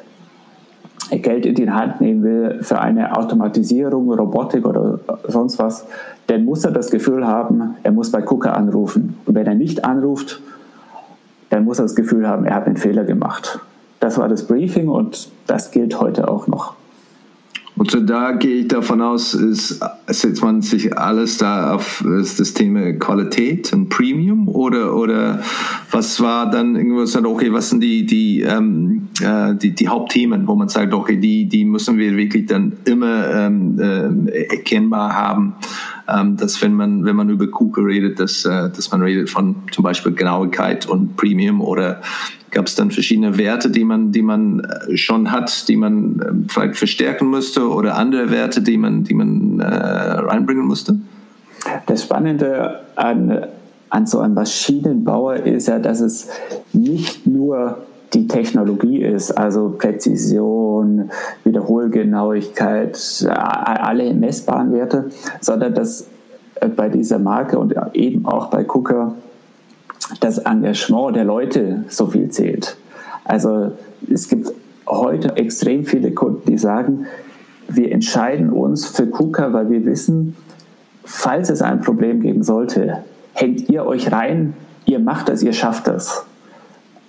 Geld 1.10 1.46
in 1.46 1.56
die 1.56 1.70
Hand 1.70 2.02
nehmen 2.02 2.24
will 2.24 2.60
für 2.62 2.80
eine 2.80 3.18
Automatisierung, 3.18 4.12
Robotik 4.12 4.66
oder 4.66 5.00
sonst 5.28 5.60
was, 5.60 5.86
dann 6.28 6.46
muss 6.46 6.64
er 6.64 6.72
das 6.72 6.92
Gefühl 6.92 7.26
haben, 7.26 7.76
er 7.84 7.92
muss 7.92 8.12
bei 8.12 8.22
Kuka 8.22 8.52
anrufen. 8.52 9.18
Und 9.26 9.36
wenn 9.36 9.48
er 9.48 9.56
nicht 9.56 9.84
anruft, 9.84 10.42
dann 11.50 11.66
muss 11.66 11.80
er 11.80 11.84
das 11.84 11.96
Gefühl 11.96 12.28
haben, 12.28 12.46
er 12.46 12.56
hat 12.56 12.68
einen 12.68 12.78
Fehler 12.78 13.04
gemacht. 13.04 13.60
Das 14.00 14.18
war 14.18 14.30
das 14.30 14.46
Briefing 14.46 14.88
und 14.88 15.30
das 15.48 15.72
gilt 15.72 16.00
heute 16.00 16.30
auch 16.30 16.48
noch. 16.48 16.76
Und 17.80 17.90
so 17.92 18.02
da 18.02 18.34
gehe 18.34 18.56
ich 18.56 18.68
davon 18.68 19.02
aus, 19.02 19.34
ist, 19.34 19.80
setzt 20.08 20.44
man 20.44 20.62
sich 20.62 20.98
alles 20.98 21.38
da 21.38 21.74
auf 21.74 22.04
das 22.06 22.54
Thema 22.54 22.92
Qualität 22.92 23.72
und 23.72 23.88
Premium 23.88 24.50
oder, 24.50 24.98
oder 24.98 25.42
was 25.90 26.20
war 26.20 26.52
dann 26.52 26.76
irgendwas, 26.76 27.16
okay, 27.16 27.54
was 27.54 27.70
sind 27.70 27.80
die, 27.82 28.06
die, 28.06 28.42
ähm, 28.42 29.08
äh, 29.22 29.56
die, 29.56 29.74
die 29.74 29.88
Hauptthemen, 29.88 30.46
wo 30.46 30.56
man 30.56 30.68
sagt, 30.68 30.94
okay, 30.94 31.16
die, 31.16 31.48
die 31.48 31.64
müssen 31.64 31.98
wir 31.98 32.18
wirklich 32.18 32.48
dann 32.48 32.74
immer 32.84 33.34
ähm, 33.34 33.80
äh, 33.80 34.42
erkennbar 34.42 35.16
haben, 35.16 35.56
ähm, 36.10 36.36
dass 36.36 36.62
wenn 36.62 36.74
man, 36.74 37.06
wenn 37.06 37.16
man 37.16 37.30
über 37.30 37.48
Kuchen 37.48 37.86
redet, 37.86 38.20
dass, 38.20 38.44
äh, 38.44 38.70
dass 38.70 38.92
man 38.92 39.04
redet 39.04 39.30
von 39.30 39.56
zum 39.72 39.86
Beispiel 39.86 40.12
Genauigkeit 40.12 40.86
und 40.86 41.16
Premium 41.16 41.62
oder 41.62 42.02
Gab 42.52 42.68
es 42.68 42.76
dann 42.76 42.92
verschiedene 42.92 43.38
Werte, 43.38 43.70
die 43.70 43.84
man, 43.84 44.12
die 44.12 44.22
man 44.22 44.62
äh, 44.62 44.98
schon 44.98 45.32
hat, 45.32 45.68
die 45.68 45.76
man 45.76 46.22
ähm, 46.28 46.46
vielleicht 46.48 46.78
verstärken 46.78 47.30
müsste 47.30 47.68
oder 47.70 47.96
andere 47.96 48.32
Werte, 48.32 48.62
die 48.62 48.78
man, 48.78 49.04
die 49.04 49.14
man 49.14 49.60
äh, 49.60 49.66
reinbringen 49.66 50.66
musste? 50.66 50.96
Das 51.86 52.04
Spannende 52.04 52.80
an, 52.96 53.46
an 53.90 54.06
so 54.06 54.20
einem 54.20 54.34
Maschinenbauer 54.34 55.36
ist 55.38 55.68
ja, 55.68 55.80
dass 55.80 56.00
es 56.00 56.30
nicht 56.74 57.28
nur 57.28 57.78
die 58.14 58.28
Technologie 58.28 59.04
ist, 59.04 59.32
also 59.32 59.76
Präzision, 59.78 61.12
Wiederholgenauigkeit, 61.44 62.98
alle 63.30 64.14
messbaren 64.14 64.74
Werte, 64.74 65.12
sondern 65.42 65.76
dass 65.76 66.08
äh, 66.56 66.68
bei 66.68 66.90
dieser 66.90 67.20
Marke 67.20 67.60
und 67.60 67.76
eben 67.94 68.26
auch 68.26 68.48
bei 68.48 68.64
Cooker 68.64 69.14
das 70.20 70.40
Engagement 70.40 71.16
der 71.16 71.26
Leute 71.26 71.84
so 71.88 72.08
viel 72.08 72.30
zählt. 72.30 72.78
Also 73.24 73.72
es 74.12 74.28
gibt 74.28 74.52
heute 74.88 75.36
extrem 75.38 75.86
viele 75.86 76.12
Kunden, 76.12 76.50
die 76.50 76.58
sagen, 76.58 77.06
wir 77.68 77.92
entscheiden 77.92 78.50
uns 78.50 78.88
für 78.88 79.08
KUKA, 79.08 79.54
weil 79.54 79.70
wir 79.70 79.86
wissen, 79.86 80.36
falls 81.04 81.50
es 81.50 81.62
ein 81.62 81.82
Problem 81.82 82.22
geben 82.22 82.44
sollte, 82.44 83.04
hängt 83.34 83.70
ihr 83.70 83.86
euch 83.86 84.12
rein, 84.12 84.56
ihr 84.86 85.00
macht 85.00 85.30
das, 85.30 85.44
ihr 85.44 85.54
schafft 85.54 85.88
das. 85.88 86.26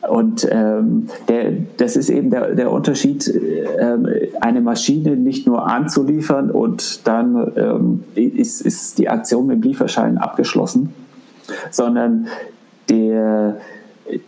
Und 0.08 0.48
ähm, 0.50 1.08
der, 1.28 1.52
das 1.76 1.96
ist 1.96 2.08
eben 2.08 2.30
der, 2.30 2.54
der 2.54 2.72
Unterschied, 2.72 3.32
ähm, 3.78 4.08
eine 4.40 4.60
Maschine 4.60 5.16
nicht 5.16 5.46
nur 5.46 5.66
anzuliefern 5.66 6.50
und 6.50 7.06
dann 7.06 7.52
ähm, 7.56 8.04
ist, 8.14 8.62
ist 8.62 8.98
die 8.98 9.08
Aktion 9.08 9.46
mit 9.46 9.62
dem 9.62 9.62
Lieferschein 9.62 10.18
abgeschlossen, 10.18 10.94
sondern 11.70 12.28
der, 12.90 13.56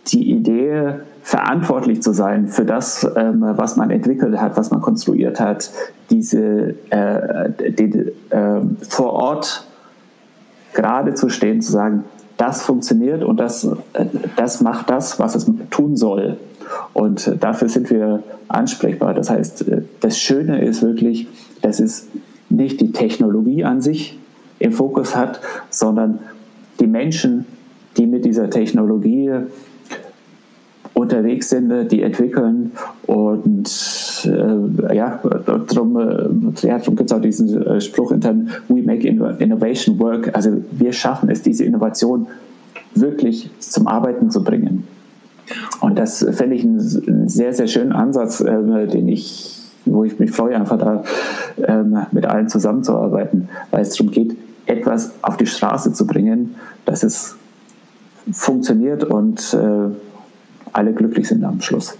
die 0.08 0.30
Idee, 0.30 0.94
verantwortlich 1.22 2.02
zu 2.02 2.12
sein 2.12 2.48
für 2.48 2.64
das, 2.64 3.08
ähm, 3.16 3.42
was 3.42 3.76
man 3.76 3.90
entwickelt 3.90 4.40
hat, 4.40 4.56
was 4.56 4.70
man 4.70 4.80
konstruiert 4.80 5.38
hat, 5.38 5.70
diese 6.10 6.74
äh, 6.90 7.50
die, 7.70 8.12
äh, 8.30 8.60
vor 8.88 9.12
Ort 9.12 9.64
gerade 10.74 11.14
zu 11.14 11.28
stehen, 11.28 11.62
zu 11.62 11.70
sagen, 11.70 12.04
das 12.36 12.62
funktioniert 12.62 13.22
und 13.22 13.38
das, 13.38 13.64
äh, 13.64 14.06
das 14.36 14.60
macht 14.60 14.90
das, 14.90 15.20
was 15.20 15.36
es 15.36 15.46
tun 15.70 15.96
soll. 15.96 16.38
Und 16.92 17.36
dafür 17.40 17.68
sind 17.68 17.90
wir 17.90 18.22
ansprechbar. 18.48 19.14
Das 19.14 19.30
heißt, 19.30 19.68
äh, 19.68 19.82
das 20.00 20.18
Schöne 20.18 20.64
ist 20.64 20.82
wirklich, 20.82 21.28
dass 21.60 21.78
es 21.78 22.08
nicht 22.48 22.80
die 22.80 22.92
Technologie 22.92 23.64
an 23.64 23.80
sich 23.80 24.18
im 24.58 24.72
Fokus 24.72 25.14
hat, 25.14 25.40
sondern 25.70 26.18
die 26.80 26.86
Menschen, 26.86 27.46
die 28.02 28.08
mit 28.08 28.24
dieser 28.24 28.50
Technologie 28.50 29.30
unterwegs 30.92 31.50
sind, 31.50 31.90
die 31.92 32.02
entwickeln. 32.02 32.72
Und 33.06 33.70
äh, 34.24 34.96
ja, 34.96 35.20
darum, 35.68 35.98
äh, 35.98 36.66
ja, 36.66 36.78
gibt 36.78 37.00
es 37.00 37.12
auch 37.12 37.20
diesen 37.20 37.62
äh, 37.62 37.80
Spruch 37.80 38.10
intern, 38.10 38.50
we 38.68 38.82
make 38.82 39.06
innovation 39.06 39.98
work. 40.00 40.34
Also 40.34 40.50
wir 40.72 40.92
schaffen 40.92 41.30
es, 41.30 41.42
diese 41.42 41.64
Innovation 41.64 42.26
wirklich 42.94 43.50
zum 43.60 43.86
Arbeiten 43.86 44.30
zu 44.30 44.42
bringen. 44.42 44.84
Und 45.80 45.96
das 45.98 46.26
fände 46.32 46.56
ich 46.56 46.64
einen 46.64 47.28
sehr, 47.28 47.52
sehr 47.52 47.68
schönen 47.68 47.92
Ansatz, 47.92 48.40
äh, 48.40 48.86
den 48.88 49.06
ich, 49.08 49.60
wo 49.84 50.02
ich 50.02 50.18
mich 50.18 50.32
freue, 50.32 50.56
einfach 50.56 50.78
da 50.78 51.04
ähm, 51.66 51.98
mit 52.10 52.26
allen 52.26 52.48
zusammenzuarbeiten, 52.48 53.48
weil 53.70 53.82
es 53.82 53.90
darum 53.90 54.10
geht, 54.10 54.36
etwas 54.66 55.12
auf 55.22 55.36
die 55.36 55.46
Straße 55.46 55.92
zu 55.92 56.06
bringen, 56.06 56.56
das 56.84 57.04
es 57.04 57.36
funktioniert 58.30 59.04
und 59.04 59.54
äh, 59.54 59.94
alle 60.72 60.92
glücklich 60.92 61.28
sind 61.28 61.44
am 61.44 61.60
Schluss. 61.60 61.96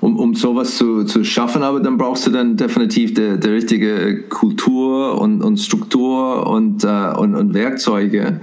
Um, 0.00 0.18
um 0.18 0.34
sowas 0.34 0.76
zu, 0.76 1.04
zu 1.04 1.24
schaffen, 1.24 1.62
aber 1.62 1.80
dann 1.80 1.96
brauchst 1.96 2.26
du 2.26 2.30
dann 2.30 2.56
definitiv 2.56 3.14
die, 3.14 3.40
die 3.40 3.48
richtige 3.48 4.22
Kultur 4.28 5.18
und, 5.20 5.42
und 5.42 5.58
Struktur 5.58 6.46
und, 6.46 6.84
äh, 6.84 7.12
und, 7.16 7.34
und 7.34 7.54
Werkzeuge. 7.54 8.40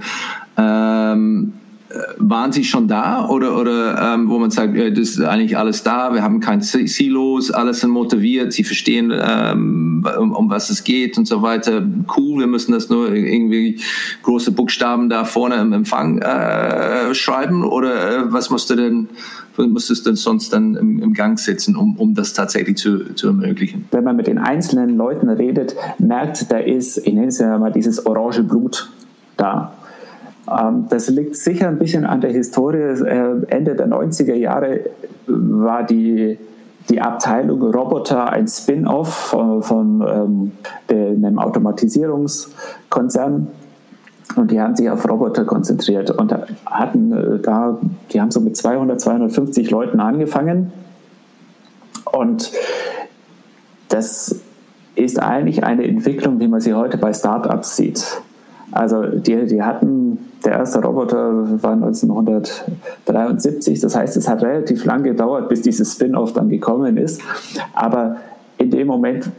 Ähm, 0.56 1.52
waren 2.18 2.52
Sie 2.52 2.64
schon 2.64 2.88
da 2.88 3.28
oder, 3.28 3.58
oder 3.58 4.14
ähm, 4.14 4.28
wo 4.28 4.38
man 4.38 4.50
sagt, 4.50 4.76
ja, 4.76 4.90
das 4.90 5.10
ist 5.10 5.20
eigentlich 5.20 5.56
alles 5.56 5.82
da, 5.82 6.14
wir 6.14 6.22
haben 6.22 6.40
kein 6.40 6.60
Silos, 6.60 7.50
alles 7.50 7.80
sind 7.80 7.90
motiviert, 7.90 8.52
Sie 8.52 8.64
verstehen, 8.64 9.12
ähm, 9.14 10.06
um, 10.18 10.32
um, 10.32 10.50
was 10.50 10.70
es 10.70 10.84
geht 10.84 11.18
und 11.18 11.26
so 11.26 11.42
weiter. 11.42 11.82
Cool, 12.16 12.40
wir 12.40 12.46
müssen 12.46 12.72
das 12.72 12.88
nur 12.88 13.12
irgendwie 13.12 13.80
große 14.22 14.52
Buchstaben 14.52 15.08
da 15.08 15.24
vorne 15.24 15.56
im 15.56 15.72
Empfang 15.72 16.18
äh, 16.18 17.14
schreiben 17.14 17.64
oder 17.64 18.18
äh, 18.18 18.32
was 18.32 18.50
musste 18.50 18.76
denn 18.76 19.08
musstest 19.58 20.06
du 20.06 20.10
denn 20.10 20.16
sonst 20.16 20.52
dann 20.52 20.76
im, 20.76 21.02
im, 21.02 21.12
Gang 21.12 21.38
setzen, 21.38 21.76
um, 21.76 21.98
um 21.98 22.14
das 22.14 22.32
tatsächlich 22.32 22.78
zu, 22.78 23.14
zu 23.14 23.26
ermöglichen? 23.28 23.84
Wenn 23.90 24.04
man 24.04 24.16
mit 24.16 24.26
den 24.26 24.38
einzelnen 24.38 24.96
Leuten 24.96 25.28
redet, 25.28 25.76
merkt, 25.98 26.50
da 26.50 26.56
ist, 26.58 26.98
ich 26.98 27.12
nenne 27.12 27.26
es 27.26 27.38
ja 27.38 27.58
mal 27.58 27.70
dieses 27.70 28.06
orange 28.06 28.42
Blut 28.42 28.88
da. 29.36 29.74
Ähm, 30.50 30.86
das 30.88 31.08
liegt 31.08 31.36
sicher 31.36 31.68
ein 31.68 31.78
bisschen 31.78 32.04
an 32.04 32.20
der 32.20 32.32
Historie. 32.32 32.78
Äh, 32.78 33.46
Ende 33.48 33.74
der 33.74 33.88
90er 33.88 34.34
Jahre 34.34 34.80
war 35.26 35.84
die, 35.84 36.38
die 36.90 37.00
Abteilung 37.00 37.62
Roboter 37.62 38.30
ein 38.30 38.48
Spin-off 38.48 39.14
von, 39.14 39.62
von 39.62 40.04
ähm, 40.06 40.52
einem 40.90 41.38
Automatisierungskonzern. 41.38 43.46
Und 44.36 44.50
die 44.50 44.60
haben 44.60 44.76
sich 44.76 44.88
auf 44.88 45.08
Roboter 45.08 45.44
konzentriert 45.44 46.10
und 46.10 46.34
hatten 46.66 47.12
äh, 47.12 47.38
da, 47.40 47.78
die 48.12 48.20
haben 48.20 48.30
so 48.30 48.40
mit 48.40 48.56
200, 48.56 49.00
250 49.00 49.70
Leuten 49.70 50.00
angefangen. 50.00 50.72
Und 52.10 52.52
das 53.88 54.40
ist 54.94 55.20
eigentlich 55.20 55.64
eine 55.64 55.86
Entwicklung, 55.86 56.40
wie 56.40 56.48
man 56.48 56.60
sie 56.60 56.74
heute 56.74 56.98
bei 56.98 57.12
Startups 57.12 57.76
sieht. 57.76 58.22
Also 58.72 59.04
die, 59.04 59.46
die 59.46 59.62
hatten, 59.62 60.18
der 60.44 60.52
erste 60.52 60.82
Roboter 60.82 61.62
war 61.62 61.72
1973, 61.72 63.80
das 63.80 63.94
heißt, 63.94 64.16
es 64.16 64.28
hat 64.28 64.42
relativ 64.42 64.84
lang 64.84 65.04
gedauert, 65.04 65.48
bis 65.48 65.62
dieses 65.62 65.92
Spin-off 65.92 66.32
dann 66.32 66.48
gekommen 66.48 66.96
ist. 66.96 67.20
Aber 67.74 68.16
in 68.58 68.70
dem 68.70 68.86
Moment 68.86 69.30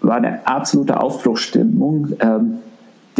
war 0.00 0.16
eine 0.16 0.46
absolute 0.46 1.00
Aufbruchsstimmung. 1.00 2.14
Ähm, 2.20 2.58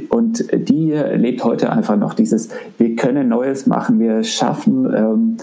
und 0.08 0.44
die 0.52 0.92
lebt 0.92 1.44
heute 1.44 1.70
einfach 1.70 1.96
noch 1.96 2.14
dieses, 2.14 2.48
wir 2.78 2.96
können 2.96 3.28
Neues 3.28 3.66
machen, 3.66 4.00
wir 4.00 4.24
schaffen 4.24 4.90
ähm, 4.96 5.36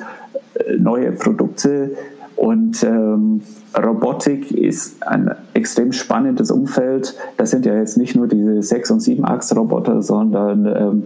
neue 0.80 1.12
Produkte 1.12 1.92
und 2.36 2.84
ähm, 2.84 3.42
Robotik 3.76 4.52
ist 4.52 5.06
ein 5.06 5.32
extrem 5.54 5.92
spannendes 5.92 6.52
Umfeld. 6.52 7.16
Das 7.38 7.52
sind 7.52 7.66
ja 7.66 7.76
jetzt 7.76 7.98
nicht 7.98 8.16
nur 8.16 8.28
diese 8.28 8.76
6- 8.76 8.94
und 8.94 9.02
7-Achs-Roboter, 9.02 10.02
sondern 10.02 10.66
ähm, 10.66 11.04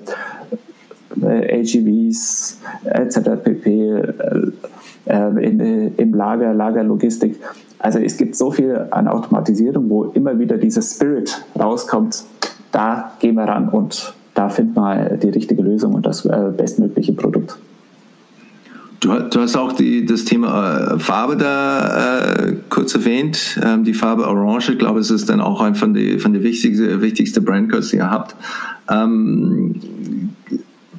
äh, 1.21 1.59
AGVs 1.59 2.59
etc. 2.85 3.19
pp. 3.43 3.91
Äh, 5.05 5.43
in, 5.43 5.95
im 5.97 6.13
Lager, 6.13 6.53
Lagerlogistik. 6.53 7.37
Also 7.79 7.99
es 7.99 8.17
gibt 8.17 8.35
so 8.35 8.51
viel 8.51 8.87
an 8.91 9.07
Automatisierung, 9.07 9.89
wo 9.89 10.03
immer 10.05 10.37
wieder 10.37 10.57
dieser 10.57 10.83
Spirit 10.83 11.43
rauskommt. 11.59 12.23
Da 12.71 13.11
gehen 13.19 13.35
wir 13.35 13.45
ran 13.45 13.69
und 13.69 14.13
da 14.35 14.49
finden 14.49 14.75
wir 14.75 15.17
die 15.17 15.29
richtige 15.29 15.61
Lösung 15.61 15.95
und 15.95 16.05
das 16.05 16.25
äh, 16.25 16.51
bestmögliche 16.55 17.13
Produkt. 17.13 17.57
Du, 19.01 19.19
du, 19.19 19.41
hast 19.41 19.57
auch 19.57 19.73
die, 19.73 20.05
das 20.05 20.25
Thema 20.25 20.93
äh, 20.93 20.99
Farbe 20.99 21.35
da 21.35 22.35
äh, 22.35 22.55
kurz 22.69 22.93
erwähnt, 22.93 23.59
ähm, 23.63 23.83
die 23.83 23.95
Farbe 23.95 24.27
Orange. 24.27 24.73
Ich 24.73 24.77
glaube, 24.77 24.99
es 24.99 25.09
ist 25.09 25.27
dann 25.27 25.41
auch 25.41 25.59
ein 25.59 25.73
von 25.73 25.95
der 25.95 26.19
von 26.19 26.33
die 26.33 26.43
wichtigste, 26.43 27.01
wichtigste 27.01 27.41
Brandcodes, 27.41 27.89
die 27.89 27.95
ihr 27.97 28.11
habt. 28.11 28.35
Ähm, 28.87 29.81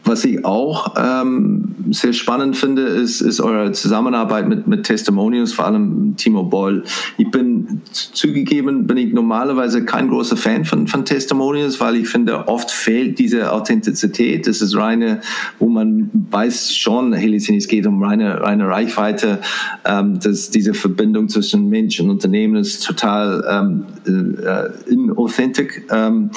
was 0.04 0.24
ich 0.24 0.44
auch 0.44 0.94
ähm, 0.96 1.74
sehr 1.90 2.12
spannend 2.12 2.56
finde, 2.56 2.82
ist, 2.82 3.20
ist 3.20 3.40
eure 3.40 3.72
Zusammenarbeit 3.72 4.48
mit, 4.48 4.66
mit 4.66 4.84
Testimonials, 4.84 5.52
vor 5.52 5.66
allem 5.66 6.16
Timo 6.16 6.42
Boll. 6.42 6.84
Ich 7.18 7.30
bin 7.30 7.80
zugegeben, 7.92 8.86
bin 8.86 8.96
ich 8.96 9.12
normalerweise 9.12 9.84
kein 9.84 10.08
großer 10.08 10.36
Fan 10.36 10.64
von, 10.64 10.88
von 10.88 11.04
Testimonials, 11.04 11.80
weil 11.80 11.96
ich 11.96 12.08
finde, 12.08 12.48
oft 12.48 12.70
fehlt 12.70 13.18
diese 13.18 13.52
Authentizität. 13.52 14.46
Das 14.46 14.60
ist 14.60 14.76
reine, 14.76 15.20
wo 15.58 15.68
man 15.68 16.10
weiß 16.30 16.76
schon, 16.76 17.12
es 17.12 17.68
geht 17.68 17.86
um 17.86 18.02
reine, 18.02 18.40
reine 18.40 18.66
Reichweite, 18.68 19.40
ähm, 19.84 20.18
dass 20.18 20.50
diese 20.50 20.74
Verbindung 20.74 21.28
zwischen 21.28 21.68
Mensch 21.68 22.00
und 22.00 22.10
Unternehmen 22.10 22.56
ist 22.56 22.84
total 22.84 23.44
ähm, 23.48 23.84
äh, 24.06 24.92
inauthentic. 24.92 25.86
Ähm, 25.90 26.30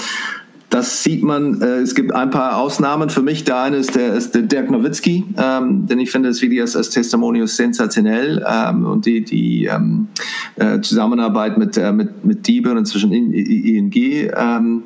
das 0.69 1.03
sieht 1.03 1.23
man, 1.23 1.61
äh, 1.61 1.77
es 1.77 1.95
gibt 1.95 2.13
ein 2.13 2.29
paar 2.31 2.57
Ausnahmen 2.57 3.09
für 3.09 3.21
mich. 3.21 3.43
Der 3.43 3.61
eine 3.61 3.77
ist 3.77 3.95
der, 3.95 4.13
ist 4.13 4.33
der 4.33 4.41
Dirk 4.41 4.71
Nowitzki, 4.71 5.23
ähm, 5.37 5.85
denn 5.87 5.99
ich 5.99 6.11
finde 6.11 6.29
das 6.29 6.41
Video 6.41 6.63
als, 6.63 6.75
als 6.75 6.89
Testimonial 6.89 7.47
sensationell 7.47 8.43
ähm, 8.47 8.85
und 8.85 9.05
die, 9.05 9.23
die 9.23 9.65
ähm, 9.65 10.07
äh, 10.55 10.81
Zusammenarbeit 10.81 11.57
mit, 11.57 11.77
äh, 11.77 11.91
mit, 11.91 12.25
mit 12.25 12.47
Diebe 12.47 12.71
und 12.71 12.85
zwischen 12.85 13.11
ING, 13.13 13.93
ähm, 13.95 14.83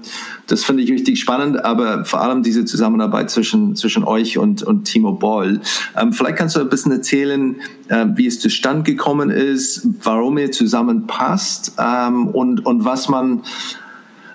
das 0.47 0.63
finde 0.63 0.83
ich 0.83 0.91
richtig 0.91 1.19
spannend, 1.19 1.63
aber 1.63 2.05
vor 2.05 2.21
allem 2.21 2.43
diese 2.43 2.65
Zusammenarbeit 2.65 3.29
zwischen, 3.29 3.75
zwischen 3.75 4.03
euch 4.03 4.37
und, 4.37 4.63
und 4.63 4.85
Timo 4.85 5.13
Boll. 5.13 5.61
Ähm, 5.95 6.11
vielleicht 6.11 6.37
kannst 6.37 6.55
du 6.55 6.59
ein 6.59 6.69
bisschen 6.69 6.91
erzählen, 6.91 7.55
äh, 7.87 8.05
wie 8.15 8.27
es 8.27 8.39
zustande 8.39 8.83
gekommen 8.83 9.29
ist, 9.29 9.87
warum 10.03 10.37
ihr 10.37 10.51
zusammenpasst 10.51 11.73
ähm, 11.79 12.27
und, 12.27 12.65
und 12.65 12.83
was 12.83 13.09
man 13.09 13.43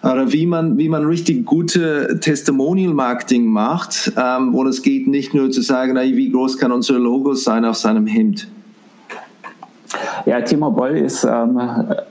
oder 0.04 0.32
wie 0.32 0.46
man, 0.46 0.76
wie 0.76 0.88
man 0.88 1.06
richtig 1.06 1.46
gute 1.46 2.20
Testimonial-Marketing 2.20 3.46
macht, 3.46 4.12
ähm, 4.16 4.52
wo 4.52 4.64
es 4.64 4.82
geht 4.82 5.06
nicht 5.06 5.34
nur 5.34 5.50
zu 5.50 5.62
sagen, 5.62 5.96
ey, 5.96 6.16
wie 6.16 6.30
groß 6.30 6.58
kann 6.58 6.72
unser 6.72 6.98
Logo 6.98 7.34
sein 7.34 7.64
auf 7.64 7.76
seinem 7.76 8.06
Hemd. 8.06 8.48
Ja, 10.26 10.40
Timo 10.40 10.70
Boll 10.70 10.96
ist, 10.96 11.24
ähm, 11.24 11.60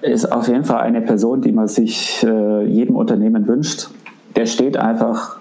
ist 0.02 0.32
auf 0.32 0.48
jeden 0.48 0.64
Fall 0.64 0.82
eine 0.82 1.02
Person, 1.02 1.41
die 1.41 1.52
man 1.52 1.68
sich 1.68 2.24
äh, 2.24 2.66
jedem 2.66 2.96
Unternehmen 2.96 3.48
wünscht. 3.48 3.89
Der 4.36 4.46
steht 4.46 4.78
einfach 4.78 5.38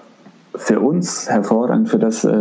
für 0.54 0.80
uns 0.80 1.30
hervorragend 1.30 1.88
für 1.88 1.98
das, 1.98 2.24
äh, 2.24 2.32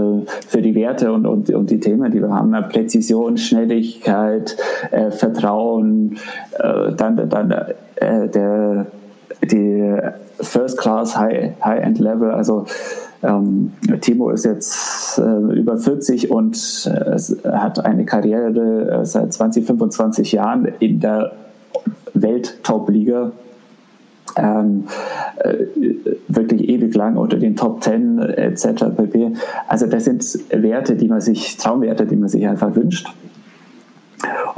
für 0.48 0.62
die 0.62 0.76
Werte 0.76 1.12
und, 1.12 1.26
und, 1.26 1.50
und 1.50 1.70
die 1.70 1.80
Themen, 1.80 2.12
die 2.12 2.22
wir 2.22 2.30
haben. 2.30 2.52
Präzision, 2.70 3.38
Schnelligkeit, 3.38 4.58
äh, 4.92 5.12
Vertrauen, 5.12 6.18
äh, 6.60 6.94
dann, 6.96 7.30
dann 7.30 7.52
äh, 7.96 8.28
der 8.28 8.88
die 9.44 9.98
First 10.40 10.78
Class 10.78 11.18
High, 11.18 11.54
High 11.64 11.84
End 11.84 12.00
Level. 12.00 12.32
Also 12.32 12.66
ähm, 13.24 13.74
Timo 14.02 14.30
ist 14.32 14.46
jetzt 14.46 15.20
äh, 15.20 15.54
über 15.54 15.78
40 15.78 16.32
und 16.32 16.90
äh, 16.92 17.50
hat 17.50 17.86
eine 17.86 18.06
Karriere 18.06 19.02
äh, 19.02 19.06
seit 19.06 19.34
20, 19.34 19.66
25 19.66 20.32
Jahren 20.32 20.66
in 20.80 21.00
der 21.00 21.32
Welt-Top-Liga. 22.14 23.32
Ähm, 24.38 24.86
äh, 25.40 25.66
wirklich 26.30 26.70
ewig 26.70 26.96
lang 26.96 27.18
unter 27.18 27.38
den 27.38 27.56
Top 27.56 27.84
10 27.84 28.20
etc. 28.20 28.86
pp. 28.96 29.34
Also 29.68 29.88
das 29.88 30.06
sind 30.06 30.24
Werte, 30.50 30.96
die 30.96 31.10
man 31.10 31.20
sich, 31.20 31.58
Traumwerte, 31.58 32.06
die 32.06 32.16
man 32.16 32.30
sich 32.30 32.48
einfach 32.48 32.74
wünscht. 32.76 33.08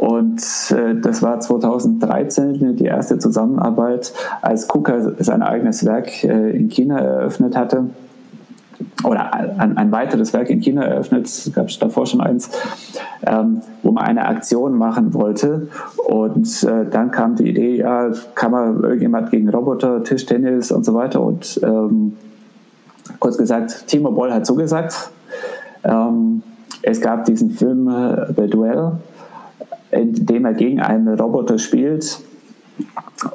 Und 0.04 0.43
äh, 0.72 0.95
das 0.95 1.22
war 1.22 1.39
2013 1.39 2.76
die 2.76 2.84
erste 2.84 3.20
Zusammenarbeit, 3.20 4.12
als 4.41 4.68
KUKA 4.68 5.14
sein 5.20 5.41
eigenes 5.41 5.86
Werk 5.86 6.26
äh, 6.26 6.49
in 6.49 6.68
China 6.68 6.99
eröffnet 6.99 7.56
hatte. 7.56 7.86
Oder 9.06 9.34
ein, 9.34 9.78
ein, 9.78 9.91
weiteres 9.93 10.34
Werk 10.34 10.49
in 10.49 10.60
China 10.60 10.84
eröffnet, 10.84 11.51
gab 11.56 11.70
es 11.70 11.80
davor 11.80 12.06
schon 12.06 12.20
eins, 12.20 12.49
ähm, 13.26 13.62
wo 13.82 13.91
man 13.91 14.04
eine 14.04 14.26
Aktion 14.26 14.78
machen 14.78 15.14
wollte. 15.14 15.70
Und 16.06 16.64
äh, 16.64 16.86
dann 16.91 17.12
kam 17.12 17.38
die 17.38 17.47
Idee, 17.47 17.78
ja, 17.78 18.12
kann 18.36 18.51
man 18.51 18.84
irgendjemand 18.84 19.32
gegen 19.32 19.47
Roboter, 19.47 20.04
Tischtennis 20.04 20.74
und 20.74 20.84
so 20.84 20.93
weiter. 20.95 21.22
Und 21.22 21.62
ähm, 21.64 22.18
kurz 23.20 23.38
gesagt, 23.38 23.88
Timo 23.88 24.12
Boll 24.12 24.34
hat 24.34 24.45
zugesagt. 24.45 25.12
Ähm, 25.86 26.43
es 26.82 26.99
gab 26.99 27.24
diesen 27.24 27.51
Film 27.51 27.88
äh, 27.88 28.34
The 28.36 28.49
Duel, 28.49 28.97
in 29.94 30.26
dem 30.26 30.46
er 30.46 30.54
gegen 30.54 30.80
einen 30.80 31.08
Roboter 31.20 31.58
spielt. 31.58 32.20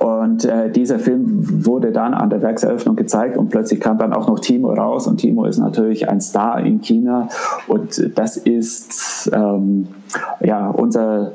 Und 0.00 0.44
äh, 0.44 0.70
dieser 0.70 0.98
Film 0.98 1.64
wurde 1.64 1.92
dann 1.92 2.12
an 2.12 2.28
der 2.28 2.42
Werkseröffnung 2.42 2.96
gezeigt 2.96 3.36
und 3.36 3.48
plötzlich 3.50 3.80
kam 3.80 3.96
dann 3.96 4.12
auch 4.12 4.28
noch 4.28 4.40
Timo 4.40 4.72
raus 4.72 5.06
und 5.06 5.18
Timo 5.18 5.44
ist 5.44 5.58
natürlich 5.58 6.08
ein 6.08 6.20
Star 6.20 6.60
in 6.60 6.80
China 6.80 7.28
und 7.68 8.10
das 8.16 8.36
ist 8.36 9.30
ähm, 9.32 9.86
ja 10.40 10.68
unser 10.68 11.32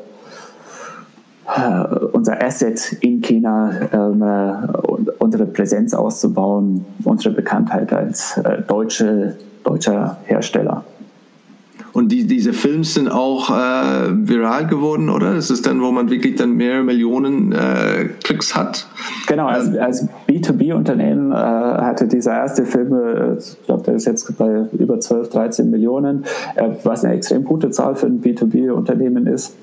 äh, 1.45 1.83
unser 2.11 2.41
Asset 2.43 2.97
in 3.01 3.21
China, 3.21 3.71
ähm, 3.91 4.21
äh, 4.21 5.13
unsere 5.19 5.45
Präsenz 5.45 5.93
auszubauen, 5.93 6.85
unsere 7.03 7.35
Bekanntheit 7.35 7.91
als 7.91 8.37
äh, 8.37 8.61
deutsche, 8.61 9.35
deutscher 9.63 10.17
Hersteller. 10.25 10.83
Und 11.93 12.11
die, 12.11 12.25
diese 12.25 12.53
Filme 12.53 12.83
sind 12.83 13.07
auch 13.07 13.51
äh, 13.51 14.09
viral 14.11 14.65
geworden, 14.65 15.09
oder? 15.09 15.35
Das 15.35 15.51
ist 15.51 15.67
dann, 15.67 15.79
wo 15.81 15.91
man 15.91 16.09
wirklich 16.09 16.35
dann 16.35 16.53
mehrere 16.53 16.83
Millionen 16.83 17.51
äh, 17.51 18.09
Klicks 18.23 18.55
hat. 18.55 18.87
Genau, 19.27 19.45
als, 19.45 19.75
als 19.77 20.07
B2B-Unternehmen 20.27 21.31
äh, 21.31 21.35
hatte 21.35 22.07
dieser 22.07 22.33
erste 22.33 22.65
Film, 22.65 22.93
äh, 22.93 23.37
ich 23.37 23.63
glaube, 23.65 23.83
der 23.83 23.93
ist 23.95 24.05
jetzt 24.05 24.35
bei 24.37 24.65
über 24.73 24.99
12, 24.99 25.29
13 25.29 25.69
Millionen, 25.69 26.25
äh, 26.55 26.69
was 26.83 27.05
eine 27.05 27.13
extrem 27.13 27.43
gute 27.43 27.69
Zahl 27.69 27.95
für 27.95 28.07
ein 28.07 28.21
B2B-Unternehmen 28.21 29.27
ist. 29.27 29.53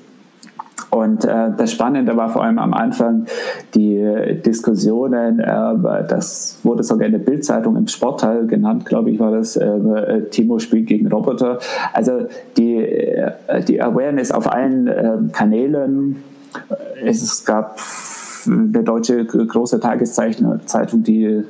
Und 0.91 1.23
äh, 1.23 1.51
das 1.57 1.71
Spannende 1.71 2.17
war 2.17 2.29
vor 2.29 2.43
allem 2.43 2.59
am 2.59 2.73
Anfang 2.73 3.25
die 3.73 4.39
Diskussionen, 4.45 5.39
äh, 5.39 6.03
das 6.07 6.59
wurde 6.63 6.83
sogar 6.83 7.05
in 7.05 7.13
der 7.13 7.19
Bildzeitung 7.19 7.77
im 7.77 7.87
Sportteil 7.87 8.45
genannt, 8.45 8.85
glaube 8.85 9.09
ich, 9.09 9.19
war 9.19 9.31
das, 9.31 9.55
äh, 9.55 10.21
Timo 10.29 10.59
spielt 10.59 10.87
gegen 10.87 11.07
Roboter. 11.07 11.59
Also 11.93 12.27
die, 12.57 12.75
äh, 12.75 13.31
die 13.65 13.81
Awareness 13.81 14.31
auf 14.31 14.51
allen 14.51 14.87
äh, 14.87 15.17
Kanälen, 15.31 16.17
es 17.03 17.45
gab 17.45 17.79
eine 18.45 18.83
deutsche 18.83 19.23
große 19.25 19.79
Tageszeitung, 19.79 20.59
die 21.03 21.43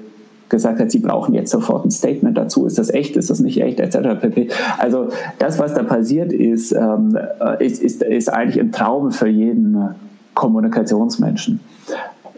gesagt 0.51 0.79
hat, 0.79 0.91
sie 0.91 0.99
brauchen 0.99 1.33
jetzt 1.33 1.49
sofort 1.49 1.85
ein 1.85 1.91
Statement 1.91 2.37
dazu. 2.37 2.67
Ist 2.67 2.77
das 2.77 2.91
echt? 2.91 3.17
Ist 3.17 3.31
das 3.31 3.39
nicht 3.39 3.59
echt? 3.59 3.79
Etc. 3.79 3.97
pp. 4.21 4.49
Also 4.77 5.07
das, 5.39 5.57
was 5.57 5.73
da 5.73 5.81
passiert 5.81 6.31
ist, 6.31 6.73
ähm, 6.73 7.17
ist, 7.57 7.81
ist, 7.81 8.03
ist 8.03 8.31
eigentlich 8.31 8.59
ein 8.59 8.71
Traum 8.71 9.11
für 9.11 9.27
jeden 9.27 9.95
Kommunikationsmenschen 10.35 11.59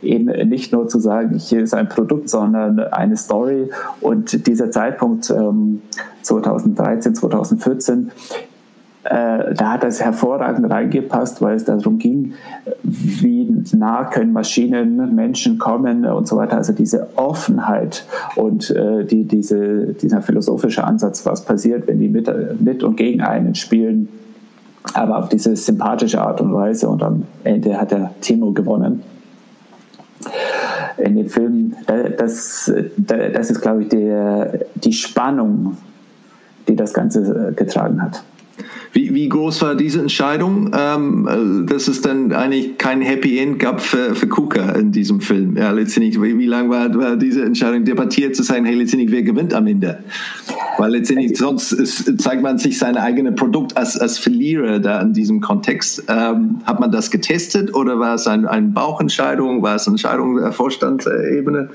eben 0.01 0.49
nicht 0.49 0.73
nur 0.73 0.89
zu 0.89 0.99
sagen, 0.99 1.37
hier 1.37 1.63
ist 1.63 1.73
ein 1.73 1.87
Produkt, 1.87 2.29
sondern 2.29 2.77
eine 2.79 3.15
Story. 3.15 3.69
Und 4.01 4.47
dieser 4.47 4.69
Zeitpunkt 4.69 5.29
ähm, 5.29 5.81
2013, 6.23 7.15
2014 7.15 8.07
äh, 8.07 8.52
da 9.03 9.73
hat 9.73 9.83
das 9.83 10.01
hervorragend 10.01 10.71
reingepasst, 10.71 11.41
weil 11.41 11.55
es 11.55 11.65
darum 11.65 11.97
ging, 11.97 12.33
wie 12.83 13.63
nah 13.73 14.05
können 14.05 14.31
Maschinen 14.31 15.13
Menschen 15.13 15.57
kommen 15.57 16.05
und 16.05 16.27
so 16.27 16.37
weiter. 16.37 16.57
Also 16.57 16.73
diese 16.73 17.07
Offenheit 17.17 18.05
und 18.35 18.69
äh, 18.71 19.03
die, 19.05 19.25
diese, 19.25 19.93
dieser 19.93 20.21
philosophische 20.21 20.83
Ansatz, 20.83 21.25
was 21.25 21.43
passiert, 21.43 21.87
wenn 21.87 21.99
die 21.99 22.07
mit, 22.07 22.31
mit 22.61 22.83
und 22.83 22.95
gegen 22.95 23.21
einen 23.21 23.55
spielen, 23.55 24.07
aber 24.93 25.17
auf 25.17 25.29
diese 25.29 25.55
sympathische 25.55 26.21
Art 26.21 26.39
und 26.39 26.53
Weise. 26.53 26.87
Und 26.87 27.03
am 27.03 27.23
Ende 27.43 27.79
hat 27.79 27.91
der 27.91 28.11
Timo 28.21 28.51
gewonnen 28.51 29.01
in 30.97 31.15
dem 31.15 31.29
Film, 31.29 31.75
äh, 31.87 32.11
das, 32.11 32.71
das 32.97 33.51
ist, 33.51 33.61
glaube 33.61 33.83
ich, 33.83 33.89
die, 33.89 34.13
die 34.75 34.93
Spannung, 34.93 35.77
die 36.67 36.75
das 36.75 36.93
Ganze 36.93 37.53
getragen 37.55 38.01
hat. 38.01 38.23
Wie, 38.91 39.13
wie 39.15 39.27
groß 39.27 39.63
war 39.63 39.75
diese 39.75 39.99
Entscheidung, 39.99 40.71
ähm, 40.77 41.65
dass 41.67 41.87
es 41.87 42.01
dann 42.01 42.31
eigentlich 42.31 42.77
kein 42.77 43.01
Happy 43.01 43.39
End 43.39 43.57
gab 43.57 43.81
für, 43.81 44.13
für 44.13 44.27
Kuka 44.27 44.73
in 44.73 44.91
diesem 44.91 45.19
Film? 45.19 45.57
Ja, 45.57 45.71
letztendlich, 45.71 46.21
wie, 46.21 46.37
wie 46.37 46.45
lange 46.45 46.69
war, 46.69 46.93
war 46.93 47.15
diese 47.15 47.43
Entscheidung 47.43 47.83
debattiert 47.83 48.35
zu 48.35 48.43
sein, 48.43 48.65
hey, 48.65 48.75
letztendlich, 48.75 49.11
wer 49.11 49.23
gewinnt 49.23 49.53
am 49.55 49.65
Ende? 49.65 49.99
Weil 50.77 50.91
letztendlich 50.91 51.37
sonst 51.37 51.71
ist, 51.71 52.21
zeigt 52.21 52.43
man 52.43 52.59
sich 52.59 52.77
sein 52.77 52.95
eigenes 52.95 53.35
Produkt 53.35 53.75
als, 53.75 53.97
als 53.97 54.19
Verlierer 54.19 54.79
da 54.79 55.01
in 55.01 55.13
diesem 55.13 55.41
Kontext. 55.41 56.03
Ähm, 56.07 56.59
hat 56.63 56.79
man 56.79 56.91
das 56.91 57.09
getestet 57.09 57.73
oder 57.73 57.99
war 57.99 58.15
es 58.15 58.27
ein, 58.27 58.45
eine 58.45 58.67
Bauchentscheidung? 58.67 59.63
War 59.63 59.75
es 59.75 59.87
eine 59.87 59.93
Entscheidung 59.93 60.37
der 60.37 60.51
Vorstandsebene? 60.51 61.69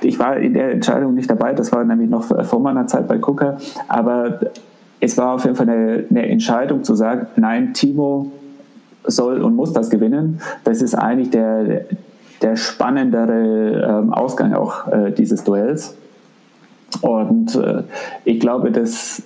Ich 0.00 0.18
war 0.18 0.38
in 0.38 0.54
der 0.54 0.70
Entscheidung 0.70 1.14
nicht 1.14 1.28
dabei, 1.28 1.52
das 1.52 1.72
war 1.72 1.84
nämlich 1.84 2.08
noch 2.08 2.24
vor 2.46 2.60
meiner 2.60 2.86
Zeit 2.86 3.08
bei 3.08 3.18
Kuka, 3.18 3.58
aber 3.88 4.38
es 5.00 5.16
war 5.16 5.34
auf 5.34 5.44
jeden 5.44 5.56
Fall 5.56 5.68
eine, 5.68 6.04
eine 6.10 6.28
Entscheidung 6.28 6.84
zu 6.84 6.94
sagen, 6.94 7.26
nein, 7.36 7.74
Timo 7.74 8.32
soll 9.04 9.40
und 9.42 9.54
muss 9.54 9.72
das 9.72 9.90
gewinnen. 9.90 10.40
Das 10.64 10.82
ist 10.82 10.94
eigentlich 10.94 11.30
der, 11.30 11.82
der 12.42 12.56
spannendere 12.56 14.02
ähm, 14.02 14.12
Ausgang 14.12 14.54
auch 14.54 14.88
äh, 14.88 15.12
dieses 15.12 15.44
Duells. 15.44 15.96
Und 17.00 17.54
äh, 17.54 17.82
ich 18.24 18.40
glaube, 18.40 18.70
dass 18.70 19.22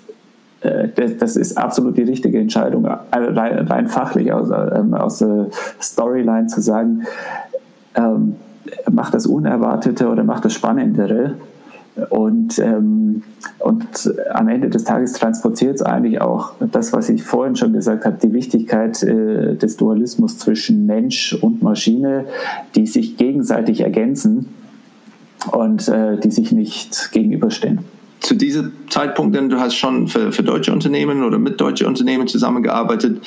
äh, 0.61 0.89
das, 0.95 1.17
das, 1.19 1.37
ist 1.37 1.57
absolut 1.59 1.97
die 1.97 2.03
richtige 2.03 2.39
Entscheidung, 2.39 2.85
äh, 2.85 2.97
rein, 3.11 3.67
rein 3.67 3.89
fachlich 3.89 4.33
aus, 4.33 4.51
ähm, 4.51 4.95
aus 4.95 5.19
der 5.19 5.47
Storyline 5.81 6.49
zu 6.49 6.61
sagen, 6.61 7.03
ähm, 7.95 8.37
macht 8.91 9.15
das 9.15 9.27
Unerwartete 9.27 10.09
oder 10.09 10.25
macht 10.25 10.45
das 10.45 10.55
Spannendere 10.55 11.35
und, 12.09 12.59
ähm, 12.59 13.23
und 13.59 14.15
am 14.33 14.49
Ende 14.49 14.71
des 14.71 14.85
Tages 14.85 15.13
transportiert 15.13 15.77
es 15.77 15.83
eigentlich 15.83 16.21
auch 16.21 16.53
das, 16.73 16.93
was 16.93 17.09
ich 17.09 17.23
vorhin 17.23 17.57
schon 17.57 17.73
gesagt 17.73 18.05
habe, 18.05 18.19
die 18.23 18.33
Wichtigkeit 18.33 19.03
äh, 19.03 19.57
des 19.57 19.77
Dualismus 19.77 20.39
zwischen 20.39 20.87
Mensch 20.87 21.35
und 21.35 21.63
Maschine, 21.63 22.25
die 22.75 22.87
sich 22.87 23.17
gegenseitig 23.17 23.81
ergänzen 23.81 24.49
und 25.53 25.89
äh, 25.89 26.19
die 26.19 26.31
sich 26.31 26.53
nicht 26.53 27.11
gegenüberstehen 27.13 27.81
zu 28.23 28.37
diesem 28.37 28.73
Zeitpunkt, 28.89 29.35
denn 29.35 29.49
du 29.49 29.59
hast 29.59 29.75
schon 29.75 30.07
für, 30.07 30.31
für 30.31 30.45
deutsche 30.45 30.73
Unternehmen 30.73 31.25
oder 31.25 31.39
mit 31.39 31.61
deutschen 31.61 31.89
Unternehmen 31.89 32.29
zusammengearbeitet, 32.29 33.21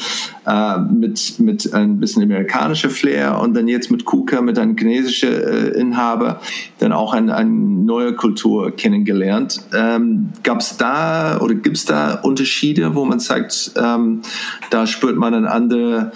äh, 0.47 0.79
mit, 0.79 1.39
mit 1.39 1.73
ein 1.73 1.99
bisschen 1.99 2.23
amerikanischer 2.23 2.89
Flair 2.89 3.39
und 3.41 3.53
dann 3.55 3.67
jetzt 3.67 3.91
mit 3.91 4.05
KUKA, 4.05 4.41
mit 4.41 4.57
einem 4.57 4.77
chinesischen 4.77 5.29
äh, 5.29 5.67
Inhaber, 5.79 6.39
dann 6.79 6.93
auch 6.93 7.13
eine 7.13 7.35
ein 7.35 7.85
neue 7.85 8.13
Kultur 8.13 8.71
kennengelernt. 8.71 9.59
Ähm, 9.73 10.29
Gab 10.43 10.61
es 10.61 10.77
da 10.77 11.39
oder 11.41 11.55
gibt 11.55 11.75
es 11.75 11.85
da 11.85 12.15
Unterschiede, 12.21 12.95
wo 12.95 13.03
man 13.03 13.19
sagt, 13.19 13.71
ähm, 13.75 14.21
da 14.69 14.87
spürt 14.87 15.17
man 15.17 15.33
einen 15.33 15.45
anderen 15.45 16.11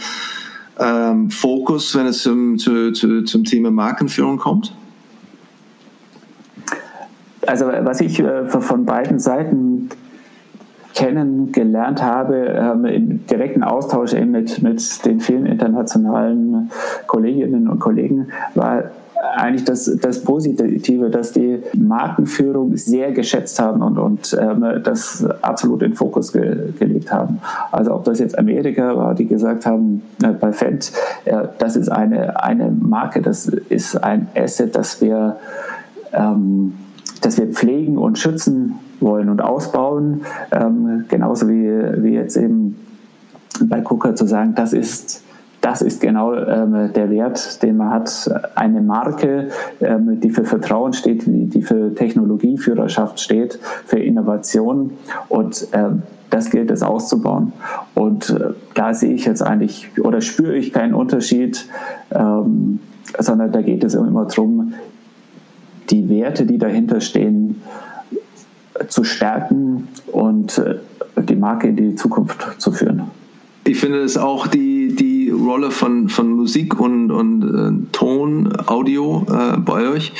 ähm, 0.79 1.29
Fokus, 1.29 1.95
wenn 1.95 2.07
es 2.07 2.23
zum, 2.23 2.57
zu, 2.57 2.93
zu, 2.93 3.23
zum 3.23 3.43
Thema 3.43 3.71
Markenführung 3.71 4.37
kommt? 4.37 4.73
Also 7.49 7.65
was 7.65 7.99
ich 7.99 8.19
äh, 8.19 8.45
von 8.45 8.85
beiden 8.85 9.19
Seiten 9.19 9.89
kennengelernt 10.93 12.03
habe, 12.03 12.35
ähm, 12.35 12.85
im 12.85 13.27
direkten 13.27 13.63
Austausch 13.63 14.13
eben 14.13 14.31
mit, 14.31 14.61
mit 14.61 15.05
den 15.05 15.19
vielen 15.19 15.45
internationalen 15.45 16.71
Kolleginnen 17.07 17.67
und 17.67 17.79
Kollegen, 17.79 18.27
war 18.53 18.83
eigentlich 19.35 19.65
das, 19.65 19.91
das 20.01 20.23
Positive, 20.23 21.09
dass 21.09 21.33
die 21.33 21.59
Markenführung 21.73 22.75
sehr 22.77 23.11
geschätzt 23.11 23.59
haben 23.59 23.81
und, 23.81 23.97
und 23.97 24.37
ähm, 24.39 24.81
das 24.83 25.25
absolut 25.41 25.83
in 25.83 25.93
Fokus 25.93 26.31
ge, 26.31 26.71
gelegt 26.77 27.11
haben. 27.11 27.39
Also 27.71 27.93
ob 27.95 28.05
das 28.05 28.19
jetzt 28.19 28.37
Amerika 28.37 28.95
war, 28.95 29.15
die 29.15 29.27
gesagt 29.27 29.65
haben, 29.65 30.03
äh, 30.23 30.29
bei 30.29 30.51
Fendt, 30.53 30.91
äh, 31.25 31.47
das 31.57 31.75
ist 31.75 31.89
eine, 31.89 32.41
eine 32.41 32.71
Marke, 32.71 33.21
das 33.21 33.47
ist 33.47 33.95
ein 34.01 34.27
Asset, 34.35 34.75
das 34.75 35.01
wir 35.01 35.35
ähm, 36.13 36.73
das 37.21 37.37
wir 37.37 37.47
pflegen 37.47 37.97
und 37.97 38.17
schützen 38.17 38.75
wollen 38.99 39.29
und 39.29 39.41
ausbauen, 39.41 40.21
ähm, 40.51 41.05
genauso 41.07 41.47
wie, 41.49 42.03
wie 42.03 42.13
jetzt 42.13 42.37
eben 42.37 42.75
bei 43.61 43.81
Kuka 43.81 44.15
zu 44.15 44.25
sagen, 44.25 44.53
das 44.55 44.73
ist 44.73 45.23
das 45.61 45.81
ist 45.81 45.99
genau 45.99 46.33
ähm, 46.35 46.93
der 46.93 47.09
Wert, 47.09 47.61
den 47.63 47.77
man 47.77 47.89
hat. 47.89 48.29
Eine 48.55 48.81
Marke, 48.81 49.49
ähm, 49.81 50.19
die 50.21 50.29
für 50.29 50.45
Vertrauen 50.45 50.93
steht, 50.93 51.23
die 51.25 51.61
für 51.61 51.93
Technologieführerschaft 51.93 53.19
steht, 53.19 53.59
für 53.85 53.99
Innovation 53.99 54.91
und 55.27 55.67
ähm, 55.73 56.03
das 56.29 56.49
gilt 56.49 56.71
es 56.71 56.83
auszubauen. 56.83 57.53
Und 57.95 58.29
äh, 58.29 58.53
da 58.75 58.93
sehe 58.93 59.13
ich 59.13 59.25
jetzt 59.25 59.41
eigentlich 59.41 59.89
oder 59.99 60.21
spüre 60.21 60.55
ich 60.55 60.71
keinen 60.71 60.93
Unterschied, 60.93 61.67
ähm, 62.11 62.79
sondern 63.17 63.51
da 63.51 63.61
geht 63.61 63.83
es 63.83 63.95
immer 63.95 64.25
darum, 64.25 64.73
die 65.89 66.09
Werte, 66.09 66.45
die 66.45 66.57
dahinter 66.57 67.01
stehen, 67.01 67.61
zu 68.87 69.03
stärken 69.03 69.87
und 70.07 70.57
äh, 70.57 70.75
die 71.23 71.35
Marke 71.35 71.67
in 71.67 71.75
die 71.75 71.95
Zukunft 71.95 72.37
zu 72.59 72.71
führen. 72.71 73.03
Ich 73.65 73.79
finde 73.79 74.01
es 74.01 74.17
auch 74.17 74.47
die, 74.47 74.95
die 74.95 75.29
Rolle 75.29 75.69
von, 75.69 76.09
von 76.09 76.31
Musik 76.31 76.79
und, 76.79 77.11
und 77.11 77.43
äh, 77.43 77.91
Ton, 77.91 78.51
Audio 78.65 79.25
äh, 79.29 79.57
bei 79.57 79.87
euch. 79.89 80.13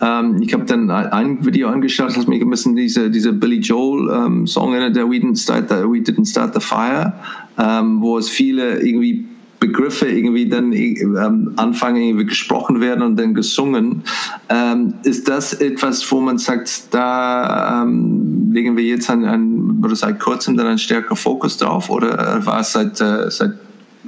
Ähm, 0.00 0.40
ich 0.40 0.52
habe 0.52 0.64
dann 0.64 0.90
ein 0.90 1.44
Video 1.44 1.68
angeschaut, 1.68 2.16
das 2.16 2.26
mich 2.26 2.40
ein 2.40 2.50
bisschen 2.50 2.76
diese, 2.76 3.10
diese 3.10 3.32
Billy 3.32 3.58
Joel 3.58 4.10
ähm, 4.14 4.46
Song 4.46 4.72
erinnert, 4.72 4.96
der 4.96 5.08
We 5.08 5.16
Didn't 5.16 5.42
Start 5.42 5.68
the, 5.68 5.76
We 5.76 5.98
Didn't 5.98 6.30
Start 6.30 6.54
the 6.54 6.60
Fire, 6.60 7.14
ähm, 7.58 8.00
wo 8.00 8.18
es 8.18 8.28
viele 8.28 8.80
irgendwie 8.80 9.26
Begriffe 9.58 10.06
irgendwie 10.06 10.48
dann 10.48 10.72
ähm, 10.72 11.52
anfangen, 11.56 12.02
irgendwie 12.02 12.26
gesprochen 12.26 12.80
werden 12.80 13.02
und 13.02 13.16
dann 13.16 13.34
gesungen. 13.34 14.02
Ähm, 14.48 14.94
ist 15.02 15.28
das 15.28 15.54
etwas, 15.54 16.10
wo 16.10 16.20
man 16.20 16.38
sagt, 16.38 16.94
da 16.94 17.82
ähm, 17.82 18.50
legen 18.52 18.76
wir 18.76 18.84
jetzt 18.84 19.08
an, 19.10 19.24
an, 19.24 19.80
oder 19.82 19.96
seit 19.96 20.20
kurzem 20.20 20.56
dann 20.56 20.66
einen 20.66 20.78
stärkeren 20.78 21.16
Fokus 21.16 21.56
drauf 21.56 21.90
oder 21.90 22.44
war 22.44 22.60
es 22.60 22.72
seit, 22.72 23.00
äh, 23.00 23.30
seit 23.30 23.52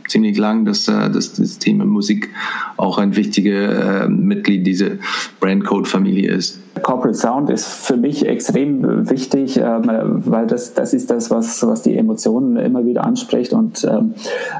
ziemlich 0.07 0.37
lang, 0.37 0.65
dass, 0.65 0.89
äh, 0.89 1.11
dass 1.11 1.35
das 1.35 1.59
Thema 1.59 1.85
Musik 1.85 2.31
auch 2.77 2.99
ein 2.99 3.17
wichtiges 3.17 3.79
äh, 3.79 4.09
Mitglied 4.09 4.67
dieser 4.67 4.93
Brandcode-Familie 5.41 6.33
ist? 6.33 6.61
Corporate 6.79 7.17
Sound 7.17 7.51
ist 7.51 7.67
für 7.67 7.97
mich 7.97 8.27
extrem 8.27 9.09
wichtig, 9.11 9.59
ähm, 9.59 10.23
weil 10.25 10.47
das, 10.47 10.75
das 10.75 10.95
ist 10.95 11.11
das, 11.11 11.31
was, 11.31 11.67
was 11.67 11.83
die 11.83 11.97
Emotionen 11.97 12.57
immer 12.57 12.85
wieder 12.85 13.05
anspricht 13.05 13.53
und 13.53 13.85
ähm, 13.85 14.15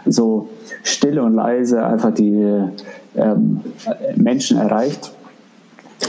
so 0.07 0.49
still 0.83 1.19
und 1.19 1.35
leise 1.35 1.85
einfach 1.85 2.13
die 2.13 2.63
ähm, 3.17 3.61
Menschen 4.17 4.59
erreicht. 4.59 5.13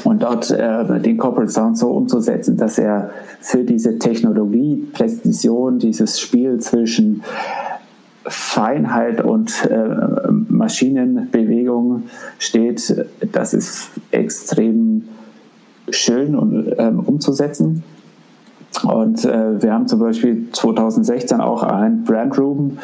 Und 0.03 0.21
dort 0.21 0.51
äh, 0.51 0.99
den 0.99 1.17
Corporate 1.17 1.51
Sound 1.51 1.77
so 1.77 1.89
umzusetzen, 1.89 2.57
dass 2.57 2.77
er 2.77 3.09
für 3.41 3.63
diese 3.63 3.97
Technologie, 3.97 4.87
Präzision, 4.93 5.79
dieses 5.79 6.19
Spiel 6.19 6.59
zwischen 6.59 7.23
Feinheit 8.25 9.21
und 9.21 9.65
äh, 9.69 10.29
Maschinenbewegung 10.29 12.03
steht, 12.37 13.05
das 13.31 13.53
ist 13.53 13.89
extrem 14.11 15.03
schön 15.91 16.35
und, 16.35 16.73
ähm, 16.77 16.99
umzusetzen. 16.99 17.83
Und 18.83 19.25
äh, 19.25 19.61
wir 19.61 19.73
haben 19.73 19.87
zum 19.87 19.99
Beispiel 19.99 20.47
2016 20.51 21.41
auch 21.41 21.63
ein 21.63 22.03
Brand 22.03 22.37
Room 22.37 22.77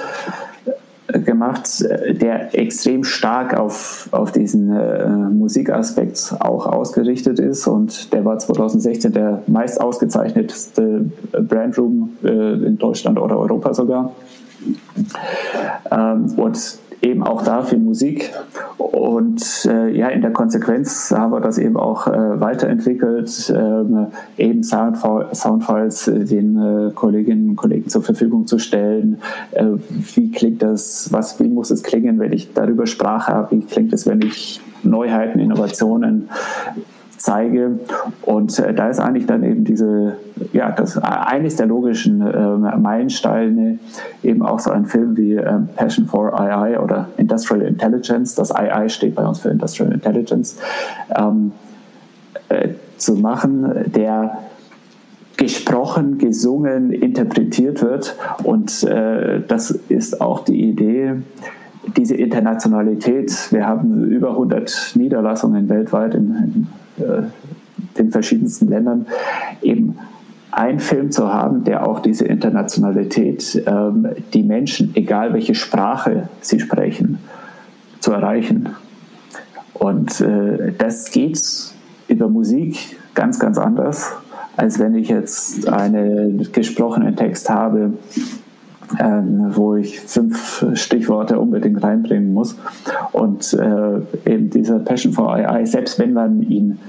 gemacht, 1.08 1.86
der 2.10 2.58
extrem 2.58 3.04
stark 3.04 3.58
auf, 3.58 4.10
auf 4.12 4.32
diesen 4.32 4.76
äh, 4.76 5.08
Musikaspekt 5.08 6.36
auch 6.40 6.66
ausgerichtet 6.66 7.40
ist. 7.40 7.68
Und 7.68 8.12
der 8.12 8.26
war 8.26 8.40
2016 8.40 9.14
der 9.14 9.44
meist 9.48 9.80
ausgezeichnetste 9.80 11.06
Brandroom 11.32 12.18
äh, 12.24 12.28
in 12.28 12.78
Deutschland 12.78 13.20
oder 13.20 13.38
Europa 13.38 13.74
sogar. 13.74 14.12
Ähm, 15.92 16.34
und 16.38 16.80
eben 17.06 17.24
auch 17.24 17.44
da 17.44 17.62
für 17.62 17.78
Musik. 17.78 18.32
Und 18.78 19.68
äh, 19.70 19.96
ja, 19.96 20.10
in 20.10 20.22
der 20.22 20.32
Konsequenz 20.32 21.12
haben 21.12 21.32
wir 21.32 21.40
das 21.40 21.58
eben 21.58 21.78
auch 21.78 22.08
äh, 22.08 22.40
weiterentwickelt, 22.40 23.50
äh, 23.50 24.44
eben 24.44 24.64
Soundfiles 24.64 26.08
äh, 26.08 26.26
den 26.26 26.58
äh, 26.58 26.92
Kolleginnen 26.94 27.52
und 27.52 27.56
Kollegen 27.56 27.90
zur 27.90 28.02
Verfügung 28.02 28.48
zu 28.48 28.58
stellen. 28.58 29.22
Äh, 29.52 29.66
wie 30.16 30.32
klingt 30.32 30.64
das, 30.64 31.10
was, 31.12 31.40
wie 31.40 31.48
muss 31.48 31.72
es 31.72 31.84
klingen, 31.84 32.20
wenn 32.20 32.34
ich 32.34 32.54
darüber 32.54 32.88
Sprache 32.88 33.34
habe? 33.34 33.52
Wie 33.52 33.62
klingt 33.62 33.94
es, 33.94 34.08
wenn 34.08 34.22
ich 34.22 34.60
Neuheiten, 34.84 35.40
Innovationen 35.40 36.30
zeige. 37.26 37.80
Und 38.22 38.58
äh, 38.60 38.74
da 38.74 38.90
ist 38.90 39.00
eigentlich 39.00 39.26
dann 39.26 39.44
eben 39.44 39.64
diese, 39.64 40.18
ja, 40.54 40.72
das 40.72 40.98
eines 40.98 41.56
der 41.56 41.66
logischen 41.66 42.22
äh, 42.22 42.78
Meilensteine 42.78 43.80
eben 44.22 44.44
auch 44.44 44.60
so 44.60 44.70
ein 44.70 44.86
Film 44.86 45.18
wie 45.18 45.34
äh, 45.34 45.60
Passion 45.76 46.06
for 46.06 46.40
AI 46.40 46.80
oder 46.80 47.10
Industrial 47.18 47.64
Intelligence. 47.64 48.36
Das 48.36 48.54
AI 48.54 48.90
steht 48.90 49.16
bei 49.16 49.26
uns 49.26 49.40
für 49.40 49.50
Industrial 49.50 49.92
Intelligence. 49.92 50.58
Ähm, 51.18 51.52
äh, 52.50 52.70
zu 52.98 53.16
machen, 53.16 53.92
der 53.94 54.38
gesprochen, 55.36 56.18
gesungen, 56.18 56.92
interpretiert 56.92 57.82
wird. 57.82 58.16
Und 58.44 58.84
äh, 58.84 59.42
das 59.48 59.72
ist 59.90 60.22
auch 60.22 60.46
die 60.46 60.70
Idee, 60.70 61.16
diese 61.98 62.16
Internationalität. 62.16 63.52
Wir 63.52 63.68
haben 63.68 64.06
über 64.06 64.30
100 64.30 64.94
Niederlassungen 64.96 65.68
weltweit 65.68 66.14
in, 66.14 66.22
in 66.22 66.68
äh, 66.68 66.85
den 66.98 68.12
verschiedensten 68.12 68.68
Ländern, 68.70 69.06
eben 69.62 69.98
einen 70.52 70.80
Film 70.80 71.12
zu 71.12 71.32
haben, 71.32 71.66
der 71.66 71.86
auch 71.86 72.00
diese 72.00 72.26
Internationalität, 72.26 73.62
ähm, 73.68 74.08
die 74.34 74.44
Menschen, 74.44 74.92
egal 74.96 75.34
welche 75.34 75.54
Sprache 75.54 76.30
sie 76.40 76.60
sprechen, 76.60 77.20
zu 78.00 78.14
erreichen. 78.14 78.70
Und 79.74 80.22
äh, 80.22 80.72
das 80.78 81.12
geht 81.12 81.42
über 82.08 82.30
Musik 82.30 82.98
ganz, 83.14 83.38
ganz 83.40 83.58
anders, 83.58 84.14
als 84.56 84.80
wenn 84.80 84.96
ich 84.96 85.10
jetzt 85.10 85.68
einen 85.68 86.50
gesprochenen 86.54 87.18
Text 87.18 87.50
habe, 87.50 87.94
ähm, 89.00 89.52
wo 89.56 89.76
ich 89.76 90.00
fünf 90.00 90.66
Stichworte 90.74 91.40
unbedingt 91.40 91.82
reinbringen 91.84 92.34
muss. 92.34 92.56
Und 93.12 93.54
äh, 93.54 94.30
eben 94.30 94.50
dieser 94.50 94.80
Passion 94.80 95.14
for 95.14 95.34
AI, 95.34 95.66
selbst 95.66 96.00
wenn 96.00 96.14
man 96.14 96.42
ihn, 96.44 96.80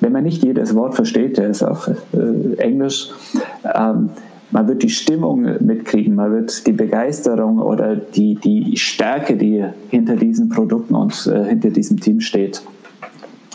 wenn 0.00 0.12
man 0.12 0.24
nicht 0.24 0.44
jedes 0.44 0.74
Wort 0.74 0.94
versteht, 0.94 1.38
der 1.38 1.48
ist 1.48 1.62
auf 1.62 1.88
äh, 1.88 2.56
Englisch, 2.58 3.10
ähm, 3.64 4.10
man 4.50 4.68
wird 4.68 4.82
die 4.82 4.90
Stimmung 4.90 5.42
mitkriegen, 5.60 6.14
man 6.14 6.30
wird 6.30 6.66
die 6.66 6.72
Begeisterung 6.72 7.58
oder 7.58 7.96
die, 7.96 8.36
die 8.36 8.76
Stärke, 8.76 9.36
die 9.36 9.64
hinter 9.88 10.16
diesen 10.16 10.48
Produkten 10.48 10.94
und 10.94 11.26
äh, 11.26 11.44
hinter 11.44 11.70
diesem 11.70 11.98
Team 11.98 12.20
steht, 12.20 12.62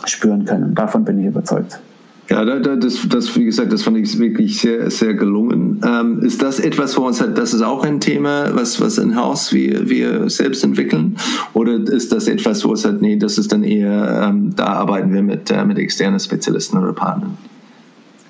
spüren 0.04 0.44
können. 0.44 0.74
Davon 0.74 1.04
bin 1.04 1.18
ich 1.18 1.26
überzeugt. 1.26 1.80
Ja, 2.30 2.44
das, 2.44 3.08
das, 3.08 3.36
wie 3.36 3.44
gesagt, 3.44 3.72
das 3.72 3.82
fand 3.82 3.96
ich 3.96 4.16
wirklich 4.16 4.60
sehr, 4.60 4.88
sehr 4.88 5.14
gelungen. 5.14 5.80
Ähm, 5.84 6.20
ist 6.22 6.40
das 6.40 6.60
etwas, 6.60 6.96
wo 6.96 7.02
uns 7.02 7.20
halt, 7.20 7.36
das 7.36 7.52
ist 7.52 7.62
auch 7.62 7.84
ein 7.84 7.98
Thema, 7.98 8.54
was, 8.54 8.80
was 8.80 8.98
in 8.98 9.16
Haus 9.16 9.52
wir, 9.52 9.90
wir 9.90 10.30
selbst 10.30 10.62
entwickeln? 10.62 11.16
Oder 11.54 11.74
ist 11.74 12.12
das 12.12 12.28
etwas, 12.28 12.64
wo 12.64 12.72
es 12.72 12.84
halt, 12.84 13.02
nee, 13.02 13.16
das 13.16 13.36
ist 13.36 13.50
dann 13.50 13.64
eher, 13.64 14.28
ähm, 14.28 14.54
da 14.54 14.66
arbeiten 14.66 15.12
wir 15.12 15.22
mit, 15.22 15.50
äh, 15.50 15.64
mit 15.64 15.78
externen 15.78 16.20
Spezialisten 16.20 16.78
oder 16.78 16.92
Partnern? 16.92 17.36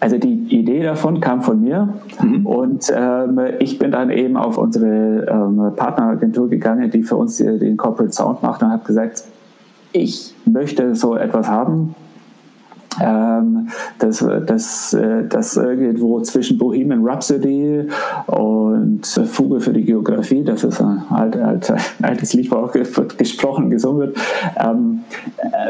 Also 0.00 0.16
die 0.16 0.46
Idee 0.48 0.82
davon 0.82 1.20
kam 1.20 1.42
von 1.42 1.60
mir 1.60 1.92
mhm. 2.22 2.46
und 2.46 2.86
ähm, 2.96 3.38
ich 3.58 3.78
bin 3.78 3.90
dann 3.90 4.08
eben 4.08 4.38
auf 4.38 4.56
unsere 4.56 5.26
ähm, 5.28 5.76
Partneragentur 5.76 6.48
gegangen, 6.48 6.90
die 6.90 7.02
für 7.02 7.16
uns 7.16 7.36
den 7.36 7.76
Corporate 7.76 8.14
Sound 8.14 8.42
macht 8.42 8.62
und 8.62 8.70
habe 8.70 8.84
gesagt, 8.86 9.24
ich 9.92 10.32
möchte 10.46 10.94
so 10.94 11.16
etwas 11.16 11.48
haben, 11.48 11.94
ähm, 13.00 13.68
das, 13.98 14.24
das, 14.46 14.92
äh, 14.92 15.24
das 15.28 15.56
irgendwo 15.56 16.20
zwischen 16.20 16.58
Bohemian 16.58 17.04
Rhapsody 17.04 17.88
und 18.26 19.06
Fuge 19.06 19.60
für 19.60 19.72
die 19.72 19.84
Geografie, 19.84 20.44
das 20.44 20.64
ist 20.64 20.80
ein 20.80 21.02
alt, 21.10 21.36
alt, 21.36 21.72
altes 22.02 22.32
Lied, 22.34 22.50
wo 22.50 22.56
auch 22.56 22.72
gesprochen, 22.72 23.70
gesungen 23.70 24.00
wird, 24.00 24.16
ähm, 24.56 25.00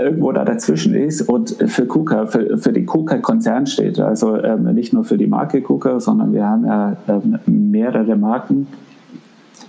irgendwo 0.03 0.33
da 0.33 0.45
dazwischen 0.45 0.95
ist 0.95 1.23
und 1.23 1.57
für 1.67 1.87
KUKA, 1.87 2.27
für, 2.27 2.59
für 2.59 2.73
die 2.73 2.85
KUKA-Konzern 2.85 3.67
steht. 3.67 4.01
Also 4.01 4.37
ähm, 4.43 4.65
nicht 4.75 4.93
nur 4.93 5.05
für 5.05 5.17
die 5.17 5.27
Marke 5.27 5.63
KUKA, 5.63 6.01
sondern 6.01 6.33
wir 6.33 6.47
haben 6.47 6.67
ja 6.67 6.97
ähm, 7.09 7.39
mehrere 7.47 8.17
Marken 8.17 8.67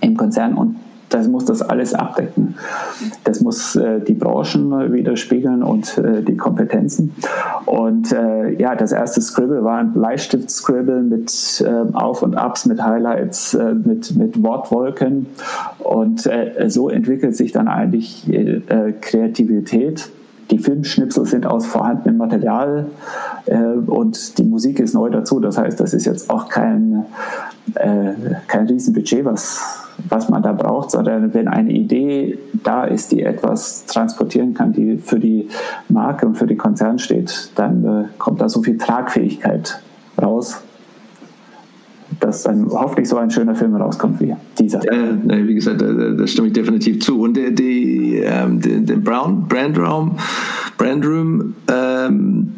im 0.00 0.16
Konzern 0.16 0.54
und 0.54 0.76
das 1.12 1.28
muss 1.28 1.44
das 1.44 1.62
alles 1.62 1.94
abdecken. 1.94 2.54
Das 3.24 3.40
muss 3.40 3.76
äh, 3.76 4.00
die 4.00 4.14
Branchen 4.14 4.92
widerspiegeln 4.92 5.62
und 5.62 5.98
äh, 5.98 6.22
die 6.22 6.36
Kompetenzen. 6.36 7.14
Und 7.66 8.12
äh, 8.12 8.54
ja, 8.54 8.74
das 8.74 8.92
erste 8.92 9.20
Scribble 9.20 9.62
war 9.62 9.78
ein 9.78 9.92
Bleistift-Scribble 9.92 11.02
mit 11.02 11.64
äh, 11.66 11.94
Auf- 11.94 12.22
und 12.22 12.36
Abs, 12.36 12.66
mit 12.66 12.82
Highlights, 12.82 13.54
äh, 13.54 13.74
mit, 13.74 14.16
mit 14.16 14.42
Wortwolken. 14.42 15.26
Und 15.78 16.26
äh, 16.26 16.68
so 16.68 16.88
entwickelt 16.88 17.36
sich 17.36 17.52
dann 17.52 17.68
eigentlich 17.68 18.30
Kreativität. 19.00 20.10
Die 20.50 20.58
Filmschnipsel 20.58 21.26
sind 21.26 21.46
aus 21.46 21.66
vorhandenem 21.66 22.18
Material 22.18 22.86
und 23.86 24.38
die 24.38 24.44
Musik 24.44 24.80
ist 24.80 24.94
neu 24.94 25.10
dazu. 25.10 25.40
Das 25.40 25.58
heißt, 25.58 25.80
das 25.80 25.94
ist 25.94 26.04
jetzt 26.04 26.30
auch 26.30 26.48
kein, 26.48 27.04
kein 27.74 28.66
Riesenbudget, 28.66 29.24
was 29.24 29.81
was 30.08 30.28
man 30.28 30.42
da 30.42 30.52
braucht, 30.52 30.90
sondern 30.90 31.34
wenn 31.34 31.48
eine 31.48 31.72
Idee 31.72 32.38
da 32.62 32.84
ist, 32.84 33.12
die 33.12 33.22
etwas 33.22 33.86
transportieren 33.86 34.54
kann, 34.54 34.72
die 34.72 34.98
für 34.98 35.18
die 35.18 35.48
Marke 35.88 36.26
und 36.26 36.36
für 36.36 36.46
die 36.46 36.56
Konzern 36.56 36.98
steht, 36.98 37.50
dann 37.54 37.84
äh, 37.84 38.04
kommt 38.18 38.40
da 38.40 38.48
so 38.48 38.62
viel 38.62 38.78
Tragfähigkeit 38.78 39.80
raus, 40.20 40.62
dass 42.20 42.42
dann 42.42 42.68
hoffentlich 42.70 43.08
so 43.08 43.16
ein 43.16 43.30
schöner 43.30 43.54
Film 43.54 43.74
rauskommt 43.74 44.20
wie 44.20 44.34
dieser. 44.58 44.80
Ja, 44.84 45.46
wie 45.46 45.54
gesagt, 45.54 45.82
da 45.82 46.26
stimme 46.26 46.48
ich 46.48 46.52
definitiv 46.52 47.00
zu. 47.00 47.20
Und 47.20 47.36
der, 47.36 47.50
die, 47.50 48.22
ähm, 48.24 48.60
der, 48.60 48.80
der 48.80 48.96
Brown 48.96 49.46
Brandraum, 49.48 50.16
Brandroom, 50.76 51.54
ähm, 51.70 52.52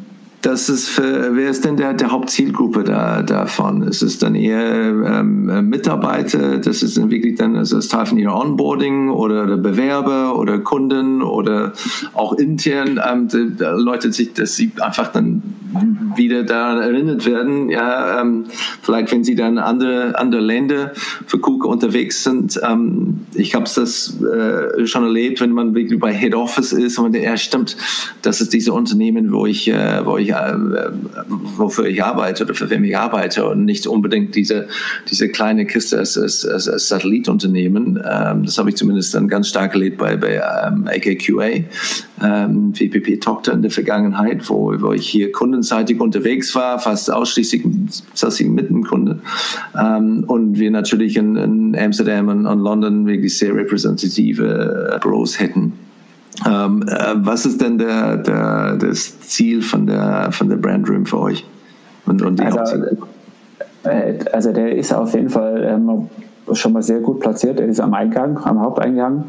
das 0.44 0.68
ist 0.68 0.90
für, 0.90 1.34
wer 1.34 1.48
ist 1.48 1.64
denn 1.64 1.78
der, 1.78 1.94
der 1.94 2.10
Hauptzielgruppe 2.10 2.84
da, 2.84 3.22
davon? 3.22 3.82
Ist 3.82 4.02
es 4.02 4.18
dann 4.18 4.34
eher 4.34 4.60
ähm, 4.60 5.70
Mitarbeiter? 5.70 6.58
Das 6.58 6.82
ist 6.82 6.98
dann 6.98 7.10
wirklich 7.10 7.36
dann, 7.36 7.56
also 7.56 7.76
das 7.76 7.88
Teil 7.88 8.04
von 8.04 8.18
ihrer 8.18 8.38
Onboarding 8.38 9.08
oder 9.08 9.56
Bewerber 9.56 10.38
oder 10.38 10.58
Kunden 10.58 11.22
oder 11.22 11.72
auch 12.12 12.34
intern 12.34 13.00
ähm, 13.10 13.28
Leute 13.58 14.12
sich, 14.12 14.34
dass 14.34 14.54
sie 14.54 14.70
einfach 14.80 15.12
dann 15.12 15.42
wieder 16.14 16.44
daran 16.44 16.78
erinnert 16.82 17.24
werden. 17.24 17.70
Ja, 17.70 18.20
ähm, 18.20 18.44
vielleicht 18.82 19.12
wenn 19.12 19.24
sie 19.24 19.34
dann 19.34 19.56
andere 19.56 20.18
andere 20.18 20.42
Länder 20.42 20.92
für 21.26 21.38
KUKA 21.38 21.68
unterwegs 21.68 22.22
sind. 22.22 22.60
Ähm, 22.62 23.20
ich 23.34 23.54
habe 23.54 23.64
das 23.64 24.20
äh, 24.20 24.86
schon 24.86 25.04
erlebt, 25.04 25.40
wenn 25.40 25.52
man 25.52 25.74
wirklich 25.74 25.98
bei 25.98 26.12
Head 26.12 26.34
Office 26.34 26.72
ist 26.72 26.98
und 26.98 27.16
ja 27.16 27.36
stimmt, 27.38 27.76
das 28.20 28.42
ist 28.42 28.52
diese 28.52 28.72
Unternehmen, 28.74 29.32
wo 29.32 29.46
ich 29.46 29.68
äh, 29.68 30.04
wo 30.04 30.18
ich 30.18 30.33
äh, 30.33 30.33
wofür 31.56 31.86
ich 31.86 32.02
arbeite 32.02 32.44
oder 32.44 32.54
für 32.54 32.70
wen 32.70 32.84
ich 32.84 32.96
arbeite 32.96 33.46
und 33.46 33.64
nicht 33.64 33.86
unbedingt 33.86 34.34
diese, 34.34 34.68
diese 35.10 35.28
kleine 35.28 35.66
Kiste 35.66 35.98
als, 35.98 36.18
als, 36.18 36.46
als, 36.46 36.68
als 36.68 36.88
Satellitunternehmen. 36.88 38.02
Ähm, 38.04 38.44
das 38.44 38.58
habe 38.58 38.70
ich 38.70 38.76
zumindest 38.76 39.14
dann 39.14 39.28
ganz 39.28 39.48
stark 39.48 39.74
erlebt 39.74 39.98
bei, 39.98 40.16
bei 40.16 40.40
ähm, 40.66 40.86
AKQA. 40.86 41.64
ähm, 42.22 42.72
WPP-Tochter 42.78 43.52
in 43.52 43.62
der 43.62 43.70
Vergangenheit, 43.70 44.48
wo, 44.48 44.74
wo 44.80 44.92
ich 44.92 45.08
hier 45.08 45.32
kundenseitig 45.32 46.00
unterwegs 46.00 46.54
war, 46.54 46.78
fast 46.78 47.10
ausschließlich 47.12 47.64
mit 47.64 48.68
dem 48.68 48.84
Kunde. 48.84 49.20
Ähm, 49.78 50.24
und 50.26 50.58
wir 50.58 50.70
natürlich 50.70 51.16
in, 51.16 51.36
in 51.36 51.76
Amsterdam 51.76 52.28
und, 52.28 52.46
und 52.46 52.60
London 52.60 53.06
wirklich 53.06 53.36
sehr 53.38 53.54
repräsentative 53.54 54.98
Büros 55.02 55.38
hätten. 55.38 55.72
Ähm, 56.46 56.84
äh, 56.88 57.14
was 57.16 57.46
ist 57.46 57.60
denn 57.60 57.78
der, 57.78 58.16
der, 58.16 58.76
das 58.76 59.20
Ziel 59.20 59.62
von 59.62 59.86
der, 59.86 60.28
von 60.32 60.48
der 60.48 60.56
Brand 60.56 60.88
Room 60.88 61.06
für 61.06 61.20
euch? 61.20 61.44
Und, 62.06 62.22
und 62.22 62.40
also, 62.40 62.84
äh, 63.84 64.18
also 64.32 64.52
der 64.52 64.74
ist 64.76 64.92
auf 64.92 65.14
jeden 65.14 65.30
Fall 65.30 65.62
ähm, 65.64 66.08
schon 66.52 66.72
mal 66.72 66.82
sehr 66.82 67.00
gut 67.00 67.20
platziert. 67.20 67.60
Er 67.60 67.66
ist 67.66 67.80
am 67.80 67.94
Eingang, 67.94 68.38
am 68.38 68.60
Haupteingang. 68.60 69.24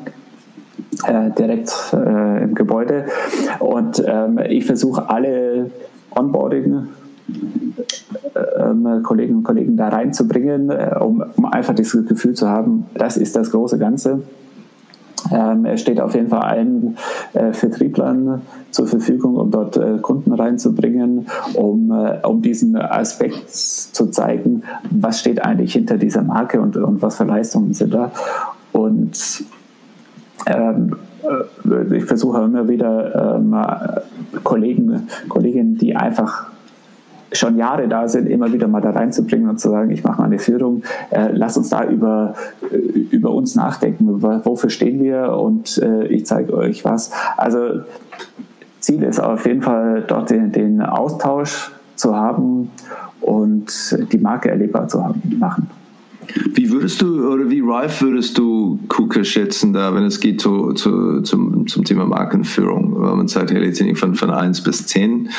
Äh, 1.07 1.31
direkt 1.31 1.73
äh, 1.93 2.43
im 2.43 2.55
Gebäude. 2.55 3.05
Und 3.59 4.03
ähm, 4.05 4.39
ich 4.49 4.65
versuche 4.65 5.09
alle 5.09 5.71
Onboarding 6.11 6.87
ähm, 8.57 9.03
Kolleginnen 9.03 9.39
und 9.39 9.43
Kollegen 9.43 9.77
da 9.77 9.89
reinzubringen, 9.89 10.69
äh, 10.69 10.95
um, 10.99 11.23
um, 11.35 11.45
einfach 11.45 11.75
dieses 11.75 12.05
Gefühl 12.07 12.33
zu 12.33 12.49
haben, 12.49 12.85
das 12.93 13.17
ist 13.17 13.35
das 13.35 13.51
große 13.51 13.77
Ganze. 13.77 14.21
Ähm, 15.31 15.65
er 15.65 15.77
steht 15.77 15.99
auf 15.99 16.13
jeden 16.13 16.29
Fall 16.29 16.41
allen 16.41 16.97
äh, 17.33 17.51
Vertrieblern 17.51 18.41
zur 18.71 18.87
Verfügung, 18.87 19.37
um 19.37 19.51
dort 19.51 19.77
äh, 19.77 19.97
Kunden 20.01 20.33
reinzubringen, 20.33 21.27
um, 21.53 21.91
äh, 21.91 22.25
um 22.25 22.41
diesen 22.41 22.75
Aspekt 22.75 23.49
zu 23.49 24.07
zeigen, 24.07 24.63
was 24.89 25.19
steht 25.19 25.43
eigentlich 25.43 25.73
hinter 25.73 25.97
dieser 25.97 26.21
Marke 26.21 26.61
und, 26.61 26.77
und 26.77 27.01
was 27.01 27.17
für 27.17 27.23
Leistungen 27.23 27.73
sind 27.73 27.93
da. 27.93 28.11
Und 28.71 29.43
ähm, 30.45 30.95
äh, 31.23 31.95
ich 31.95 32.05
versuche 32.05 32.43
immer 32.43 32.67
wieder 32.67 33.35
ähm, 33.37 33.55
Kollegen, 34.43 35.07
Kolleginnen, 35.27 35.77
die 35.77 35.95
einfach 35.95 36.54
schon 37.35 37.57
Jahre 37.57 37.87
da 37.87 38.07
sind, 38.07 38.27
immer 38.27 38.51
wieder 38.51 38.67
mal 38.67 38.81
da 38.81 38.91
reinzubringen 38.91 39.49
und 39.49 39.59
zu 39.59 39.69
sagen, 39.69 39.91
ich 39.91 40.03
mache 40.03 40.19
mal 40.19 40.25
eine 40.25 40.39
Führung, 40.39 40.83
äh, 41.11 41.29
lass 41.31 41.57
uns 41.57 41.69
da 41.69 41.83
über, 41.85 42.35
äh, 42.71 42.75
über 42.75 43.31
uns 43.31 43.55
nachdenken, 43.55 44.21
wofür 44.21 44.69
stehen 44.69 45.03
wir 45.03 45.37
und 45.37 45.77
äh, 45.77 46.07
ich 46.07 46.25
zeige 46.25 46.53
euch 46.53 46.85
was. 46.85 47.11
Also 47.37 47.81
Ziel 48.79 49.03
ist 49.03 49.19
auf 49.19 49.45
jeden 49.45 49.61
Fall 49.61 50.03
dort 50.07 50.29
den, 50.29 50.51
den 50.51 50.81
Austausch 50.81 51.71
zu 51.95 52.15
haben 52.15 52.71
und 53.21 53.97
die 54.11 54.17
Marke 54.17 54.49
erlebbar 54.49 54.87
zu 54.87 55.03
haben, 55.03 55.21
machen. 55.39 55.69
Wie 56.53 56.71
würdest 56.71 57.01
du 57.01 57.31
oder 57.31 57.49
wie 57.49 57.61
reif 57.63 58.01
würdest 58.01 58.37
du 58.37 58.79
KUKA 58.87 59.23
schätzen, 59.23 59.73
da, 59.73 59.93
wenn 59.93 60.03
es 60.03 60.19
geht 60.19 60.41
zu, 60.41 60.73
zu, 60.73 61.21
zum, 61.21 61.67
zum 61.67 61.83
Thema 61.83 62.05
Markenführung? 62.05 62.99
Man 62.99 63.27
sagt, 63.27 63.51
hey, 63.51 63.59
letztendlich 63.59 63.97
von, 63.97 64.15
von 64.15 64.31
1 64.31 64.61
bis 64.61 64.87
10, 64.87 65.29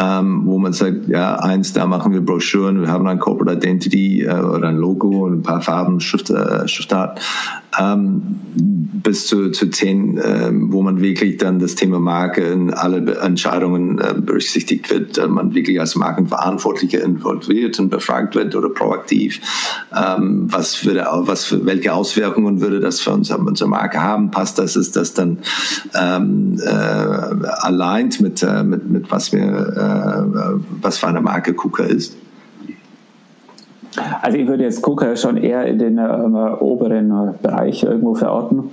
ähm, 0.00 0.42
wo 0.46 0.58
man 0.58 0.72
sagt, 0.72 1.08
ja, 1.08 1.36
eins, 1.36 1.72
da 1.74 1.86
machen 1.86 2.12
wir 2.12 2.22
Broschüren, 2.22 2.80
wir 2.80 2.88
haben 2.88 3.06
ein 3.06 3.18
Corporate 3.18 3.58
Identity 3.58 4.22
äh, 4.22 4.32
oder 4.32 4.68
ein 4.68 4.76
Logo 4.76 5.26
und 5.26 5.40
ein 5.40 5.42
paar 5.42 5.60
Farben, 5.60 6.00
Schrift, 6.00 6.30
äh, 6.30 6.66
Schriftart, 6.66 7.20
ähm, 7.78 8.22
bis 8.54 9.26
zu, 9.26 9.50
zu 9.50 9.68
10, 9.68 10.18
äh, 10.18 10.50
wo 10.52 10.82
man 10.82 11.00
wirklich 11.00 11.36
dann 11.36 11.58
das 11.58 11.74
Thema 11.74 12.00
Marke 12.00 12.42
in 12.42 12.72
alle 12.72 13.18
Entscheidungen 13.20 13.98
äh, 13.98 14.14
berücksichtigt 14.18 14.90
wird, 14.90 15.18
äh, 15.18 15.28
man 15.28 15.54
wirklich 15.54 15.78
als 15.78 15.94
Markenverantwortlicher 15.94 17.02
involviert 17.02 17.78
und 17.78 17.90
befragt 17.90 18.34
wird 18.34 18.54
oder 18.54 18.70
proaktiv. 18.70 19.40
Ähm, 19.94 20.46
was 20.50 20.84
würde, 20.84 21.06
was, 21.10 21.64
welche 21.64 21.92
Auswirkungen 21.92 22.60
würde 22.60 22.80
das 22.80 23.00
für 23.00 23.12
uns, 23.12 23.30
unsere 23.30 23.68
Marke 23.68 24.02
haben? 24.02 24.30
Passt 24.30 24.58
das? 24.58 24.76
Ist 24.76 24.96
das 24.96 25.14
dann 25.14 25.38
ähm, 25.94 26.58
äh, 26.64 26.70
allein 26.70 28.10
mit, 28.20 28.42
äh, 28.42 28.64
mit, 28.64 28.90
mit 28.90 29.10
was 29.10 29.32
wir 29.32 29.40
äh, 29.40 29.89
was 30.82 30.98
für 30.98 31.08
eine 31.08 31.20
Marke 31.20 31.54
KUKA 31.54 31.84
ist? 31.84 32.16
Also 34.22 34.38
ich 34.38 34.46
würde 34.46 34.62
jetzt 34.64 34.82
KUKA 34.82 35.16
schon 35.16 35.36
eher 35.36 35.66
in 35.66 35.78
den 35.78 35.98
ähm, 35.98 36.34
oberen 36.60 37.34
Bereich 37.42 37.82
irgendwo 37.82 38.14
verorten. 38.14 38.70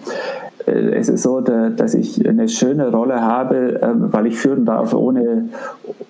Äh, 0.68 0.96
es 0.96 1.10
ist 1.10 1.24
so, 1.24 1.42
dass 1.42 1.94
ich 1.94 2.28
eine 2.28 2.50
schöne 2.50 2.92
Rolle 2.92 3.22
habe, 3.22 3.80
ähm, 3.82 4.14
weil 4.14 4.28
ich 4.28 4.38
führen 4.38 4.66
darf 4.66 4.94
ohne, 4.94 5.50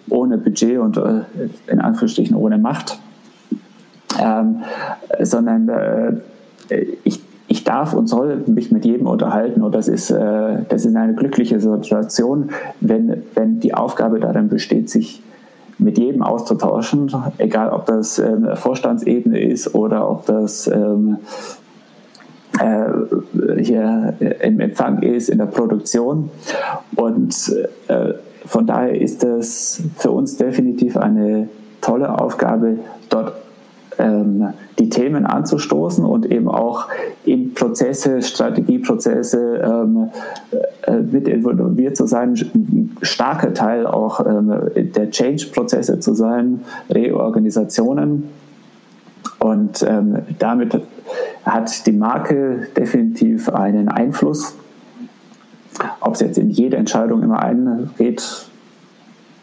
ohne 0.09 0.37
Budget 0.37 0.79
und 0.79 0.97
äh, 0.97 1.21
in 1.67 1.79
Anführungsstrichen 1.79 2.35
ohne 2.35 2.57
Macht, 2.57 2.99
ähm, 4.21 4.63
sondern 5.21 5.69
äh, 5.69 6.85
ich 7.03 7.21
ich 7.47 7.63
darf 7.63 7.93
und 7.93 8.07
soll 8.07 8.43
mich 8.47 8.71
mit 8.71 8.85
jedem 8.85 9.07
unterhalten 9.07 9.61
und 9.61 9.73
das 9.73 9.87
ist, 9.87 10.11
äh, 10.11 10.63
das 10.67 10.85
ist 10.85 10.95
eine 10.95 11.13
glückliche 11.13 11.59
Situation, 11.59 12.49
wenn, 12.81 13.23
wenn 13.35 13.59
die 13.59 13.73
Aufgabe 13.73 14.19
darin 14.19 14.49
besteht, 14.49 14.89
sich 14.89 15.21
mit 15.79 15.97
jedem 15.97 16.23
auszutauschen, 16.23 17.11
egal 17.37 17.69
ob 17.69 17.85
das 17.85 18.19
ähm, 18.19 18.49
Vorstandsebene 18.55 19.39
ist 19.39 19.75
oder 19.75 20.09
ob 20.09 20.25
das 20.25 20.67
ähm, 20.67 21.17
äh, 22.59 23.61
hier 23.61 24.13
im 24.41 24.59
Empfang 24.59 25.03
ist, 25.03 25.29
in 25.29 25.37
der 25.37 25.45
Produktion. 25.45 26.31
Und 26.95 27.55
äh, 27.87 28.13
von 28.45 28.65
daher 28.65 28.99
ist 28.99 29.23
das 29.23 29.81
für 29.97 30.11
uns 30.11 30.37
definitiv 30.37 30.97
eine 30.97 31.47
tolle 31.81 32.19
Aufgabe, 32.19 32.79
dort 33.09 33.33
ähm, 33.99 34.53
die 34.79 34.89
Themen 34.89 35.25
anzustoßen 35.25 36.05
und 36.05 36.25
eben 36.25 36.47
auch 36.47 36.87
in 37.25 37.53
Prozesse, 37.53 38.21
Strategieprozesse 38.21 39.61
ähm, 39.63 40.09
äh, 40.83 40.97
mit 40.97 41.27
involviert 41.27 41.97
zu 41.97 42.05
sein, 42.07 42.33
ein 42.53 42.97
starker 43.01 43.53
Teil 43.53 43.85
auch 43.85 44.25
ähm, 44.25 44.53
der 44.75 45.11
Change-Prozesse 45.11 45.99
zu 45.99 46.13
sein, 46.13 46.61
Reorganisationen. 46.89 48.29
Und 49.39 49.83
ähm, 49.87 50.19
damit 50.39 50.79
hat 51.45 51.85
die 51.85 51.91
Marke 51.91 52.67
definitiv 52.75 53.49
einen 53.49 53.89
Einfluss. 53.89 54.55
Ob 56.01 56.15
es 56.15 56.21
jetzt 56.21 56.37
in 56.37 56.49
jede 56.49 56.77
Entscheidung 56.77 57.21
immer 57.23 57.39
eingeht, 57.39 58.47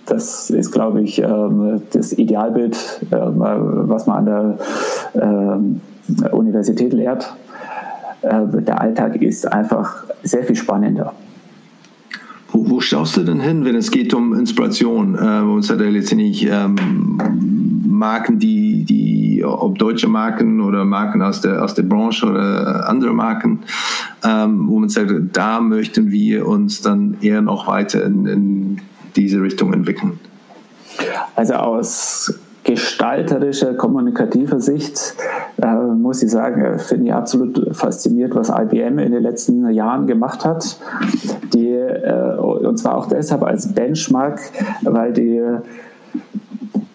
das 0.07 0.50
ist, 0.50 0.70
glaube 0.72 1.02
ich, 1.02 1.20
ähm, 1.20 1.82
das 1.92 2.12
Idealbild, 2.12 2.76
ähm, 3.11 3.34
was 3.88 4.07
man 4.07 4.18
an 4.18 4.26
der 4.26 5.22
ähm, 5.22 5.80
Universität 6.32 6.92
lehrt. 6.92 7.32
Der 8.22 8.80
Alltag 8.80 9.20
ist 9.20 9.50
einfach 9.52 10.05
sehr 10.22 10.44
viel 10.44 10.57
spannender. 10.57 11.12
Wo, 12.48 12.70
wo 12.70 12.80
schaust 12.80 13.18
du 13.18 13.22
denn 13.22 13.38
hin, 13.38 13.66
wenn 13.66 13.76
es 13.76 13.90
geht 13.90 14.14
um 14.14 14.32
Inspiration? 14.32 15.18
Ähm, 15.20 15.52
uns 15.52 15.68
hat 15.68 15.80
er 15.80 15.90
letztendlich 15.90 16.48
ähm, 16.50 17.18
Marken, 17.86 18.38
die, 18.38 18.84
die, 18.84 19.44
ob 19.44 19.78
deutsche 19.78 20.09
Marken 20.09 20.62
oder 20.62 20.86
Marken 20.86 21.20
aus 21.20 21.42
der, 21.42 21.62
aus 21.62 21.74
der 21.74 21.82
Branche 21.82 22.26
oder 22.26 22.88
andere 22.88 23.12
Marken, 23.12 23.61
wo 24.22 24.78
man 24.78 24.88
sagt, 24.88 25.12
da 25.34 25.61
möchten 25.61 26.11
wir 26.11 26.48
uns 26.48 26.80
dann 26.80 27.18
eher 27.20 27.42
noch 27.42 27.68
weiter 27.68 28.05
in, 28.05 28.26
in 28.26 28.80
diese 29.16 29.40
Richtung 29.42 29.72
entwickeln? 29.72 30.18
Also 31.34 31.54
aus 31.54 32.38
gestalterischer, 32.64 33.74
kommunikativer 33.74 34.58
Sicht 34.58 35.14
äh, 35.60 35.66
muss 35.66 36.22
ich 36.22 36.30
sagen, 36.30 36.62
äh, 36.62 36.78
finde 36.78 37.06
ich 37.06 37.12
absolut 37.12 37.76
fasziniert, 37.76 38.34
was 38.34 38.48
IBM 38.48 38.98
in 38.98 39.12
den 39.12 39.22
letzten 39.22 39.68
Jahren 39.70 40.06
gemacht 40.06 40.44
hat. 40.44 40.78
Die, 41.52 41.68
äh, 41.68 42.36
und 42.38 42.78
zwar 42.78 42.96
auch 42.96 43.06
deshalb 43.06 43.42
als 43.42 43.72
Benchmark, 43.72 44.40
weil 44.82 45.12
die 45.12 45.42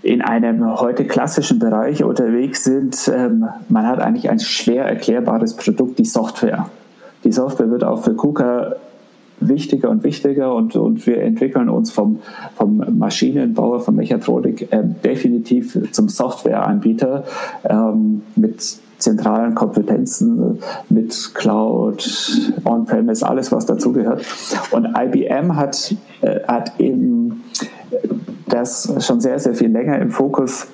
in 0.01 0.22
einem 0.24 0.80
heute 0.80 1.05
klassischen 1.05 1.59
Bereich 1.59 2.03
unterwegs 2.03 2.63
sind. 2.63 3.11
Ähm, 3.13 3.45
man 3.70 3.86
hat 3.86 3.99
eigentlich 3.99 4.30
ein 4.30 4.39
schwer 4.39 4.86
erklärbares 4.86 5.55
Produkt, 5.55 5.99
die 5.99 6.05
Software. 6.05 6.67
Die 7.24 7.32
Software 7.32 7.70
wird 7.70 7.84
auch 7.84 8.03
für 8.03 8.15
KUKA 8.15 8.76
wichtiger 9.42 9.90
und 9.90 10.04
wichtiger 10.04 10.54
und, 10.54 10.76
und 10.76 11.06
wir 11.08 11.22
entwickeln 11.22 11.70
uns 11.70 11.92
vom, 11.92 12.20
vom 12.56 12.84
Maschinenbauer, 12.98 13.80
vom 13.80 13.96
Mechatronik 13.96 14.72
äh, 14.72 14.84
definitiv 15.04 15.78
zum 15.92 16.10
Softwareanbieter 16.10 17.24
ähm, 17.64 18.22
mit 18.36 18.80
zentralen 19.00 19.56
Kompetenzen, 19.56 20.60
mit 20.90 21.32
Cloud, 21.34 22.52
On-Premise, 22.66 23.28
alles 23.28 23.52
was 23.52 23.66
dazugehört. 23.66 24.26
Und 24.72 24.86
IBM 24.86 25.56
hat, 25.56 25.96
äh, 26.22 26.42
hat 26.48 26.80
eben 26.80 27.44
das 28.48 28.94
schon 29.06 29.22
sehr, 29.22 29.40
sehr 29.40 29.54
viel 29.54 29.72
länger 29.72 30.00
im 30.00 30.12
Fokus 30.12 30.68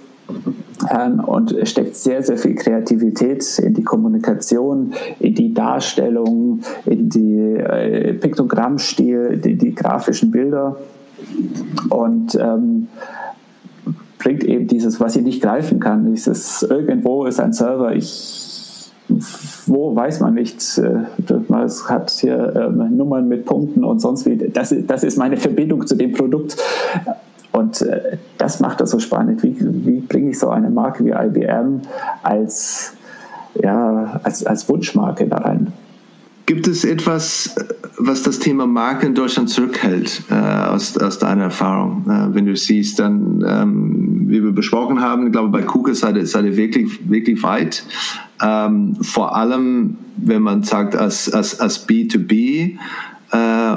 und 1.25 1.55
steckt 1.63 1.95
sehr, 1.95 2.23
sehr 2.23 2.37
viel 2.37 2.55
Kreativität 2.55 3.59
in 3.59 3.73
die 3.73 3.83
Kommunikation, 3.83 4.93
in 5.19 5.35
die 5.35 5.53
Darstellung, 5.53 6.61
in 6.85 7.09
die 7.09 7.37
äh, 7.37 8.13
Piktogrammstil, 8.13 9.37
die, 9.37 9.55
die 9.55 9.73
grafischen 9.73 10.31
Bilder 10.31 10.77
und 11.89 12.35
ähm, 12.35 12.87
bringt 14.19 14.43
eben 14.43 14.67
dieses, 14.67 14.99
was 14.99 15.15
ich 15.15 15.23
nicht 15.23 15.41
greifen 15.41 15.79
kann, 15.79 16.05
dieses 16.11 16.63
irgendwo 16.63 17.25
ist 17.25 17.39
ein 17.39 17.53
Server, 17.53 17.95
ich 17.95 18.45
wo 19.67 19.95
weiß 19.95 20.19
man 20.21 20.33
nicht. 20.33 20.81
Man 21.47 21.69
hat 21.87 22.11
hier 22.11 22.71
Nummern 22.71 23.27
mit 23.27 23.45
Punkten 23.45 23.83
und 23.83 23.99
sonst 23.99 24.25
wie. 24.25 24.35
Das, 24.35 24.73
das 24.87 25.03
ist 25.03 25.17
meine 25.17 25.37
Verbindung 25.37 25.85
zu 25.85 25.95
dem 25.95 26.11
Produkt. 26.11 26.57
Und 27.55 27.85
das 28.37 28.59
macht 28.59 28.81
das 28.81 28.91
so 28.91 28.99
spannend. 28.99 29.41
Wie, 29.41 29.55
wie 29.59 30.01
bringe 30.01 30.31
ich 30.31 30.39
so 30.39 30.49
eine 30.49 30.69
Marke 30.69 31.05
wie 31.05 31.11
IBM 31.11 31.81
als, 32.21 32.93
ja, 33.61 34.19
als, 34.23 34.45
als 34.45 34.67
Wunschmarke 34.67 35.27
da 35.27 35.37
rein? 35.37 35.71
Gibt 36.45 36.67
es 36.67 36.85
etwas, 36.85 37.55
was 37.97 38.21
das 38.21 38.37
Thema 38.37 38.67
Marke 38.67 39.07
in 39.07 39.15
Deutschland 39.15 39.49
zurückhält, 39.49 40.21
äh, 40.29 40.35
aus, 40.35 40.95
aus 40.97 41.17
deiner 41.17 41.45
Erfahrung? 41.45 42.05
Äh, 42.07 42.35
wenn 42.35 42.45
du 42.45 42.55
siehst, 42.55 42.99
dann, 42.99 43.43
ähm, 43.47 44.25
wie 44.27 44.43
wir 44.43 44.51
besprochen 44.51 45.01
haben, 45.01 45.27
ich 45.27 45.31
glaube, 45.31 45.49
bei 45.49 45.63
KUKA 45.63 45.95
seid 45.95 46.17
ihr, 46.17 46.27
seid 46.27 46.45
ihr 46.45 46.55
wirklich, 46.55 47.09
wirklich 47.09 47.41
weit. 47.41 47.83
Ähm, 48.43 48.95
vor 49.01 49.35
allem, 49.35 49.97
wenn 50.17 50.43
man 50.43 50.61
sagt, 50.61 50.95
als, 50.95 51.33
als, 51.33 51.59
als 51.59 51.87
B2B, 51.87 52.77
äh. 53.31 53.75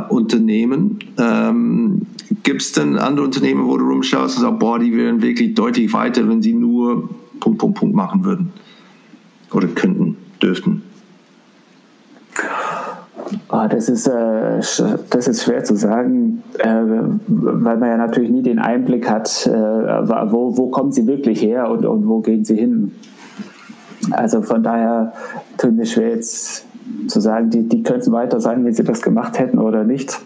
Ähm, 1.18 2.02
Gibt 2.42 2.62
es 2.62 2.72
denn 2.72 2.98
andere 2.98 3.24
Unternehmen, 3.24 3.66
wo 3.66 3.76
du 3.76 3.86
rumschaust 3.86 4.36
und 4.36 4.42
sagst, 4.42 4.58
boah, 4.58 4.78
die 4.78 4.94
wären 4.94 5.22
wirklich 5.22 5.54
deutlich 5.54 5.92
weiter, 5.92 6.28
wenn 6.28 6.42
sie 6.42 6.52
nur 6.52 7.08
Punkt, 7.40 7.58
Punkt, 7.58 7.78
Punkt 7.78 7.94
machen 7.94 8.24
würden? 8.24 8.52
Oder 9.52 9.68
könnten, 9.68 10.16
dürften? 10.42 10.82
Oh, 13.50 13.66
das, 13.68 13.88
ist, 13.88 14.06
äh, 14.06 14.60
das 15.10 15.28
ist 15.28 15.42
schwer 15.42 15.64
zu 15.64 15.74
sagen, 15.74 16.42
äh, 16.58 16.82
weil 17.26 17.76
man 17.76 17.88
ja 17.88 17.96
natürlich 17.96 18.30
nie 18.30 18.42
den 18.42 18.58
Einblick 18.58 19.08
hat, 19.08 19.46
äh, 19.46 19.50
wo, 19.50 20.56
wo 20.56 20.68
kommen 20.68 20.92
sie 20.92 21.06
wirklich 21.06 21.42
her 21.42 21.70
und, 21.70 21.84
und 21.84 22.06
wo 22.06 22.20
gehen 22.20 22.44
sie 22.44 22.56
hin. 22.56 22.92
Also 24.10 24.42
von 24.42 24.62
daher 24.62 25.12
tut 25.56 25.74
mir 25.74 25.86
schwer 25.86 26.10
jetzt 26.10 26.64
zu 27.08 27.20
sagen, 27.20 27.50
die, 27.50 27.68
die 27.68 27.82
könnten 27.82 28.12
weiter 28.12 28.40
sein, 28.40 28.64
wenn 28.64 28.74
sie 28.74 28.84
das 28.84 29.02
gemacht 29.02 29.38
hätten 29.38 29.58
oder 29.58 29.84
nicht. 29.84 30.20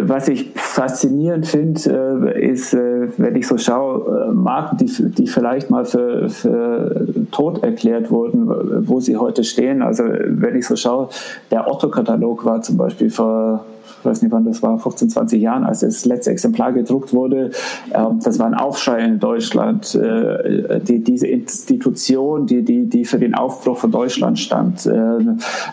Was 0.00 0.28
ich 0.28 0.52
faszinierend 0.54 1.46
finde, 1.46 2.30
äh, 2.34 2.50
ist, 2.50 2.72
äh, 2.72 3.08
wenn 3.18 3.36
ich 3.36 3.46
so 3.46 3.58
schaue, 3.58 4.28
äh, 4.28 4.32
Marken, 4.32 4.78
die, 4.78 4.86
die 4.86 5.26
vielleicht 5.26 5.68
mal 5.70 5.84
für, 5.84 6.30
für 6.30 7.06
tot 7.30 7.62
erklärt 7.62 8.10
wurden, 8.10 8.88
wo 8.88 9.00
sie 9.00 9.18
heute 9.18 9.44
stehen. 9.44 9.82
Also 9.82 10.04
wenn 10.04 10.56
ich 10.56 10.66
so 10.66 10.76
schaue, 10.76 11.08
der 11.50 11.70
Otto-Katalog 11.70 12.44
war 12.44 12.62
zum 12.62 12.76
Beispiel 12.78 13.10
vor 13.10 13.66
ich 13.98 14.06
weiß 14.06 14.22
nicht 14.22 14.32
wann 14.32 14.44
das 14.44 14.62
war, 14.64 14.78
15, 14.78 15.10
20 15.10 15.40
Jahren, 15.40 15.62
als 15.62 15.80
das 15.80 16.04
letzte 16.04 16.30
Exemplar 16.32 16.72
gedruckt 16.72 17.12
wurde. 17.12 17.50
Ähm, 17.92 18.18
das 18.22 18.38
war 18.40 18.46
ein 18.46 18.54
Aufschrei 18.54 19.04
in 19.04 19.20
Deutschland. 19.20 19.94
die, 19.94 21.04
diese 21.04 21.26
Institution, 21.26 22.46
die, 22.46 22.62
die, 22.62 22.86
die 22.86 23.04
für 23.04 23.18
den 23.18 23.34
Aufbruch 23.34 23.78
von 23.78 23.92
Deutschland 23.92 24.38
stand, 24.38 24.88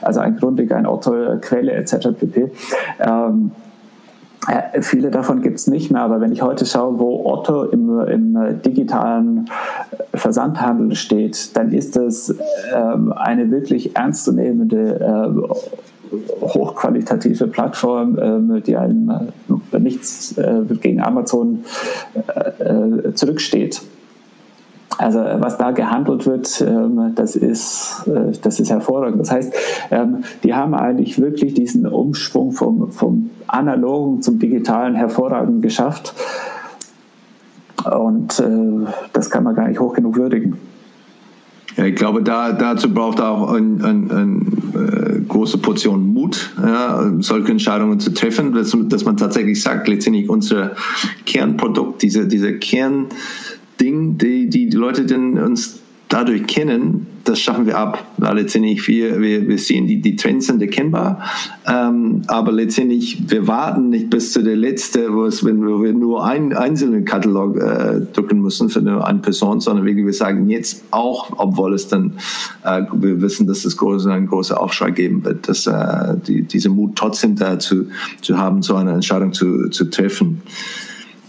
also 0.02 0.20
ein 0.20 0.36
Grundig, 0.38 0.72
ein 0.72 0.86
Otto, 0.86 1.12
Quelle 1.42 1.72
etc. 1.72 2.10
pp. 2.20 2.52
Ähm, 4.48 4.56
äh, 4.72 4.82
viele 4.82 5.12
davon 5.12 5.42
gibt 5.42 5.58
es 5.58 5.68
nicht 5.68 5.92
mehr, 5.92 6.02
aber 6.02 6.22
wenn 6.22 6.32
ich 6.32 6.42
heute 6.42 6.66
schaue, 6.66 7.00
wo 7.00 7.26
Otto 7.26 7.64
im, 7.64 8.00
im 8.08 8.62
digitalen 8.62 9.50
Versandhandel 10.14 10.96
steht, 10.96 11.56
dann 11.56 11.72
ist 11.72 11.98
es 11.98 12.36
ähm, 12.74 13.12
eine 13.14 13.52
wirklich 13.52 13.96
ernstzunehmende, 13.96 15.00
äh, 15.00 16.16
hochqualitative 16.42 17.48
Plattform, 17.48 18.58
äh, 18.58 18.62
die 18.62 18.78
einem 18.78 19.32
äh, 19.72 19.80
nichts 19.80 20.38
äh, 20.38 20.62
gegen 20.82 21.02
Amazon 21.02 21.66
äh, 22.60 23.14
zurücksteht. 23.14 23.82
Also 25.00 25.20
äh, 25.20 25.40
was 25.40 25.58
da 25.58 25.72
gehandelt 25.72 26.26
wird, 26.26 26.62
ähm, 26.62 27.14
das 27.16 27.38
ist, 27.38 28.04
äh, 28.06 28.38
das 28.42 28.60
ist 28.60 28.70
hervorragend. 28.70 29.22
Das 29.22 29.32
heißt, 29.32 29.54
ähm, 29.92 30.26
die 30.44 30.54
haben 30.54 30.74
eigentlich 30.74 31.22
wirklich 31.22 31.54
diesen 31.54 31.88
Umschwung 31.88 32.52
vom, 32.52 32.92
vom 32.92 33.30
analogen 33.48 34.22
zum 34.22 34.40
digitalen 34.40 34.96
hervorragend 34.96 35.62
geschafft. 35.62 36.14
Und 37.90 38.42
äh, 38.42 38.88
das 39.14 39.30
kann 39.30 39.46
man 39.46 39.56
gar 39.56 39.70
nicht 39.70 39.80
hoch 39.80 39.94
genug 39.94 40.18
würdigen. 40.18 40.58
Ja, 41.78 41.86
ich 41.86 41.96
glaube, 41.96 42.22
da, 42.22 42.52
dazu 42.52 42.94
braucht 42.94 43.22
auch 43.22 43.54
eine 43.54 43.82
ein, 43.86 44.12
ein, 44.12 45.26
große 45.30 45.60
Portion 45.60 46.14
Mut, 46.14 46.52
ja, 46.62 47.10
solche 47.20 47.52
Entscheidungen 47.52 48.00
zu 48.00 48.14
treffen, 48.14 48.54
dass, 48.54 48.76
dass 48.88 49.06
man 49.06 49.16
tatsächlich 49.16 49.62
sagt, 49.62 49.88
letztendlich 49.88 50.30
unser 50.30 50.72
Kernprodukt, 51.26 52.02
diese, 52.02 52.28
diese 52.28 52.58
Kern, 52.58 53.06
Ding, 53.80 54.18
die, 54.18 54.50
die, 54.50 54.70
Leute 54.70 55.06
denn 55.06 55.38
uns 55.38 55.80
dadurch 56.10 56.48
kennen, 56.48 57.06
das 57.24 57.40
schaffen 57.40 57.68
wir 57.68 57.78
ab. 57.78 58.04
Weil 58.18 58.38
letztendlich 58.38 58.88
wir, 58.88 59.22
wir, 59.22 59.48
wir 59.48 59.58
sehen, 59.60 59.86
die, 59.88 60.02
die 60.02 60.16
Trends 60.16 60.48
sind 60.48 60.62
erkennbar, 60.62 61.24
ähm, 61.68 62.24
aber 62.28 62.52
letztendlich 62.52 63.30
wir 63.30 63.48
warten 63.48 63.90
nicht 63.90 64.10
bis 64.10 64.34
zu 64.34 64.44
der 64.44 64.56
letzte, 64.56 65.14
wo 65.14 65.26
es, 65.26 65.46
wenn 65.46 65.62
wir 65.62 65.94
nur 65.94 66.26
einen 66.26 66.54
einzelnen 66.54 67.06
Katalog 67.06 67.58
äh, 67.58 68.02
drucken 68.12 68.42
müssen 68.42 68.70
für 68.70 68.82
nur 68.82 69.06
eine 69.06 69.20
Person, 69.20 69.62
sondern 69.62 69.86
wir 69.86 70.14
sagen 70.14 70.50
jetzt 70.50 70.84
auch, 70.90 71.32
obwohl 71.38 71.76
es 71.76 71.88
dann 71.88 72.14
äh, 72.64 72.82
wir 72.92 73.22
wissen, 73.22 73.46
dass 73.46 73.64
es 73.64 73.78
große, 73.78 74.12
einen 74.12 74.28
großen 74.28 74.56
Aufschrei 74.56 74.90
geben 74.90 75.24
wird, 75.24 75.48
dass 75.48 75.68
äh, 75.68 76.16
die, 76.28 76.42
diese 76.42 76.70
Mut 76.70 76.96
trotzdem 76.96 77.36
dazu 77.36 77.86
zu 78.22 78.38
haben, 78.38 78.64
so 78.64 78.76
eine 78.76 78.94
Entscheidung 78.94 79.32
zu, 79.32 79.70
zu 79.70 79.86
treffen. 79.86 80.42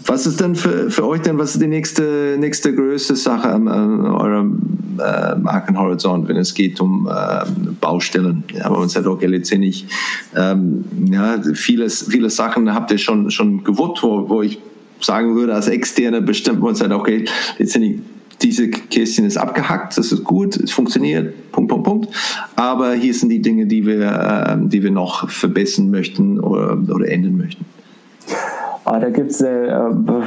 Was 0.07 0.27
ist 0.27 0.41
denn 0.41 0.55
für, 0.55 0.91
für 0.91 1.07
euch 1.07 1.21
denn, 1.23 1.39
was 1.39 1.55
ist 1.55 1.63
die 1.63 1.67
nächste, 1.67 2.37
nächste 2.39 2.75
größte 2.75 3.17
Sache 3.17 3.49
an, 3.49 3.69
an 3.69 4.07
eurem 4.07 4.59
äh, 4.99 5.37
Markenhorizont, 5.37 6.29
wenn 6.29 6.37
es 6.37 6.55
geht 6.55 6.81
um 6.81 7.09
äh, 7.11 7.45
Baustellen? 7.81 8.45
Ja, 8.55 8.67
aber 8.67 8.79
uns 8.79 8.97
hat 8.97 9.07
auch 9.07 9.21
letztendlich 9.21 9.87
ähm, 10.35 10.85
ja, 11.11 11.41
vieles, 11.55 12.07
viele 12.09 12.31
Sachen 12.31 12.73
habt 12.75 12.91
ihr 12.91 12.99
schon, 12.99 13.31
schon 13.31 13.63
gewusst, 13.63 14.03
wo, 14.03 14.29
wo 14.29 14.43
ich 14.43 14.59
sagen 15.01 15.35
würde, 15.35 15.55
als 15.55 15.69
Externe 15.69 16.21
bestimmt 16.21 16.63
uns 16.63 16.81
halt, 16.81 16.93
okay, 16.93 17.25
letztendlich 17.59 18.01
diese 18.43 18.71
Kästchen 18.71 19.27
ist 19.27 19.37
abgehackt, 19.37 19.99
das 19.99 20.13
ist 20.13 20.25
gut, 20.25 20.57
es 20.57 20.71
funktioniert, 20.71 21.53
Punkt, 21.53 21.71
Punkt, 21.71 21.85
Punkt. 21.85 22.09
Aber 22.57 22.95
hier 22.95 23.13
sind 23.13 23.29
die 23.29 23.43
Dinge, 23.43 23.67
die 23.67 23.87
wir, 23.87 24.01
äh, 24.01 24.57
die 24.59 24.83
wir 24.83 24.91
noch 24.91 25.29
verbessern 25.29 25.91
möchten 25.91 26.41
oder, 26.41 26.79
oder 26.91 27.09
ändern 27.09 27.37
möchten. 27.37 27.65
Aber 28.91 28.99
da 28.99 29.11
gibt 29.11 29.31
es, 29.31 29.41
äh, 29.41 29.71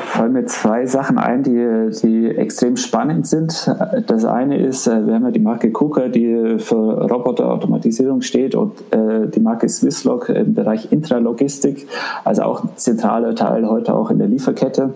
fallen 0.05 0.32
mir 0.32 0.45
zwei 0.45 0.86
Sachen 0.86 1.18
ein, 1.18 1.43
die, 1.43 1.89
die 2.01 2.30
extrem 2.30 2.78
spannend 2.78 3.28
sind. 3.28 3.70
Das 4.07 4.24
eine 4.24 4.57
ist, 4.57 4.88
äh, 4.88 5.05
wir 5.05 5.16
haben 5.16 5.26
ja 5.26 5.32
die 5.32 5.41
Marke 5.41 5.70
KUKA, 5.70 6.07
die 6.07 6.59
für 6.59 7.11
Roboterautomatisierung 7.11 8.22
steht 8.22 8.55
und 8.55 8.72
äh, 8.91 9.28
die 9.28 9.41
Marke 9.41 9.68
Swisslog 9.68 10.30
im 10.30 10.53
Bereich 10.53 10.93
Intralogistik, 10.93 11.88
also 12.24 12.43
auch 12.43 12.64
ein 12.64 12.70
zentraler 12.78 13.36
Teil 13.36 13.68
heute 13.68 13.93
auch 13.93 14.09
in 14.09 14.20
der 14.20 14.30
Lieferkette. 14.30 14.93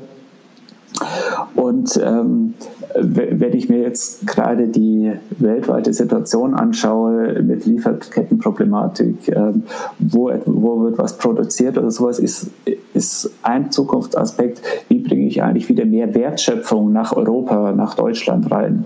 Und 1.56 2.00
ähm, 2.04 2.54
wenn 2.95 3.54
ich 3.54 3.70
mir 3.70 3.80
jetzt 3.80 4.26
gerade 4.26 4.68
die 4.68 5.12
weltweite 5.38 5.93
Situation 5.93 6.54
anschaue 6.54 7.41
mit 7.41 7.66
Lieferkettenproblematik, 7.66 9.30
ähm, 9.30 9.64
wo, 10.00 10.32
wo 10.45 10.84
wird 10.84 10.98
was 10.98 11.18
produziert 11.18 11.78
oder 11.78 11.91
sowas, 11.91 12.20
ist, 12.20 12.50
ist 12.93 13.32
ein 13.43 13.72
Zukunftsaspekt, 13.72 14.62
wie 14.89 15.00
bringe 15.00 15.28
ich 15.28 15.43
eigentlich 15.43 15.70
wieder 15.70 15.86
mehr 15.86 16.14
Wertschöpfung 16.16 16.91
nach 16.91 17.14
Europa, 17.14 17.72
nach 17.74 17.93
Deutschland 17.95 18.50
rein. 18.52 18.86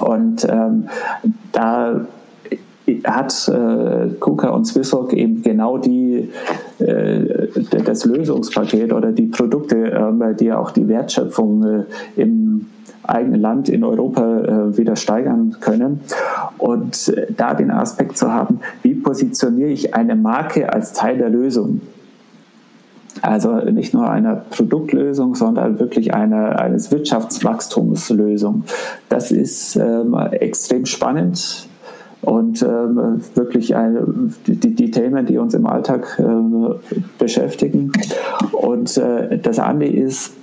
Und 0.00 0.46
ähm, 0.48 0.88
da 1.52 2.06
hat 3.04 3.48
äh, 3.48 4.08
KUKA 4.18 4.50
und 4.50 4.66
Swisshock 4.66 5.12
eben 5.12 5.42
genau 5.42 5.78
die, 5.78 6.30
äh, 6.78 7.48
das 7.84 8.04
Lösungspaket 8.04 8.92
oder 8.92 9.12
die 9.12 9.26
Produkte, 9.26 9.76
äh, 9.76 10.34
die 10.34 10.52
auch 10.52 10.70
die 10.70 10.88
Wertschöpfung 10.88 11.64
äh, 11.64 11.84
im 12.20 12.66
eigenen 13.02 13.40
Land 13.40 13.68
in 13.68 13.84
Europa 13.84 14.40
äh, 14.40 14.76
wieder 14.76 14.96
steigern 14.96 15.56
können. 15.60 16.00
Und 16.58 17.08
äh, 17.08 17.26
da 17.36 17.54
den 17.54 17.70
Aspekt 17.70 18.16
zu 18.16 18.32
haben, 18.32 18.60
wie 18.82 18.94
positioniere 18.94 19.70
ich 19.70 19.94
eine 19.94 20.16
Marke 20.16 20.72
als 20.72 20.92
Teil 20.92 21.18
der 21.18 21.30
Lösung? 21.30 21.80
Also 23.22 23.56
nicht 23.56 23.92
nur 23.92 24.08
einer 24.08 24.36
Produktlösung, 24.36 25.34
sondern 25.34 25.78
wirklich 25.78 26.14
einer, 26.14 26.58
eines 26.58 26.90
Wirtschaftswachstumslösung. 26.90 28.64
Das 29.08 29.30
ist 29.30 29.76
ähm, 29.76 30.14
extrem 30.32 30.86
spannend 30.86 31.68
und 32.22 32.62
ähm, 32.62 33.20
wirklich 33.34 33.74
eine, 33.74 34.06
die, 34.46 34.74
die, 34.74 34.90
Themen, 34.90 35.26
die 35.26 35.38
uns 35.38 35.54
im 35.54 35.66
Alltag 35.66 36.18
äh, 36.18 36.94
beschäftigen. 37.18 37.92
Und 38.52 38.96
äh, 38.98 39.38
das 39.38 39.58
andere 39.58 39.90
ist, 39.90 40.34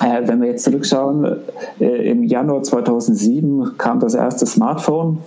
äh, 0.00 0.26
wenn 0.26 0.40
wir 0.40 0.48
jetzt 0.48 0.64
zurückschauen, 0.64 1.36
äh, 1.80 2.10
im 2.10 2.24
Januar 2.24 2.62
2007 2.62 3.78
kam 3.78 4.00
das 4.00 4.14
erste 4.14 4.46
Smartphone 4.46 5.18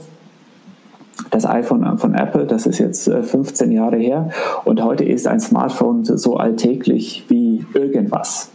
das 1.32 1.46
iPhone 1.46 1.98
von 1.98 2.14
Apple, 2.14 2.46
das 2.46 2.66
ist 2.66 2.80
jetzt 2.80 3.10
15 3.10 3.72
äh, 3.72 3.76
Jahre 3.76 3.98
her 3.98 4.30
und 4.66 4.84
heute 4.84 5.04
ist 5.04 5.28
ein 5.28 5.40
Smartphone 5.40 6.04
so 6.04 6.38
alltäglich 6.38 7.26
wie 7.30 7.66
irgendwas. 7.74 8.52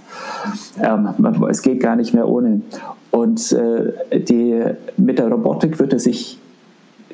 Ähm, 0.82 1.08
es 1.48 1.62
geht 1.62 1.80
gar 1.80 1.96
nicht 1.96 2.14
mehr 2.14 2.28
ohne. 2.28 2.62
Und 3.10 3.52
äh, 3.52 4.20
die, 4.20 4.62
mit 4.96 5.18
der 5.18 5.28
Robotik 5.28 5.78
wird 5.78 5.92
er 5.92 5.98
sich 5.98 6.39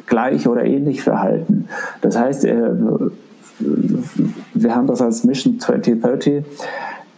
gleich 0.06 0.48
oder 0.48 0.64
ähnlich 0.64 1.02
verhalten. 1.02 1.68
Das 2.00 2.18
heißt, 2.18 2.44
äh, 2.44 2.70
wir 4.54 4.74
haben 4.74 4.86
das 4.86 5.00
als 5.00 5.24
Mission 5.24 5.58
2030. 5.58 6.44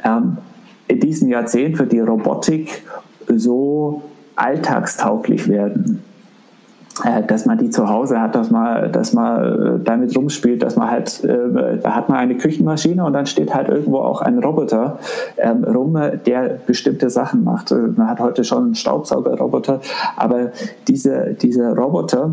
Ähm, 0.05 0.39
in 0.87 1.01
diesem 1.01 1.29
Jahrzehnt 1.29 1.79
wird 1.79 1.93
die 1.93 2.01
Robotik 2.01 2.83
so 3.29 4.03
alltagstauglich 4.37 5.49
werden. 5.49 6.03
Äh, 7.05 7.23
dass 7.25 7.47
man 7.47 7.59
die 7.59 7.71
zu 7.71 7.89
Hause 7.89 8.21
hat, 8.21 8.35
dass 8.35 8.51
man, 8.51 8.91
dass 8.91 9.13
man 9.13 9.45
äh, 9.45 9.85
damit 9.85 10.17
rumspielt, 10.17 10.63
dass 10.63 10.75
man 10.75 10.91
halt, 10.91 11.23
da 11.25 11.95
hat 11.95 12.09
man 12.09 12.19
eine 12.19 12.37
Küchenmaschine 12.37 13.05
und 13.05 13.13
dann 13.13 13.27
steht 13.27 13.55
halt 13.55 13.69
irgendwo 13.69 13.99
auch 13.99 14.21
ein 14.21 14.39
Roboter 14.39 14.99
ähm, 15.37 15.63
rum, 15.63 15.97
der 16.27 16.59
bestimmte 16.67 17.09
Sachen 17.09 17.45
macht. 17.45 17.71
Man 17.71 18.09
hat 18.09 18.19
heute 18.19 18.43
schon 18.43 18.65
einen 18.65 18.75
Staubsaugerroboter, 18.75 19.81
aber 20.17 20.51
diese, 20.89 21.37
diese 21.41 21.71
Roboter, 21.71 22.33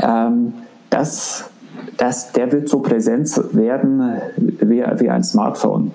ähm, 0.00 0.54
das, 0.90 1.50
das, 1.96 2.32
der 2.32 2.52
wird 2.52 2.68
so 2.68 2.80
präsent 2.80 3.28
werden 3.52 4.20
wie, 4.36 4.84
wie 4.98 5.10
ein 5.10 5.24
Smartphone. 5.24 5.90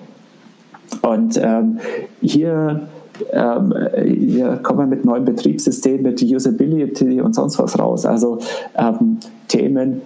Und 1.02 1.38
ähm, 1.42 1.78
hier 2.20 2.88
ähm, 3.32 3.74
hier 4.04 4.58
kommen 4.62 4.80
wir 4.80 4.86
mit 4.86 5.04
neuen 5.04 5.24
Betriebssystemen, 5.24 6.02
mit 6.02 6.22
Usability 6.22 7.20
und 7.20 7.34
sonst 7.34 7.58
was 7.58 7.78
raus. 7.78 8.06
Also 8.06 8.38
ähm, 8.76 9.18
Themen, 9.48 10.02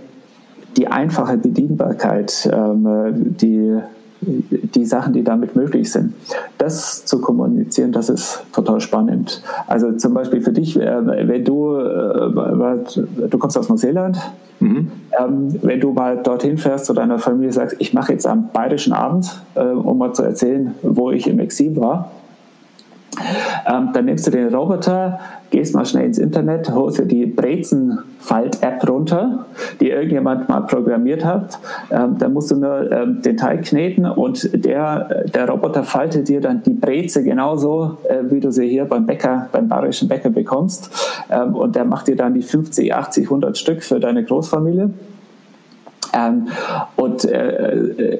die 0.77 0.89
einfache 0.89 1.37
Bedienbarkeit, 1.37 2.49
ähm, 2.53 3.37
die, 3.41 3.77
die 4.23 4.85
Sachen, 4.85 5.13
die 5.13 5.25
damit 5.25 5.57
möglich 5.57 5.91
sind. 5.91 6.15
Das 6.59 7.05
zu 7.05 7.21
kommunizieren, 7.21 7.93
das 7.93 8.09
ist 8.09 8.45
total 8.53 8.81
spannend. 8.81 9.43
Also 9.67 9.93
zum 9.93 10.15
Beispiel 10.15 10.41
für 10.41 10.53
dich, 10.53 10.79
äh, 10.79 11.29
wenn 11.29 11.45
du, 11.45 11.77
äh, 11.77 13.29
du 13.29 13.39
kommst 13.39 13.59
aus 13.59 13.69
Neuseeland, 13.69 14.19
mhm. 14.61 14.91
ähm, 15.19 15.59
wenn 15.63 15.81
du 15.81 15.93
mal 15.93 16.19
dorthin 16.19 16.59
fährst 16.59 16.87
zu 16.87 16.95
deiner 16.95 17.19
Familie 17.19 17.53
sagst, 17.53 17.77
ich 17.81 17.93
mache 17.93 18.13
jetzt 18.13 18.27
am 18.27 18.51
Bayerischen 18.53 18.93
Abend, 18.93 19.43
äh, 19.55 19.65
um 19.65 19.99
mal 19.99 20.13
zu 20.13 20.23
erzählen, 20.23 20.75
wo 20.83 21.11
ich 21.11 21.27
im 21.27 21.41
Exil 21.41 21.77
war, 21.77 22.13
ähm, 23.67 23.91
dann 23.93 24.05
nimmst 24.05 24.27
du 24.27 24.31
den 24.31 24.55
Roboter, 24.55 25.19
gehst 25.53 25.75
mal 25.75 25.85
schnell 25.85 26.07
ins 26.07 26.19
Internet, 26.19 26.73
holst 26.75 26.99
dir 26.99 27.05
die 27.05 27.27
Brezen-Falt-App 27.27 28.89
runter, 28.89 29.45
die 29.81 29.91
irgendjemand 29.91 30.49
mal 30.49 30.63
programmiert 30.63 31.25
hat. 31.25 31.59
Ähm, 31.91 32.17
dann 32.19 32.33
musst 32.33 32.51
du 32.51 32.57
nur 32.57 32.91
ähm, 32.91 33.23
den 33.23 33.37
Teig 33.37 33.65
kneten 33.67 34.07
und 34.07 34.51
der, 34.65 35.25
der 35.33 35.49
Roboter 35.49 35.85
faltet 35.85 36.29
dir 36.29 36.41
dann 36.41 36.63
die 36.63 36.73
Breze 36.73 37.23
genauso, 37.23 37.99
äh, 38.09 38.23
wie 38.31 38.41
du 38.41 38.51
sie 38.51 38.67
hier 38.67 38.87
beim 38.87 39.07
Bäcker, 39.07 39.49
beim 39.53 39.69
bayerischen 39.69 40.09
Bäcker 40.09 40.31
bekommst. 40.31 40.91
Ähm, 41.31 41.55
und 41.55 41.77
der 41.77 41.85
macht 41.85 42.09
dir 42.09 42.17
dann 42.17 42.33
die 42.35 42.43
50, 42.43 42.95
80, 42.95 43.25
100 43.25 43.57
Stück 43.59 43.83
für 43.83 44.01
deine 44.01 44.25
Großfamilie. 44.25 44.91
Ähm, 46.15 46.49
und 46.97 47.27
äh, 47.27 47.75
äh, 47.75 48.19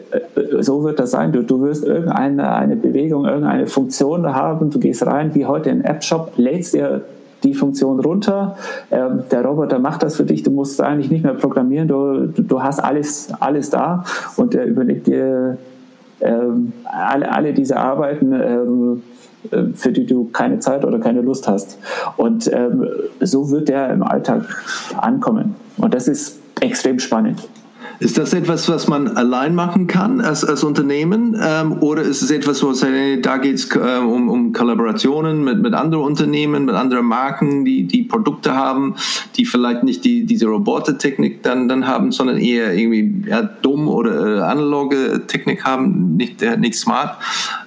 so 0.61 0.85
wird 0.85 0.99
das 0.99 1.11
sein. 1.13 1.33
Du, 1.33 1.43
du 1.43 1.63
wirst 1.63 1.85
irgendeine 1.85 2.53
eine 2.53 2.77
Bewegung, 2.77 3.25
irgendeine 3.25 3.67
Funktion 3.67 4.35
haben. 4.35 4.71
Du 4.71 4.79
gehst 4.79 5.07
rein, 5.07 5.35
wie 5.35 5.47
heute 5.47 5.71
in 5.71 5.79
den 5.79 5.85
App-Shop, 5.87 6.33
lädst 6.37 6.75
dir 6.75 7.03
die 7.43 7.55
Funktion 7.55 8.01
runter. 8.01 8.57
Ähm, 8.91 9.25
der 9.31 9.45
Roboter 9.45 9.79
macht 9.79 10.03
das 10.03 10.17
für 10.17 10.25
dich. 10.25 10.43
Du 10.43 10.51
musst 10.51 10.81
eigentlich 10.81 11.11
nicht 11.11 11.25
mehr 11.25 11.35
programmieren. 11.35 11.89
Du, 11.89 12.27
du 12.27 12.63
hast 12.63 12.81
alles, 12.81 13.29
alles 13.41 13.71
da 13.71 14.05
und 14.37 14.55
er 14.55 14.67
übernimmt 14.67 15.07
dir 15.07 15.59
ähm, 16.21 16.73
alle, 16.85 17.33
alle 17.33 17.53
diese 17.53 17.77
Arbeiten. 17.77 18.33
Ähm, 18.33 19.03
für 19.75 19.91
die 19.91 20.07
du 20.07 20.27
keine 20.33 20.61
Zeit 20.61 20.85
oder 20.85 21.01
keine 21.01 21.21
Lust 21.21 21.49
hast. 21.49 21.77
Und 22.17 22.49
ähm, 22.53 22.87
so 23.19 23.51
wird 23.51 23.69
der 23.69 23.91
im 23.91 24.05
Alltag 24.05 24.45
ankommen. 24.97 25.57
Und 25.79 25.95
das 25.95 26.07
ist 26.07 26.39
extrem 26.61 27.01
spannend. 27.01 27.49
Ist 28.03 28.19
das 28.19 28.33
etwas, 28.33 28.69
was 28.69 28.89
man 28.89 29.07
allein 29.07 29.55
machen 29.55 29.87
kann 29.87 30.21
als, 30.21 30.45
als 30.45 30.65
Unternehmen? 30.65 31.37
Ähm, 31.41 31.75
oder 31.79 32.03
ist 32.03 32.21
es 32.21 32.33
etwas, 32.33 32.61
wo 32.61 32.73
da 32.73 33.37
geht 33.37 33.55
es 33.55 33.77
äh, 33.77 33.99
um, 33.99 34.29
um 34.29 34.53
Kollaborationen 34.53 35.45
mit, 35.45 35.63
mit 35.63 35.73
anderen 35.73 36.03
Unternehmen, 36.03 36.65
mit 36.65 36.75
anderen 36.75 37.07
Marken, 37.07 37.65
die, 37.65 37.85
die 37.85 38.03
Produkte 38.03 38.57
haben, 38.57 38.97
die 39.37 39.45
vielleicht 39.45 39.85
nicht 39.85 40.05
die, 40.05 40.27
diese 40.27 40.47
Robotertechnik 40.47 41.45
dann, 41.45 41.69
dann 41.69 41.87
haben, 41.87 42.11
sondern 42.11 42.39
eher 42.39 42.75
irgendwie 42.75 43.31
ja, 43.31 43.43
dumm 43.43 43.87
oder 43.87 44.39
äh, 44.39 44.41
analoge 44.41 45.23
Technik 45.29 45.65
haben, 45.65 46.17
nicht, 46.17 46.43
äh, 46.43 46.57
nicht 46.57 46.75
smart? 46.75 47.19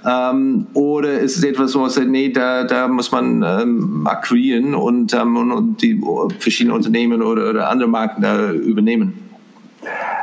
Ähm, 0.05 0.67
oder 0.73 1.17
ist 1.17 1.37
es 1.37 1.45
etwas, 1.45 1.73
wo 1.75 1.79
man 1.79 1.89
sagt, 1.89 2.09
nee, 2.09 2.29
da, 2.29 2.65
da 2.65 2.89
muss 2.89 3.09
man 3.09 3.41
ähm, 3.41 4.05
akquirieren 4.05 4.75
und, 4.75 5.13
ähm, 5.13 5.37
und 5.37 5.81
die 5.81 6.01
verschiedenen 6.39 6.75
Unternehmen 6.75 7.21
oder, 7.21 7.51
oder 7.51 7.69
andere 7.69 7.87
Marken 7.87 8.21
da 8.21 8.51
übernehmen? 8.51 9.24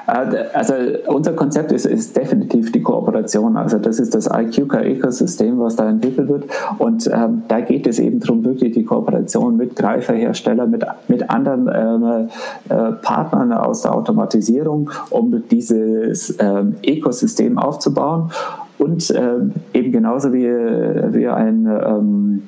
Also 0.06 0.74
unser 1.06 1.32
Konzept 1.32 1.72
ist, 1.72 1.86
ist 1.86 2.16
definitiv 2.16 2.72
die 2.72 2.82
Kooperation. 2.82 3.56
Also 3.56 3.78
das 3.78 4.00
ist 4.00 4.14
das 4.14 4.26
IQK-Ökosystem, 4.26 5.58
was 5.58 5.76
da 5.76 5.88
entwickelt 5.88 6.28
wird. 6.28 6.44
Und 6.78 7.08
ähm, 7.12 7.42
da 7.48 7.60
geht 7.60 7.86
es 7.86 7.98
eben 7.98 8.20
darum, 8.20 8.44
wirklich 8.44 8.72
die 8.72 8.84
Kooperation 8.84 9.56
mit 9.56 9.76
Greiferherstellern, 9.76 10.70
mit, 10.70 10.84
mit 11.08 11.30
anderen 11.30 11.70
ähm, 11.72 12.28
äh, 12.68 12.92
Partnern 13.02 13.52
aus 13.52 13.82
der 13.82 13.94
Automatisierung, 13.94 14.90
um 15.10 15.42
dieses 15.50 16.36
ähm, 16.38 16.76
Ökosystem 16.84 17.58
aufzubauen. 17.58 18.30
Und 18.78 19.12
ähm, 19.16 19.52
eben 19.72 19.92
genauso 19.92 20.32
wie, 20.32 20.48
wie 20.48 21.28
ein 21.28 21.66
ähm, 21.66 22.42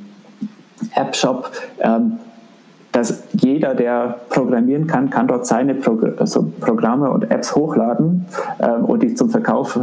App-Shop 0.94 1.50
ähm, 1.80 2.18
dass 2.94 3.24
jeder, 3.32 3.74
der 3.74 4.20
programmieren 4.28 4.86
kann, 4.86 5.10
kann 5.10 5.26
dort 5.26 5.46
seine 5.46 5.74
Progr 5.74 6.14
also 6.16 6.52
Programme 6.60 7.10
und 7.10 7.28
Apps 7.28 7.56
hochladen 7.56 8.26
ähm, 8.60 8.84
und 8.84 9.02
die 9.02 9.14
zum 9.14 9.30
Verkauf 9.30 9.78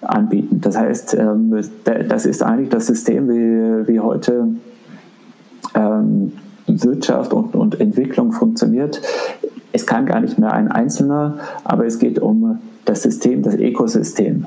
anbieten. 0.00 0.60
Das 0.60 0.78
heißt, 0.78 1.14
ähm, 1.14 1.60
das 2.08 2.24
ist 2.24 2.44
eigentlich 2.44 2.68
das 2.68 2.86
System, 2.86 3.28
wie, 3.28 3.88
wie 3.88 3.98
heute 3.98 4.46
ähm, 5.74 6.34
Wirtschaft 6.68 7.32
und, 7.32 7.56
und 7.56 7.80
Entwicklung 7.80 8.30
funktioniert. 8.30 9.02
Es 9.72 9.84
kann 9.84 10.06
gar 10.06 10.20
nicht 10.20 10.38
mehr 10.38 10.52
ein 10.52 10.70
Einzelner, 10.70 11.38
aber 11.64 11.84
es 11.84 11.98
geht 11.98 12.20
um 12.20 12.60
das 12.84 13.02
System, 13.02 13.42
das 13.42 13.56
Ökosystem 13.56 14.46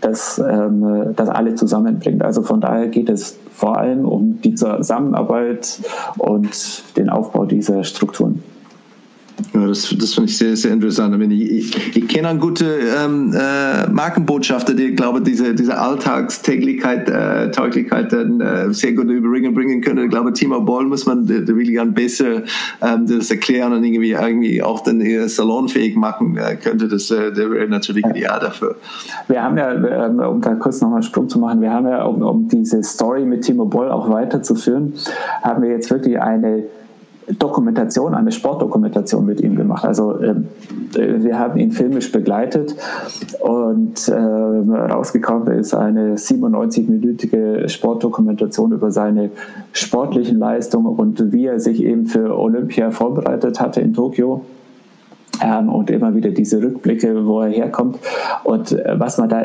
das, 0.00 0.38
ähm, 0.38 1.14
das 1.16 1.28
alle 1.28 1.54
zusammenbringt. 1.54 2.22
Also 2.22 2.42
von 2.42 2.60
daher 2.60 2.88
geht 2.88 3.08
es 3.08 3.38
vor 3.52 3.78
allem 3.78 4.04
um 4.04 4.40
die 4.42 4.54
Zusammenarbeit 4.54 5.80
und 6.18 6.96
den 6.96 7.08
Aufbau 7.08 7.44
dieser 7.44 7.84
Strukturen. 7.84 8.42
Ja, 9.52 9.66
das, 9.66 9.94
das 9.98 10.14
finde 10.14 10.30
ich 10.30 10.38
sehr, 10.38 10.56
sehr 10.56 10.72
interessant. 10.72 11.14
Ich, 11.30 11.50
ich, 11.50 11.96
ich 11.96 12.08
kenne 12.08 12.28
einen 12.28 12.40
guten 12.40 12.66
ähm, 12.66 13.34
äh, 13.34 13.86
Markenbotschafter, 13.88 14.72
der, 14.72 14.92
glaube 14.92 15.20
diese, 15.20 15.54
diese 15.54 15.78
Alltagstäglichkeit, 15.78 17.08
äh, 17.10 17.50
Tauglichkeit 17.50 18.12
dann 18.12 18.40
äh, 18.40 18.72
sehr 18.72 18.94
gut 18.94 19.10
überbringen 19.10 19.52
bringen 19.52 19.82
könnte. 19.82 20.04
Ich 20.04 20.10
glaube, 20.10 20.32
Timo 20.32 20.60
Boll 20.60 20.86
muss 20.86 21.04
man 21.04 21.26
der, 21.26 21.40
der 21.40 21.54
wirklich 21.54 21.78
besser 21.94 22.42
ähm, 22.80 23.06
das 23.06 23.30
erklären 23.30 23.74
und 23.74 23.84
irgendwie, 23.84 24.12
irgendwie 24.12 24.62
auch 24.62 24.80
dann 24.80 25.02
eher 25.02 25.28
salonfähig 25.28 25.96
machen 25.96 26.38
äh, 26.38 26.56
könnte. 26.56 26.88
Das 26.88 27.10
äh, 27.10 27.32
der 27.32 27.50
wäre 27.50 27.68
natürlich 27.68 28.04
ja. 28.04 28.10
ideal 28.10 28.40
dafür. 28.40 28.76
Wir 29.28 29.42
haben 29.42 29.58
ja, 29.58 29.72
ähm, 29.72 30.18
um 30.18 30.40
da 30.40 30.54
kurz 30.54 30.80
nochmal 30.80 30.98
einen 30.98 31.02
Sprung 31.02 31.28
zu 31.28 31.38
machen, 31.38 31.60
wir 31.60 31.72
haben 31.72 31.86
ja, 31.86 32.04
um, 32.04 32.22
um 32.22 32.48
diese 32.48 32.82
Story 32.82 33.26
mit 33.26 33.42
Timo 33.42 33.66
Boll 33.66 33.90
auch 33.90 34.08
weiterzuführen, 34.08 34.94
haben 35.42 35.62
wir 35.62 35.70
jetzt 35.70 35.90
wirklich 35.90 36.18
eine 36.18 36.64
Dokumentation, 37.38 38.14
eine 38.14 38.30
Sportdokumentation 38.30 39.26
mit 39.26 39.40
ihm 39.40 39.56
gemacht. 39.56 39.84
Also 39.84 40.20
ähm, 40.20 40.46
äh, 40.94 41.24
wir 41.24 41.38
haben 41.38 41.58
ihn 41.58 41.72
filmisch 41.72 42.12
begleitet 42.12 42.76
und 43.40 44.08
äh, 44.08 44.14
rausgekommen 44.14 45.48
ist 45.58 45.74
eine 45.74 46.14
97-minütige 46.14 47.68
Sportdokumentation 47.68 48.72
über 48.72 48.90
seine 48.90 49.30
sportlichen 49.72 50.38
Leistungen 50.38 50.86
und 50.86 51.32
wie 51.32 51.46
er 51.46 51.58
sich 51.58 51.82
eben 51.82 52.06
für 52.06 52.38
Olympia 52.38 52.90
vorbereitet 52.90 53.60
hatte 53.60 53.80
in 53.80 53.92
Tokio. 53.92 54.42
Ähm, 55.42 55.68
und 55.68 55.90
immer 55.90 56.14
wieder 56.14 56.30
diese 56.30 56.62
Rückblicke, 56.62 57.26
wo 57.26 57.42
er 57.42 57.48
herkommt. 57.48 57.98
Und 58.44 58.72
äh, 58.72 58.94
was 58.98 59.18
man 59.18 59.28
da 59.28 59.42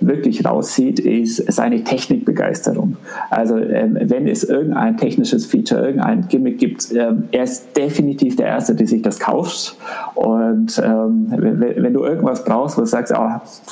wirklich 0.00 0.44
rauszieht, 0.44 1.00
ist 1.00 1.52
seine 1.52 1.84
Technikbegeisterung. 1.84 2.96
Also 3.30 3.56
ähm, 3.56 3.96
wenn 4.00 4.28
es 4.28 4.44
irgendein 4.44 4.96
technisches 4.96 5.46
Feature, 5.46 5.86
irgendein 5.86 6.28
Gimmick 6.28 6.58
gibt, 6.58 6.92
ähm, 6.92 7.24
er 7.32 7.44
ist 7.44 7.76
definitiv 7.76 8.36
der 8.36 8.46
Erste, 8.46 8.74
der 8.74 8.86
sich 8.86 9.02
das 9.02 9.18
kauft. 9.18 9.76
Und 10.14 10.80
ähm, 10.84 11.26
wenn, 11.30 11.94
du 11.94 12.04
irgendwas 12.04 12.44
brauchst, 12.44 12.76
wo 12.76 12.82
du 12.82 12.86
sagst, 12.86 13.12
oh, 13.16 13.30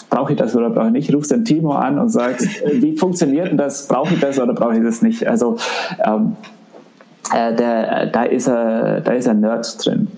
brauche 0.09 0.33
ich 0.33 0.39
das 0.39 0.57
oder 0.57 0.71
brauche 0.71 0.87
ich 0.87 0.93
nicht, 0.93 1.15
rufst 1.15 1.31
den 1.31 1.45
Timo 1.45 1.73
an 1.73 1.99
und 1.99 2.09
sagst, 2.09 2.49
wie 2.73 2.97
funktioniert 2.97 3.49
denn 3.49 3.59
das, 3.59 3.87
brauche 3.87 4.15
ich 4.15 4.21
das 4.21 4.39
oder 4.39 4.55
brauche 4.55 4.77
ich 4.77 4.83
das 4.83 5.03
nicht? 5.03 5.27
Also 5.27 5.57
äh, 5.99 7.55
da 8.11 8.23
ist 8.25 8.49
er, 8.49 9.01
da 9.01 9.13
ist 9.13 9.27
er 9.27 9.35
Nerd 9.35 9.85
drin. 9.85 10.09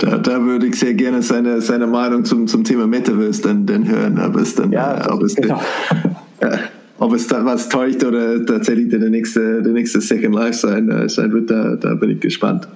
Da, 0.00 0.16
da 0.16 0.42
würde 0.42 0.66
ich 0.66 0.76
sehr 0.76 0.94
gerne 0.94 1.22
seine, 1.22 1.60
seine 1.60 1.86
Meinung 1.86 2.24
zum, 2.24 2.46
zum 2.46 2.64
Thema 2.64 2.86
Metaverse 2.86 3.42
dann, 3.42 3.66
dann 3.66 3.86
hören, 3.86 4.18
aber 4.18 4.40
es 4.40 4.54
dann, 4.54 4.72
ja, 4.72 5.12
ob 5.12 5.22
es 5.22 5.36
genau. 5.36 5.60
ja. 6.42 6.58
ob 6.98 7.12
es 7.12 7.26
da 7.26 7.44
was 7.44 7.68
täuscht 7.68 8.02
oder 8.02 8.44
tatsächlich 8.46 8.88
der 8.88 8.98
nächste, 9.10 9.62
der 9.62 9.72
nächste 9.72 10.00
Second 10.00 10.34
Life 10.34 10.54
sein, 10.54 10.88
äh, 10.90 11.06
sein 11.06 11.30
wird, 11.32 11.50
da, 11.50 11.76
da 11.76 11.94
bin 11.94 12.10
ich 12.10 12.20
gespannt. 12.20 12.66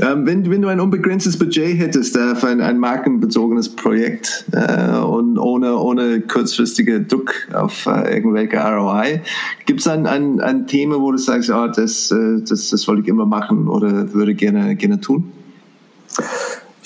Ähm, 0.00 0.24
wenn, 0.24 0.50
wenn 0.50 0.62
du 0.62 0.68
ein 0.68 0.80
unbegrenztes 0.80 1.38
Budget 1.38 1.78
hättest 1.78 2.16
äh, 2.16 2.34
für 2.34 2.48
ein, 2.48 2.62
ein 2.62 2.78
markenbezogenes 2.78 3.68
Projekt 3.68 4.46
äh, 4.52 4.96
und 4.96 5.38
ohne, 5.38 5.76
ohne 5.76 6.22
kurzfristige 6.22 7.02
Druck 7.02 7.34
auf 7.52 7.84
äh, 7.84 8.14
irgendwelche 8.14 8.56
ROI, 8.56 9.20
gibt 9.66 9.80
es 9.80 9.88
ein, 9.88 10.06
ein, 10.06 10.40
ein 10.40 10.66
Thema, 10.66 11.00
wo 11.02 11.12
du 11.12 11.18
sagst, 11.18 11.50
oh, 11.50 11.66
das, 11.66 12.10
äh, 12.10 12.40
das, 12.48 12.70
das 12.70 12.88
wollte 12.88 13.02
ich 13.02 13.08
immer 13.08 13.26
machen 13.26 13.68
oder 13.68 14.14
würde 14.14 14.34
gerne, 14.34 14.74
gerne 14.74 15.00
tun? 15.00 15.32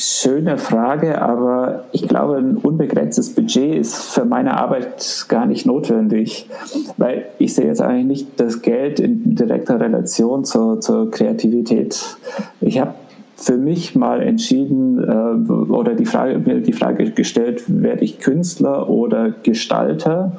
Schöne 0.02 0.57
Frage, 0.57 1.20
aber 1.20 1.85
ich 1.93 2.09
glaube, 2.09 2.36
ein 2.36 2.57
unbegrenztes 2.57 3.35
Budget 3.35 3.74
ist 3.74 3.97
für 4.15 4.24
meine 4.24 4.57
Arbeit 4.57 5.27
gar 5.28 5.44
nicht 5.44 5.66
notwendig, 5.66 6.48
weil 6.97 7.27
ich 7.39 7.55
sehe 7.55 7.66
jetzt 7.66 7.82
eigentlich 7.82 8.07
nicht 8.07 8.40
das 8.40 8.62
Geld 8.62 8.98
in 8.98 9.35
direkter 9.35 9.78
Relation 9.78 10.47
zur, 10.47 10.81
zur 10.81 11.11
Kreativität. 11.11 12.16
Ich 12.62 12.81
habe 12.81 12.94
für 13.36 13.59
mich 13.59 13.94
mal 13.94 14.23
entschieden 14.23 14.98
äh, 15.02 15.52
oder 15.70 15.94
die 15.94 16.07
Frage, 16.07 16.39
mir 16.39 16.61
die 16.61 16.73
Frage 16.73 17.11
gestellt, 17.11 17.65
werde 17.66 18.02
ich 18.02 18.20
Künstler 18.20 18.89
oder 18.89 19.35
Gestalter? 19.43 20.32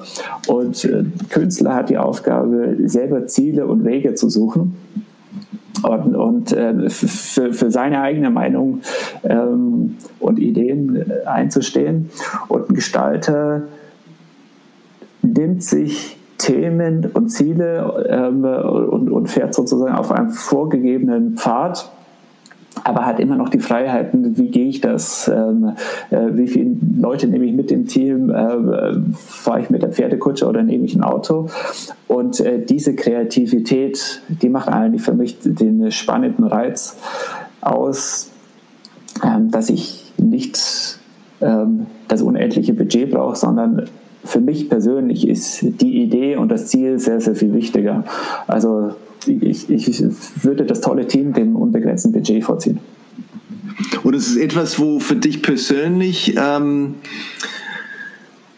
Und 0.47 0.85
äh, 0.85 1.03
Künstler 1.29 1.75
hat 1.75 1.89
die 1.91 1.99
Aufgabe, 1.99 2.77
selber 2.85 3.27
Ziele 3.27 3.67
und 3.67 3.85
Wege 3.85 4.15
zu 4.15 4.27
suchen 4.27 4.75
und, 5.83 6.15
und 6.15 6.51
äh, 6.51 6.89
für, 6.89 7.53
für 7.53 7.71
seine 7.71 8.01
eigene 8.01 8.29
Meinung 8.29 8.81
ähm, 9.23 9.97
und 10.19 10.39
Ideen 10.39 10.95
äh, 10.95 11.25
einzustehen. 11.25 12.09
Und 12.47 12.69
ein 12.69 12.75
Gestalter 12.75 13.63
nimmt 15.21 15.63
sich 15.63 16.17
Themen 16.37 17.09
und 17.13 17.29
Ziele 17.29 18.07
ähm, 18.09 18.43
und, 18.43 19.11
und 19.11 19.29
fährt 19.29 19.53
sozusagen 19.53 19.93
auf 19.93 20.11
einem 20.11 20.31
vorgegebenen 20.31 21.37
Pfad 21.37 21.91
aber 22.83 23.05
hat 23.05 23.19
immer 23.19 23.35
noch 23.35 23.49
die 23.49 23.59
Freiheiten, 23.59 24.37
wie 24.37 24.49
gehe 24.49 24.67
ich 24.67 24.81
das, 24.81 25.27
ähm, 25.27 25.73
äh, 26.09 26.27
wie 26.31 26.47
viele 26.47 26.75
Leute 26.97 27.27
nehme 27.27 27.45
ich 27.45 27.53
mit 27.53 27.69
dem 27.71 27.87
Team, 27.87 28.29
äh, 28.29 28.93
fahre 29.15 29.61
ich 29.61 29.69
mit 29.69 29.81
der 29.81 29.89
Pferdekutsche 29.89 30.47
oder 30.47 30.63
nehme 30.63 30.85
ich 30.85 30.95
ein 30.95 31.03
Auto. 31.03 31.47
Und 32.07 32.39
äh, 32.39 32.59
diese 32.59 32.95
Kreativität, 32.95 34.21
die 34.27 34.49
macht 34.49 34.69
eigentlich 34.69 35.01
für 35.01 35.13
mich 35.13 35.37
den 35.43 35.91
spannenden 35.91 36.45
Reiz 36.45 36.97
aus, 37.61 38.31
ähm, 39.23 39.51
dass 39.51 39.69
ich 39.69 40.13
nicht 40.17 40.99
ähm, 41.41 41.87
das 42.07 42.21
unendliche 42.21 42.73
Budget 42.73 43.11
brauche, 43.11 43.35
sondern 43.35 43.87
für 44.23 44.39
mich 44.39 44.69
persönlich 44.69 45.27
ist 45.27 45.61
die 45.61 46.03
Idee 46.03 46.35
und 46.35 46.49
das 46.49 46.67
Ziel 46.67 46.99
sehr, 46.99 47.21
sehr 47.21 47.35
viel 47.35 47.53
wichtiger. 47.53 48.03
Also 48.47 48.91
ich, 49.27 49.69
ich 49.69 50.03
würde 50.43 50.65
das 50.65 50.81
tolle 50.81 51.07
Team 51.07 51.33
dem 51.33 51.55
unbegrenzten 51.55 52.11
Budget 52.11 52.43
vorziehen. 52.43 52.79
Und 54.03 54.15
es 54.15 54.27
ist 54.27 54.37
etwas, 54.37 54.79
wo 54.79 54.99
für 54.99 55.15
dich 55.15 55.41
persönlich 55.41 56.35
ähm, 56.37 56.95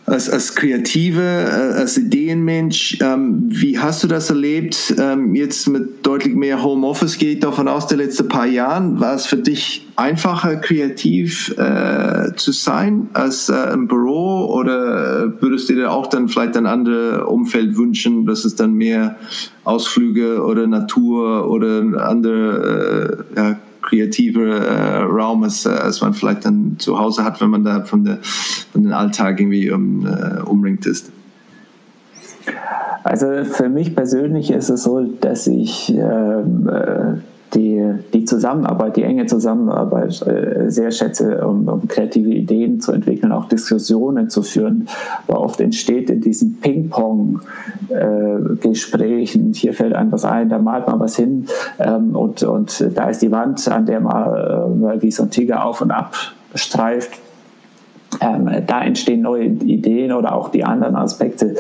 als, 0.06 0.30
als 0.30 0.56
Kreative, 0.56 1.22
äh, 1.22 1.80
als 1.80 1.98
Ideenmensch, 1.98 2.98
ähm, 3.02 3.46
wie 3.48 3.80
hast 3.80 4.04
du 4.04 4.08
das 4.08 4.30
erlebt? 4.30 4.94
Ähm, 5.00 5.34
jetzt 5.34 5.68
mit 5.68 6.06
deutlich 6.06 6.36
mehr 6.36 6.62
Homeoffice 6.62 7.18
gehe 7.18 7.34
ich 7.34 7.40
davon 7.40 7.68
aus, 7.68 7.88
der 7.88 7.98
letzten 7.98 8.28
paar 8.28 8.46
Jahren, 8.46 9.00
war 9.00 9.16
es 9.16 9.26
für 9.26 9.38
dich 9.38 9.88
einfacher, 9.96 10.58
kreativ 10.58 11.56
äh, 11.58 12.36
zu 12.36 12.52
sein 12.52 13.10
als 13.14 13.50
äh, 13.50 13.74
im 13.74 13.88
Büro 13.88 14.48
oder 14.54 15.42
würdest 15.42 15.70
du 15.70 15.76
dir 15.76 15.92
auch 15.92 16.08
dann 16.08 16.28
vielleicht 16.28 16.58
ein 16.58 16.66
anderes 16.66 17.26
Umfeld 17.28 17.78
wünschen, 17.78 18.26
dass 18.26 18.44
es 18.44 18.56
dann 18.56 18.74
mehr 18.74 19.18
Ausflüge 19.64 20.44
oder 20.44 20.68
Natur 20.68 21.50
oder 21.50 21.82
andere 22.06 23.24
äh, 23.36 23.40
ja, 23.40 23.60
kreative 23.84 24.58
äh, 24.58 25.04
Raum, 25.04 25.44
als, 25.44 25.66
äh, 25.66 25.70
als 25.70 26.02
man 26.02 26.14
vielleicht 26.14 26.46
dann 26.46 26.78
zu 26.80 26.98
Hause 26.98 27.24
hat, 27.24 27.40
wenn 27.42 27.50
man 27.50 27.64
da 27.64 27.84
von, 27.84 28.04
der, 28.04 28.20
von 28.72 28.84
den 28.84 28.94
Alltag 28.94 29.40
irgendwie 29.40 29.70
um, 29.70 30.08
äh, 30.08 30.42
umringt 30.42 30.86
ist? 30.86 31.12
Also 33.04 33.44
für 33.44 33.70
mich 33.70 33.96
persönlich 33.96 34.50
ist 34.50 34.70
es 34.70 34.84
so, 34.84 35.02
dass 35.02 35.46
ich 35.48 35.90
ähm, 35.90 36.70
äh, 36.70 37.18
die, 37.54 37.82
die 38.14 38.26
Zusammenarbeit, 38.26 38.98
die 38.98 39.04
enge 39.04 39.26
Zusammenarbeit 39.26 40.22
äh, 40.28 40.70
sehr 40.70 40.92
schätze, 40.92 41.48
um, 41.48 41.66
um, 41.68 41.88
kreative 41.88 42.30
Ideen 42.30 42.82
zu 42.82 42.92
entwickeln, 42.92 43.32
auch 43.32 43.48
Diskussionen 43.48 44.30
zu 44.30 44.44
führen. 44.44 44.88
Aber 45.28 45.42
oft 45.42 45.60
entsteht 45.60 46.10
in 46.10 46.22
diesen 46.22 46.60
Ping-Pong-Gesprächen, 46.60 49.52
äh, 49.52 49.54
hier 49.54 49.74
fällt 49.74 49.94
einem 49.94 50.12
was 50.12 50.26
ein, 50.26 50.50
da 50.50 50.58
malt 50.60 50.88
man 50.88 51.00
was 51.00 51.16
hin 51.16 51.46
ähm, 51.80 52.16
und, 52.16 52.44
und 52.44 52.90
da 52.96 53.10
ist 53.10 53.22
die 53.22 53.32
Wand, 53.32 53.68
an 53.68 53.86
der 53.86 54.00
man 54.00 54.84
äh, 54.84 55.02
wie 55.02 55.12
so 55.12 55.24
ein 55.24 55.30
Tiger 55.30 55.66
auf 55.66 55.82
und 55.82 55.92
ab 55.92 56.16
streift 56.56 57.20
ähm, 58.22 58.50
da 58.68 58.84
entstehen 58.84 59.22
neue 59.22 59.46
Ideen 59.46 60.12
oder 60.12 60.36
auch 60.36 60.50
die 60.50 60.64
anderen 60.64 60.96
Aspekte. 60.96 61.56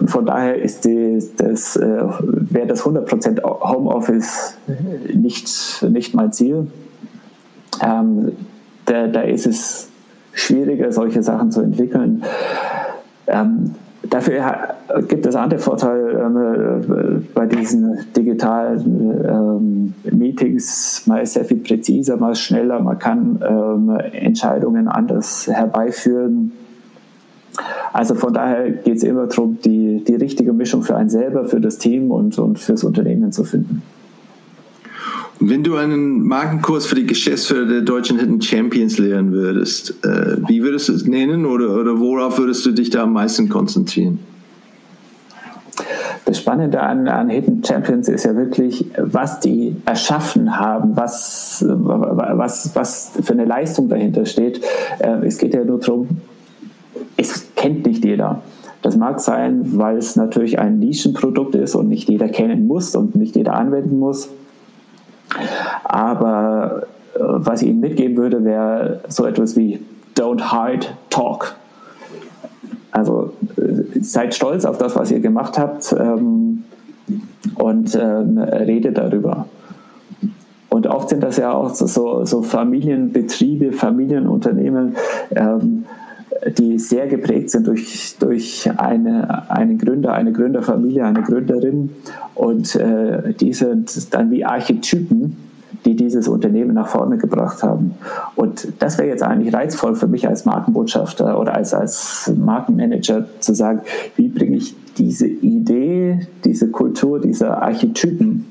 Und 0.00 0.10
von 0.10 0.26
daher 0.26 0.60
ist 0.60 0.84
die, 0.84 1.22
das, 1.36 1.76
äh, 1.76 2.02
wäre 2.20 2.66
das 2.66 2.84
100% 2.84 3.42
Homeoffice 3.42 4.56
nicht, 5.12 5.82
nicht 5.88 6.14
mein 6.14 6.32
Ziel. 6.32 6.66
Ähm, 7.80 8.32
da, 8.86 9.06
da 9.06 9.20
ist 9.22 9.46
es 9.46 9.88
schwieriger, 10.32 10.92
solche 10.92 11.22
Sachen 11.22 11.50
zu 11.50 11.60
entwickeln. 11.60 12.24
Ähm, 13.26 13.74
Dafür 14.12 14.44
gibt 15.08 15.24
es 15.24 15.34
andere 15.34 15.58
Vorteile 15.58 16.10
ähm, 16.20 17.26
bei 17.32 17.46
diesen 17.46 17.98
digitalen 18.14 19.24
ähm, 19.24 19.94
Meetings. 20.12 21.04
Man 21.06 21.22
ist 21.22 21.32
sehr 21.32 21.46
viel 21.46 21.56
präziser, 21.56 22.18
man 22.18 22.32
ist 22.32 22.40
schneller, 22.40 22.78
man 22.80 22.98
kann 22.98 23.42
ähm, 23.42 23.98
Entscheidungen 24.12 24.86
anders 24.86 25.46
herbeiführen. 25.46 26.52
Also 27.94 28.14
von 28.14 28.34
daher 28.34 28.70
geht 28.72 28.98
es 28.98 29.02
immer 29.02 29.28
darum, 29.28 29.56
die, 29.64 30.04
die 30.06 30.16
richtige 30.16 30.52
Mischung 30.52 30.82
für 30.82 30.94
einen 30.94 31.08
selber, 31.08 31.46
für 31.46 31.62
das 31.62 31.78
Team 31.78 32.10
und, 32.10 32.38
und 32.38 32.58
fürs 32.58 32.84
Unternehmen 32.84 33.32
zu 33.32 33.44
finden. 33.44 33.80
Wenn 35.44 35.64
du 35.64 35.74
einen 35.74 36.22
Markenkurs 36.22 36.86
für 36.86 36.94
die 36.94 37.04
Geschäftsführer 37.04 37.66
der 37.66 37.80
deutschen 37.80 38.16
Hidden 38.16 38.40
Champions 38.40 38.98
lehren 38.98 39.32
würdest, 39.32 39.92
äh, 40.04 40.36
wie 40.46 40.62
würdest 40.62 40.88
du 40.88 40.92
es 40.92 41.04
nennen 41.04 41.46
oder, 41.46 41.76
oder 41.76 41.98
worauf 41.98 42.38
würdest 42.38 42.64
du 42.64 42.70
dich 42.70 42.90
da 42.90 43.02
am 43.02 43.14
meisten 43.14 43.48
konzentrieren? 43.48 44.20
Das 46.26 46.38
Spannende 46.38 46.80
an, 46.80 47.08
an 47.08 47.28
Hidden 47.28 47.64
Champions 47.64 48.08
ist 48.08 48.24
ja 48.24 48.36
wirklich, 48.36 48.86
was 48.96 49.40
die 49.40 49.74
erschaffen 49.84 50.60
haben, 50.60 50.96
was, 50.96 51.64
was, 51.66 52.70
was 52.76 53.12
für 53.20 53.32
eine 53.32 53.44
Leistung 53.44 53.88
dahinter 53.88 54.24
steht. 54.26 54.60
Äh, 55.00 55.26
es 55.26 55.38
geht 55.38 55.54
ja 55.54 55.64
nur 55.64 55.80
darum, 55.80 56.06
es 57.16 57.48
kennt 57.56 57.84
nicht 57.84 58.04
jeder. 58.04 58.42
Das 58.80 58.96
mag 58.96 59.18
sein, 59.18 59.76
weil 59.76 59.96
es 59.96 60.14
natürlich 60.14 60.60
ein 60.60 60.78
Nischenprodukt 60.78 61.56
ist 61.56 61.74
und 61.74 61.88
nicht 61.88 62.08
jeder 62.08 62.28
kennen 62.28 62.68
muss 62.68 62.94
und 62.94 63.16
nicht 63.16 63.34
jeder 63.34 63.54
anwenden 63.54 63.98
muss. 63.98 64.28
Aber 65.84 66.82
äh, 67.14 67.18
was 67.20 67.62
ich 67.62 67.68
Ihnen 67.68 67.80
mitgeben 67.80 68.16
würde, 68.16 68.44
wäre 68.44 69.00
so 69.08 69.26
etwas 69.26 69.56
wie 69.56 69.80
Don't 70.16 70.52
hide, 70.52 70.86
talk. 71.10 71.54
Also 72.90 73.32
äh, 73.56 74.00
seid 74.00 74.34
stolz 74.34 74.64
auf 74.64 74.78
das, 74.78 74.94
was 74.96 75.10
ihr 75.10 75.20
gemacht 75.20 75.58
habt 75.58 75.94
ähm, 75.98 76.64
und 77.56 77.94
ähm, 77.94 78.38
redet 78.38 78.98
darüber. 78.98 79.46
Und 80.68 80.86
oft 80.86 81.10
sind 81.10 81.22
das 81.22 81.36
ja 81.36 81.52
auch 81.52 81.74
so, 81.74 82.24
so 82.24 82.42
Familienbetriebe, 82.42 83.72
Familienunternehmen, 83.72 84.96
ähm, 85.34 85.84
die 86.58 86.78
sehr 86.78 87.06
geprägt 87.06 87.50
sind 87.50 87.66
durch, 87.66 88.16
durch 88.18 88.68
eine, 88.76 89.50
einen 89.50 89.78
Gründer, 89.78 90.14
eine 90.14 90.32
Gründerfamilie, 90.32 91.04
eine 91.04 91.22
Gründerin. 91.22 91.90
Und 92.34 92.74
äh, 92.76 93.32
die 93.34 93.52
sind 93.52 94.12
dann 94.14 94.30
wie 94.30 94.44
Archetypen, 94.44 95.36
die 95.84 95.96
dieses 95.96 96.28
Unternehmen 96.28 96.74
nach 96.74 96.88
vorne 96.88 97.18
gebracht 97.18 97.62
haben. 97.62 97.94
Und 98.36 98.68
das 98.78 98.98
wäre 98.98 99.08
jetzt 99.08 99.22
eigentlich 99.22 99.52
reizvoll 99.52 99.94
für 99.94 100.06
mich 100.06 100.28
als 100.28 100.44
Markenbotschafter 100.44 101.38
oder 101.40 101.54
als, 101.54 101.74
als 101.74 102.32
Markenmanager 102.36 103.26
zu 103.40 103.54
sagen, 103.54 103.80
wie 104.16 104.28
bringe 104.28 104.56
ich 104.56 104.74
diese 104.96 105.26
Idee, 105.26 106.20
diese 106.44 106.68
Kultur, 106.68 107.20
diese 107.20 107.56
Archetypen 107.56 108.46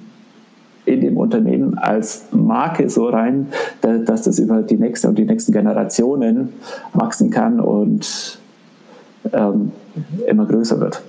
in 0.91 1.01
dem 1.01 1.17
Unternehmen 1.17 1.77
als 1.77 2.25
Marke 2.31 2.89
so 2.89 3.07
rein, 3.09 3.47
dass 3.81 4.23
das 4.23 4.39
über 4.39 4.61
die 4.61 4.77
nächste 4.77 5.07
und 5.07 5.17
die 5.17 5.25
nächsten 5.25 5.51
Generationen 5.51 6.49
wachsen 6.93 7.29
kann 7.29 7.59
und 7.59 8.39
ähm, 9.33 9.71
immer 10.27 10.45
größer 10.45 10.79
wird. 10.79 11.01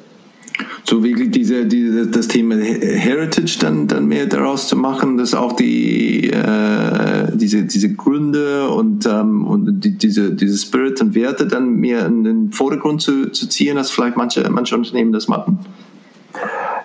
So 0.84 1.02
wirklich 1.02 1.30
diese, 1.30 1.64
diese, 1.64 2.08
das 2.08 2.28
Thema 2.28 2.56
Heritage 2.56 3.56
dann, 3.60 3.86
dann 3.86 4.06
mehr 4.06 4.26
daraus 4.26 4.68
zu 4.68 4.76
machen, 4.76 5.16
dass 5.16 5.32
auch 5.32 5.52
die, 5.52 6.30
äh, 6.30 7.28
diese, 7.34 7.62
diese 7.62 7.94
Gründe 7.94 8.68
und, 8.68 9.06
ähm, 9.06 9.46
und 9.46 9.80
die, 9.84 9.96
diese, 9.96 10.34
diese 10.34 10.58
Spirit 10.58 11.00
und 11.00 11.14
Werte 11.14 11.46
dann 11.46 11.76
mehr 11.76 12.04
in 12.06 12.24
den 12.24 12.52
Vordergrund 12.52 13.00
zu, 13.00 13.30
zu 13.30 13.48
ziehen, 13.48 13.78
als 13.78 13.90
vielleicht 13.90 14.16
manche, 14.16 14.48
manche 14.50 14.74
Unternehmen 14.74 15.12
das 15.12 15.28
machen? 15.28 15.60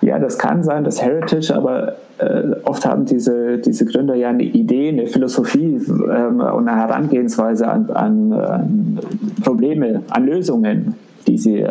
Ja, 0.01 0.19
das 0.19 0.37
kann 0.37 0.63
sein, 0.63 0.83
das 0.83 1.01
Heritage, 1.01 1.55
aber 1.55 1.95
äh, 2.19 2.43
oft 2.63 2.85
haben 2.85 3.05
diese, 3.05 3.57
diese 3.57 3.85
Gründer 3.85 4.15
ja 4.15 4.29
eine 4.29 4.43
Idee, 4.43 4.89
eine 4.89 5.07
Philosophie 5.07 5.81
ähm, 5.87 6.39
und 6.39 6.67
eine 6.67 6.75
Herangehensweise 6.75 7.67
an, 7.67 7.89
an, 7.89 8.33
an 8.33 8.99
Probleme, 9.43 10.03
an 10.09 10.25
Lösungen 10.25 10.95
die 11.27 11.37
sie 11.37 11.65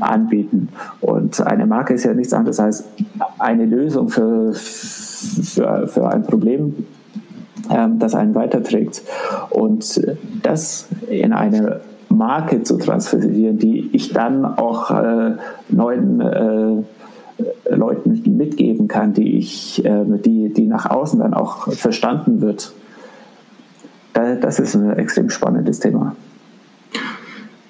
anbieten. 0.00 0.68
Und 1.00 1.40
eine 1.40 1.66
Marke 1.66 1.94
ist 1.94 2.04
ja 2.04 2.12
nichts 2.12 2.32
anderes 2.32 2.58
als 2.60 2.84
eine 3.38 3.64
Lösung 3.64 4.08
für, 4.08 4.52
für, 4.52 5.86
für 5.86 6.08
ein 6.08 6.24
Problem, 6.24 6.86
ähm, 7.70 7.98
das 7.98 8.14
einen 8.14 8.34
weiterträgt. 8.34 9.02
Und 9.50 10.02
das 10.42 10.88
in 11.08 11.32
eine 11.32 11.80
Marke 12.08 12.62
zu 12.64 12.76
transferieren, 12.76 13.58
die 13.58 13.90
ich 13.92 14.12
dann 14.12 14.44
auch 14.44 14.90
äh, 14.90 15.32
neuen 15.68 16.20
äh, 16.20 16.82
Leuten 17.68 18.22
mitgeben 18.36 18.88
kann, 18.88 19.12
die 19.12 19.36
ich, 19.36 19.84
äh, 19.84 20.04
die, 20.24 20.52
die 20.52 20.66
nach 20.66 20.86
außen 20.86 21.20
dann 21.20 21.34
auch 21.34 21.72
verstanden 21.72 22.40
wird. 22.40 22.72
Das 24.12 24.58
ist 24.58 24.74
ein 24.74 24.92
extrem 24.98 25.30
spannendes 25.30 25.78
Thema. 25.78 26.16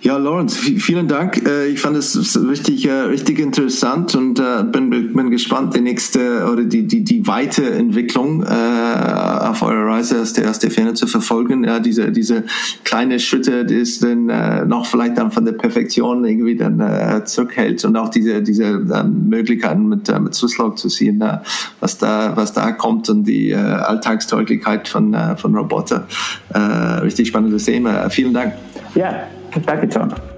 Ja, 0.02 0.16
Lawrence, 0.16 0.56
vielen 0.56 1.09
Dank. 1.09 1.47
Äh, 1.47 1.66
ich 1.66 1.81
fand 1.81 1.94
es 1.94 2.39
richtig, 2.43 2.86
äh, 2.86 2.90
richtig 2.90 3.39
interessant 3.39 4.14
und 4.14 4.39
äh, 4.39 4.64
bin, 4.64 4.89
bin 4.89 5.31
gespannt, 5.31 5.77
die 5.77 5.82
nächste 5.82 6.48
oder 6.51 6.64
die, 6.64 6.86
die, 6.86 7.05
die 7.05 7.27
Weiterentwicklung 7.27 8.43
auf 8.43 9.62
eurer 9.62 9.93
Reise 9.93 10.22
aus 10.22 10.32
der, 10.32 10.48
aus 10.48 10.59
der 10.59 10.70
Ferne 10.70 10.94
zu 10.94 11.06
verfolgen. 11.06 11.64
Ja, 11.64 11.81
diese, 11.81 12.10
diese 12.12 12.44
kleine 12.85 13.18
Schritte, 13.18 13.66
die 13.66 13.81
es 13.81 14.01
dann 14.01 14.27
noch 14.68 14.86
vielleicht 14.86 15.18
dann 15.18 15.31
von 15.31 15.44
der 15.44 15.52
Perfektion 15.52 16.24
irgendwie 16.24 16.56
dann 16.56 17.27
zurückhält 17.27 17.85
und 17.85 17.97
auch 17.97 18.09
diese, 18.09 18.43
diese 18.43 18.78
Möglichkeiten 19.05 19.89
mit, 19.89 20.20
mit 20.20 20.35
Swisslog 20.35 20.78
zu 20.78 20.89
sehen, 20.89 21.22
was 21.81 21.98
da, 21.98 22.32
was 22.36 22.52
da 22.52 22.72
kommt 22.72 23.09
und 23.10 23.24
die 23.24 23.55
Alltagstauglichkeit 23.55 24.89
von, 24.89 25.16
von 25.36 25.55
Roboter. 25.55 26.06
Richtig 27.02 27.28
spannendes 27.28 27.64
Thema. 27.64 28.09
Vielen 28.10 28.35
Dank. 28.35 28.55
Ja, 28.94 29.27
Danke, 29.59 29.89
John. 29.89 30.10
Thank 30.10 30.30